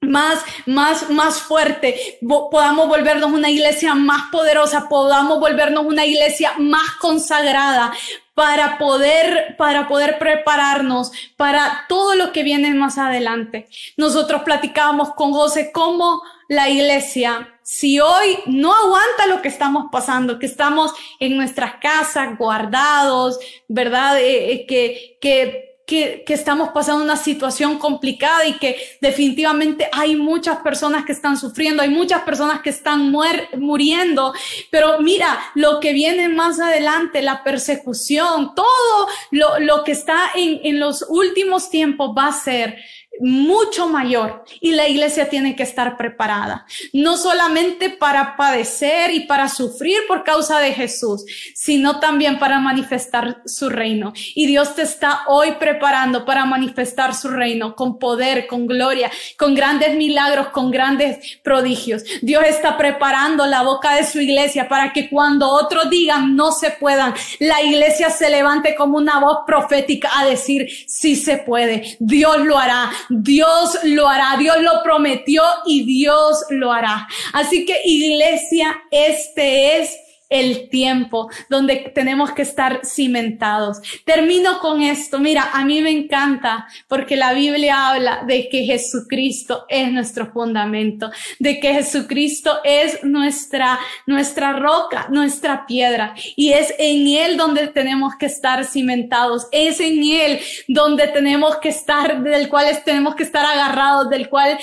más, 0.00 0.42
más, 0.66 1.10
más 1.10 1.42
fuerte, 1.42 2.18
podamos 2.50 2.88
volvernos 2.88 3.30
una 3.30 3.50
iglesia 3.50 3.94
más 3.94 4.30
poderosa, 4.30 4.88
podamos 4.88 5.38
volvernos 5.38 5.84
una 5.84 6.06
iglesia 6.06 6.52
más 6.58 6.92
consagrada 7.00 7.92
para 8.34 8.78
poder, 8.78 9.56
para 9.58 9.86
poder 9.86 10.18
prepararnos 10.18 11.12
para 11.36 11.84
todo 11.88 12.14
lo 12.14 12.32
que 12.32 12.42
viene 12.42 12.72
más 12.74 12.96
adelante. 12.96 13.68
Nosotros 13.98 14.42
platicábamos 14.42 15.14
con 15.14 15.32
José 15.32 15.70
cómo 15.72 16.22
la 16.48 16.70
iglesia, 16.70 17.48
si 17.62 18.00
hoy 18.00 18.38
no 18.46 18.74
aguanta 18.74 19.26
lo 19.28 19.42
que 19.42 19.48
estamos 19.48 19.86
pasando, 19.92 20.38
que 20.38 20.46
estamos 20.46 20.92
en 21.20 21.36
nuestras 21.36 21.74
casas 21.74 22.38
guardados, 22.38 23.38
¿verdad? 23.68 24.18
Eh, 24.18 24.52
eh, 24.52 24.66
que, 24.66 25.18
que 25.20 25.69
que, 25.90 26.22
estamos 26.28 26.68
pasando 26.68 27.02
una 27.02 27.16
situación 27.16 27.76
complicada 27.76 28.46
y 28.46 28.52
que 28.58 28.76
definitivamente 29.00 29.88
hay 29.90 30.14
muchas 30.14 30.58
personas 30.58 31.04
que 31.04 31.10
están 31.10 31.36
sufriendo, 31.36 31.82
hay 31.82 31.88
muchas 31.88 32.22
personas 32.22 32.60
que 32.60 32.70
están 32.70 33.12
muriendo, 33.58 34.32
pero 34.70 35.00
mira, 35.00 35.36
lo 35.56 35.80
que 35.80 35.92
viene 35.92 36.28
más 36.28 36.60
adelante, 36.60 37.22
la 37.22 37.42
persecución, 37.42 38.54
todo 38.54 39.08
lo, 39.32 39.58
lo 39.58 39.82
que 39.82 39.90
está 39.90 40.30
en, 40.36 40.60
en 40.62 40.78
los 40.78 41.04
últimos 41.08 41.70
tiempos 41.70 42.14
va 42.16 42.28
a 42.28 42.32
ser 42.32 42.76
mucho 43.20 43.88
mayor 43.88 44.44
y 44.60 44.72
la 44.72 44.88
iglesia 44.88 45.28
tiene 45.28 45.54
que 45.54 45.62
estar 45.62 45.96
preparada, 45.96 46.66
no 46.92 47.16
solamente 47.16 47.90
para 47.90 48.36
padecer 48.36 49.12
y 49.12 49.20
para 49.20 49.48
sufrir 49.48 49.98
por 50.08 50.24
causa 50.24 50.58
de 50.58 50.72
Jesús, 50.72 51.24
sino 51.54 52.00
también 52.00 52.38
para 52.38 52.58
manifestar 52.58 53.42
su 53.44 53.68
reino. 53.68 54.12
Y 54.34 54.46
Dios 54.46 54.74
te 54.74 54.82
está 54.82 55.22
hoy 55.26 55.52
preparando 55.58 56.24
para 56.24 56.44
manifestar 56.46 57.14
su 57.14 57.28
reino 57.28 57.74
con 57.74 57.98
poder, 57.98 58.46
con 58.46 58.66
gloria, 58.66 59.10
con 59.36 59.54
grandes 59.54 59.94
milagros, 59.94 60.48
con 60.48 60.70
grandes 60.70 61.38
prodigios. 61.42 62.02
Dios 62.22 62.44
está 62.46 62.76
preparando 62.76 63.46
la 63.46 63.62
boca 63.62 63.94
de 63.96 64.06
su 64.06 64.20
iglesia 64.20 64.68
para 64.68 64.92
que 64.92 65.10
cuando 65.10 65.48
otros 65.48 65.90
digan 65.90 66.36
no 66.36 66.52
se 66.52 66.70
puedan, 66.70 67.14
la 67.38 67.62
iglesia 67.62 68.10
se 68.10 68.30
levante 68.30 68.74
como 68.74 68.96
una 68.96 69.20
voz 69.20 69.38
profética 69.46 70.10
a 70.16 70.24
decir 70.24 70.68
sí 70.86 71.16
se 71.16 71.38
puede, 71.38 71.96
Dios 71.98 72.38
lo 72.38 72.58
hará, 72.58 72.90
Dios 73.10 73.78
lo 73.82 74.08
hará, 74.08 74.36
Dios 74.38 74.56
lo 74.60 74.82
prometió 74.82 75.42
y 75.66 75.84
Dios 75.84 76.44
lo 76.50 76.72
hará. 76.72 77.08
Así 77.32 77.66
que 77.66 77.80
iglesia, 77.84 78.80
este 78.90 79.78
es 79.80 79.96
el 80.30 80.68
tiempo 80.68 81.28
donde 81.48 81.90
tenemos 81.92 82.30
que 82.32 82.42
estar 82.42 82.80
cimentados. 82.84 83.78
Termino 84.04 84.60
con 84.60 84.80
esto. 84.80 85.18
Mira, 85.18 85.50
a 85.52 85.64
mí 85.64 85.82
me 85.82 85.90
encanta 85.90 86.68
porque 86.88 87.16
la 87.16 87.32
Biblia 87.32 87.88
habla 87.88 88.22
de 88.26 88.48
que 88.48 88.64
Jesucristo 88.64 89.66
es 89.68 89.92
nuestro 89.92 90.32
fundamento, 90.32 91.10
de 91.38 91.58
que 91.58 91.74
Jesucristo 91.74 92.60
es 92.64 93.02
nuestra, 93.02 93.78
nuestra 94.06 94.52
roca, 94.52 95.08
nuestra 95.10 95.66
piedra. 95.66 96.14
Y 96.36 96.52
es 96.52 96.72
en 96.78 97.08
Él 97.08 97.36
donde 97.36 97.68
tenemos 97.68 98.14
que 98.16 98.26
estar 98.26 98.64
cimentados. 98.64 99.48
Es 99.50 99.80
en 99.80 100.02
Él 100.04 100.40
donde 100.68 101.08
tenemos 101.08 101.56
que 101.56 101.70
estar, 101.70 102.22
del 102.22 102.48
cual 102.48 102.66
tenemos 102.84 103.16
que 103.16 103.24
estar 103.24 103.44
agarrados, 103.44 104.08
del 104.10 104.28
cual, 104.28 104.58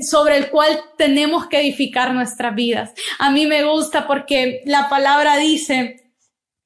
sobre 0.00 0.38
el 0.38 0.48
cual 0.48 0.80
tenemos 0.96 1.48
que 1.48 1.60
edificar 1.60 2.14
nuestras 2.14 2.54
vidas. 2.54 2.92
A 3.18 3.30
mí 3.30 3.46
me 3.46 3.64
gusta 3.64 4.06
porque 4.06 4.62
la 4.64 4.85
palabra 4.88 5.36
dice 5.36 6.10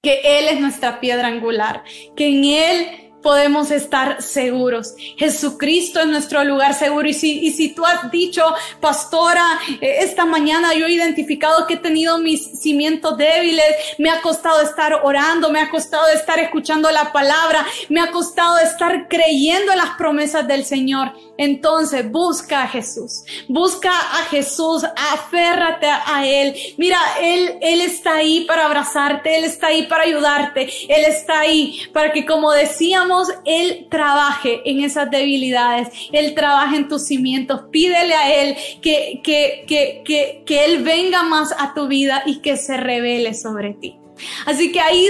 que 0.03 0.21
Él 0.25 0.49
es 0.49 0.61
nuestra 0.61 1.01
piedra 1.01 1.29
angular, 1.29 1.85
que 2.17 2.29
en 2.29 2.45
Él 2.45 3.10
podemos 3.23 3.71
estar 3.71 4.23
seguros. 4.23 4.95
Jesucristo 5.17 6.01
es 6.01 6.07
nuestro 6.07 6.45
lugar 6.45 6.75
seguro. 6.75 7.09
Y 7.09 7.15
si, 7.15 7.41
y 7.41 7.53
si 7.53 7.71
tú 7.71 7.85
has 7.85 8.11
dicho, 8.11 8.43
pastora, 8.81 9.61
eh, 9.81 9.99
esta 10.01 10.25
mañana 10.25 10.75
yo 10.75 10.87
he 10.87 10.93
identificado 10.93 11.67
que 11.67 11.75
he 11.75 11.79
tenido 11.79 12.19
mis 12.19 12.61
cimientos 12.61 13.17
débiles, 13.17 13.65
me 13.99 14.11
ha 14.11 14.21
costado 14.21 14.61
estar 14.63 15.01
orando, 15.03 15.51
me 15.51 15.61
ha 15.61 15.71
costado 15.71 16.09
estar 16.09 16.39
escuchando 16.39 16.91
la 16.91 17.13
palabra, 17.13 17.67
me 17.89 18.01
ha 18.01 18.11
costado 18.11 18.59
estar 18.59 19.09
creyendo 19.09 19.73
en 19.73 19.79
las 19.79 19.91
promesas 19.97 20.47
del 20.47 20.65
Señor. 20.65 21.13
Entonces 21.37 22.11
busca 22.11 22.65
a 22.65 22.69
Jesús, 22.69 23.25
busca 23.49 23.91
a 23.91 24.25
Jesús, 24.31 24.85
aférrate 25.13 25.87
a 25.87 26.27
Él. 26.27 26.55
Mira, 26.77 26.99
Él, 27.21 27.57
Él 27.63 27.81
está 27.81 28.17
ahí 28.17 28.45
para 28.45 28.67
abrazarte, 28.67 29.39
Él 29.39 29.45
está 29.45 29.69
ahí 29.69 29.85
para 29.85 30.05
ayudarte, 30.05 30.69
Él 30.89 31.05
está 31.07 31.41
ahí 31.41 31.81
para 31.95 32.13
que 32.13 32.27
como 32.27 32.53
decíamos, 32.53 33.10
él 33.45 33.87
trabaje 33.91 34.61
en 34.65 34.81
esas 34.81 35.11
debilidades, 35.11 35.89
Él 36.13 36.35
trabaje 36.35 36.77
en 36.77 36.89
tus 36.89 37.07
cimientos. 37.07 37.63
Pídele 37.71 38.15
a 38.15 38.43
Él 38.43 38.57
que, 38.81 39.21
que, 39.23 39.65
que, 39.67 40.03
que, 40.05 40.43
que 40.47 40.65
Él 40.65 40.83
venga 40.83 41.23
más 41.23 41.55
a 41.59 41.75
tu 41.75 41.89
vida 41.89 42.23
y 42.27 42.41
que 42.41 42.57
se 42.57 42.77
revele 42.77 43.35
sobre 43.35 43.75
ti. 43.75 44.00
Así 44.47 44.73
que 44.73 44.81
ahí, 44.81 45.09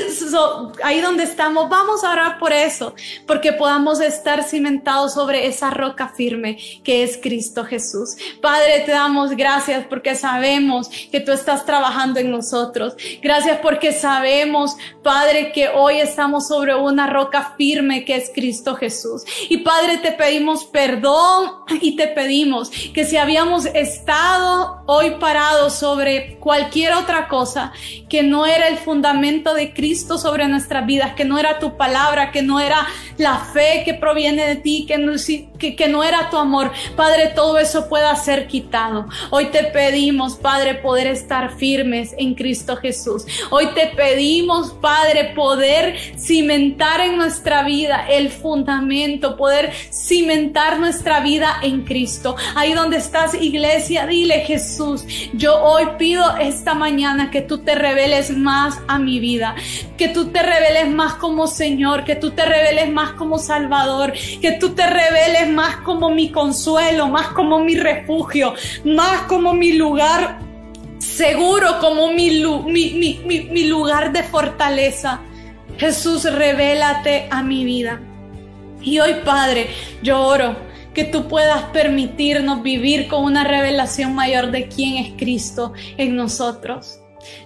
ahí 0.82 1.00
donde 1.00 1.24
estamos, 1.24 1.68
vamos 1.68 2.04
a 2.04 2.12
orar 2.12 2.38
por 2.38 2.52
eso, 2.52 2.94
porque 3.26 3.52
podamos 3.52 4.00
estar 4.00 4.44
cimentados 4.44 5.14
sobre 5.14 5.46
esa 5.46 5.70
roca 5.70 6.08
firme 6.08 6.58
que 6.84 7.02
es 7.02 7.18
Cristo 7.20 7.64
Jesús. 7.64 8.16
Padre, 8.40 8.80
te 8.80 8.92
damos 8.92 9.30
gracias 9.32 9.84
porque 9.88 10.14
sabemos 10.14 10.88
que 11.10 11.20
tú 11.20 11.32
estás 11.32 11.64
trabajando 11.66 12.20
en 12.20 12.30
nosotros. 12.30 12.94
Gracias 13.22 13.58
porque 13.62 13.92
sabemos, 13.92 14.76
Padre, 15.02 15.52
que 15.52 15.68
hoy 15.68 16.00
estamos 16.00 16.48
sobre 16.48 16.74
una 16.74 17.06
roca 17.06 17.54
firme 17.56 18.04
que 18.04 18.16
es 18.16 18.30
Cristo 18.34 18.74
Jesús. 18.74 19.22
Y 19.48 19.58
Padre, 19.58 19.98
te 19.98 20.12
pedimos 20.12 20.64
perdón 20.64 21.52
y 21.80 21.96
te 21.96 22.08
pedimos 22.08 22.70
que 22.94 23.04
si 23.04 23.16
habíamos 23.16 23.66
estado 23.66 24.82
hoy 24.86 25.12
parados 25.20 25.74
sobre 25.74 26.36
cualquier 26.38 26.94
otra 26.94 27.28
cosa 27.28 27.72
que 28.08 28.22
no 28.22 28.46
era 28.46 28.68
el 28.68 28.78
fundamento, 28.78 28.99
fundamento 29.00 29.54
de 29.54 29.72
Cristo 29.72 30.18
sobre 30.18 30.46
nuestras 30.46 30.84
vidas, 30.84 31.14
que 31.14 31.24
no 31.24 31.38
era 31.38 31.58
tu 31.58 31.78
palabra, 31.78 32.30
que 32.30 32.42
no 32.42 32.60
era 32.60 32.86
la 33.16 33.38
fe 33.38 33.80
que 33.82 33.94
proviene 33.94 34.46
de 34.46 34.56
ti, 34.56 34.84
que 34.86 34.98
no, 34.98 35.12
que, 35.58 35.88
no 35.88 36.04
era 36.04 36.28
tu 36.28 36.36
amor. 36.36 36.70
Padre, 36.96 37.32
todo 37.34 37.58
eso 37.58 37.88
pueda 37.88 38.14
ser 38.16 38.46
quitado. 38.46 39.06
Hoy 39.30 39.46
te 39.46 39.64
pedimos, 39.64 40.36
Padre, 40.36 40.74
poder 40.74 41.06
estar 41.06 41.56
firmes 41.56 42.14
en 42.18 42.34
Cristo 42.34 42.76
Jesús. 42.76 43.24
Hoy 43.48 43.68
te 43.74 43.86
pedimos, 43.86 44.72
Padre, 44.72 45.32
poder 45.34 45.96
cimentar 46.18 47.00
en 47.00 47.16
nuestra 47.16 47.62
vida 47.62 48.06
el 48.06 48.28
fundamento, 48.28 49.38
poder 49.38 49.72
cimentar 49.90 50.78
nuestra 50.78 51.20
vida 51.20 51.56
en 51.62 51.84
Cristo. 51.84 52.36
Ahí 52.54 52.74
donde 52.74 52.98
estás, 52.98 53.32
iglesia, 53.32 54.06
dile 54.06 54.40
Jesús, 54.40 55.06
yo 55.32 55.58
hoy 55.62 55.84
pido 55.98 56.36
esta 56.36 56.74
mañana 56.74 57.30
que 57.30 57.40
tú 57.40 57.58
te 57.58 57.74
reveles 57.74 58.30
más 58.36 58.78
a 58.94 58.98
mi 58.98 59.20
vida, 59.20 59.54
que 59.96 60.08
tú 60.08 60.26
te 60.26 60.42
reveles 60.42 60.88
más 60.88 61.14
como 61.14 61.46
Señor, 61.46 62.04
que 62.04 62.16
tú 62.16 62.30
te 62.30 62.44
reveles 62.44 62.90
más 62.90 63.12
como 63.12 63.38
Salvador, 63.38 64.12
que 64.40 64.52
tú 64.52 64.70
te 64.70 64.86
reveles 64.86 65.48
más 65.50 65.76
como 65.78 66.10
mi 66.10 66.30
consuelo, 66.30 67.08
más 67.08 67.28
como 67.28 67.60
mi 67.60 67.76
refugio, 67.76 68.54
más 68.84 69.22
como 69.22 69.54
mi 69.54 69.72
lugar 69.72 70.38
seguro, 70.98 71.78
como 71.80 72.12
mi, 72.12 72.42
mi, 72.66 73.48
mi 73.50 73.64
lugar 73.64 74.12
de 74.12 74.22
fortaleza. 74.22 75.20
Jesús, 75.78 76.24
revélate 76.24 77.26
a 77.30 77.42
mi 77.42 77.64
vida. 77.64 78.00
Y 78.82 78.98
hoy, 78.98 79.14
Padre, 79.24 79.68
yo 80.02 80.20
oro 80.20 80.56
que 80.94 81.04
tú 81.04 81.28
puedas 81.28 81.64
permitirnos 81.64 82.62
vivir 82.62 83.08
con 83.08 83.24
una 83.24 83.44
revelación 83.44 84.14
mayor 84.14 84.50
de 84.50 84.68
quién 84.68 84.96
es 84.96 85.12
Cristo 85.16 85.72
en 85.96 86.16
nosotros. 86.16 86.99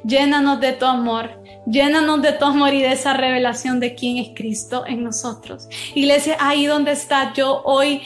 Llénanos 0.04 0.60
de 0.60 0.72
tu 0.72 0.84
amor, 0.84 1.42
llénanos 1.66 2.22
de 2.22 2.32
tu 2.32 2.44
amor 2.44 2.74
y 2.74 2.82
de 2.82 2.92
esa 2.92 3.14
revelación 3.14 3.80
de 3.80 3.94
quién 3.94 4.18
es 4.18 4.28
Cristo 4.34 4.84
en 4.86 5.02
nosotros. 5.02 5.68
Iglesia, 5.94 6.36
ahí 6.40 6.66
donde 6.66 6.92
está 6.92 7.32
yo 7.34 7.62
hoy 7.64 8.02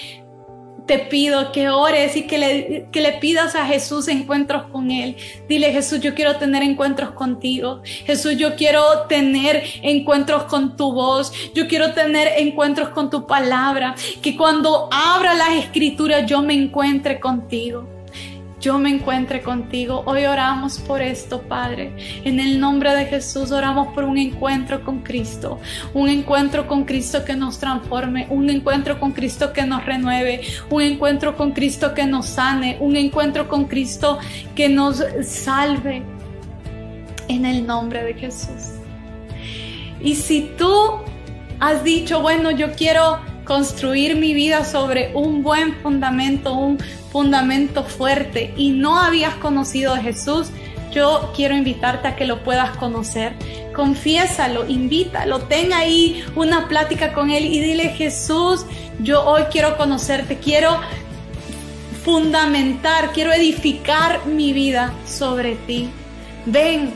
te 0.89 0.99
pido 0.99 1.53
que 1.53 1.69
ores 1.69 2.17
y 2.17 2.23
que 2.23 2.39
le, 2.39 2.89
que 2.91 3.03
le 3.03 3.13
pidas 3.13 3.55
a 3.55 3.67
Jesús 3.67 4.09
encuentros 4.09 4.65
con 4.73 4.91
Él. 4.91 5.17
Dile, 5.47 5.71
Jesús, 5.71 6.01
yo 6.01 6.15
quiero 6.15 6.37
tener 6.37 6.63
encuentros 6.63 7.11
contigo. 7.11 7.83
Jesús, 7.85 8.37
yo 8.39 8.57
quiero 8.57 8.83
tener 9.07 9.63
encuentros 9.83 10.45
con 10.45 10.77
tu 10.77 10.93
voz. 10.93 11.31
Yo 11.55 11.69
quiero 11.69 11.93
tener 11.93 12.33
encuentros 12.39 12.89
con 12.89 13.11
tu 13.11 13.27
palabra. 13.27 13.95
Que 14.23 14.37
cuando 14.37 14.89
abra 14.91 15.35
las 15.35 15.53
escrituras 15.57 16.25
yo 16.27 16.43
me 16.43 16.55
encuentre 16.55 17.21
contigo 17.21 17.98
yo 18.61 18.79
me 18.79 18.91
encuentre 18.91 19.43
contigo. 19.43 20.03
Hoy 20.07 20.25
oramos 20.25 20.79
por 20.79 21.01
esto, 21.01 21.43
Padre. 21.43 21.93
En 22.25 22.41
el 22.41 22.59
nombre 22.59 22.95
de 22.95 23.07
Jesús 23.07 23.53
oramos 23.53 23.89
por 23.95 24.05
un 24.05 24.19
encuentro 24.19 24.85
con 24.85 25.01
Cristo, 25.01 25.61
un 25.95 26.09
encuentro 26.09 26.67
con 26.67 26.85
Cristo 26.85 27.25
que 27.25 27.37
nos 27.37 27.59
transforme, 27.59 28.27
un 28.31 28.51
encuentro 28.51 28.99
con 28.99 29.13
Cristo 29.13 29.53
que 29.53 29.65
nos 29.65 29.85
renueve, 29.85 30.43
un 30.71 30.83
encuentro 30.83 31.37
con 31.37 31.53
Cristo 31.53 31.95
que 31.95 32.07
nos 32.07 32.27
sane, 32.27 32.77
un 32.81 32.97
encuentro 32.97 33.49
con 33.49 33.67
Cristo 33.67 34.19
que 34.55 34.69
nos 34.69 35.03
salve. 35.25 36.03
En 37.29 37.45
el 37.45 37.67
nombre 37.67 38.03
de 38.05 38.15
Jesús. 38.15 38.73
Y 40.01 40.15
si 40.15 40.51
tú 40.57 40.73
has 41.61 41.85
dicho, 41.85 42.23
bueno, 42.23 42.51
yo 42.51 42.73
quiero 42.73 43.19
construir 43.49 44.17
mi 44.17 44.35
vida 44.35 44.65
sobre 44.65 45.11
un 45.15 45.43
buen 45.43 45.75
fundamento, 45.77 46.53
un 46.53 46.79
fundamento 47.11 47.85
fuerte 47.85 48.53
y 48.57 48.71
no 48.71 48.99
habías 48.99 49.35
conocido 49.35 49.95
a 49.95 49.99
Jesús, 49.99 50.49
yo 50.93 51.33
quiero 51.35 51.55
invitarte 51.55 52.09
a 52.09 52.17
que 52.17 52.25
lo 52.25 52.43
puedas 52.43 52.77
conocer. 52.77 53.35
Confiésalo, 53.75 54.67
invítalo, 54.69 55.41
ten 55.41 55.73
ahí 55.73 56.25
una 56.35 56.69
plática 56.69 57.13
con 57.13 57.31
Él 57.31 57.45
y 57.45 57.61
dile, 57.61 57.91
Jesús, 57.91 58.65
yo 59.01 59.25
hoy 59.25 59.43
quiero 59.51 59.77
conocerte, 59.77 60.39
quiero 60.39 60.81
fundamentar, 62.05 63.13
quiero 63.13 63.33
edificar 63.33 64.27
mi 64.27 64.53
vida 64.53 64.93
sobre 65.07 65.55
ti. 65.55 65.91
Ven, 66.47 66.93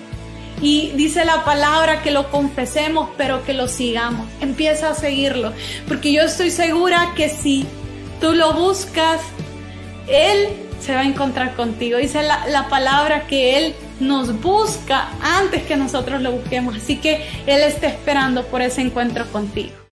y 0.61 0.91
dice 0.93 1.25
la 1.25 1.45
palabra 1.45 2.03
que 2.03 2.11
lo 2.11 2.31
confesemos, 2.31 3.11
pero 3.17 3.45
que 3.45 3.53
lo 3.53 3.69
sigamos. 3.69 4.27
Empieza 4.41 4.91
a 4.91 4.95
seguirlo, 4.95 5.53
porque 5.89 6.13
yo 6.13 6.23
estoy 6.23 6.51
segura 6.51 7.13
que 7.17 7.29
si 7.29 7.67
tú 8.21 8.33
lo 8.33 8.55
buscas, 8.55 9.21
Él 10.09 10.49
se 10.81 10.95
va 10.95 11.01
a 11.01 11.05
encontrar 11.05 11.55
contigo. 11.55 11.99
Dice 11.99 12.23
la, 12.23 12.47
la 12.49 12.69
palabra 12.69 13.27
que 13.27 13.59
Él 13.59 13.75
nos 14.01 14.41
busca 14.41 15.09
antes 15.23 15.63
que 15.63 15.77
nosotros 15.77 16.21
lo 16.21 16.33
busquemos. 16.33 16.77
Así 16.77 16.97
que 16.97 17.27
Él 17.47 17.63
está 17.63 17.87
esperando 17.87 18.45
por 18.47 18.63
ese 18.63 18.81
encuentro 18.81 19.27
contigo. 19.31 19.82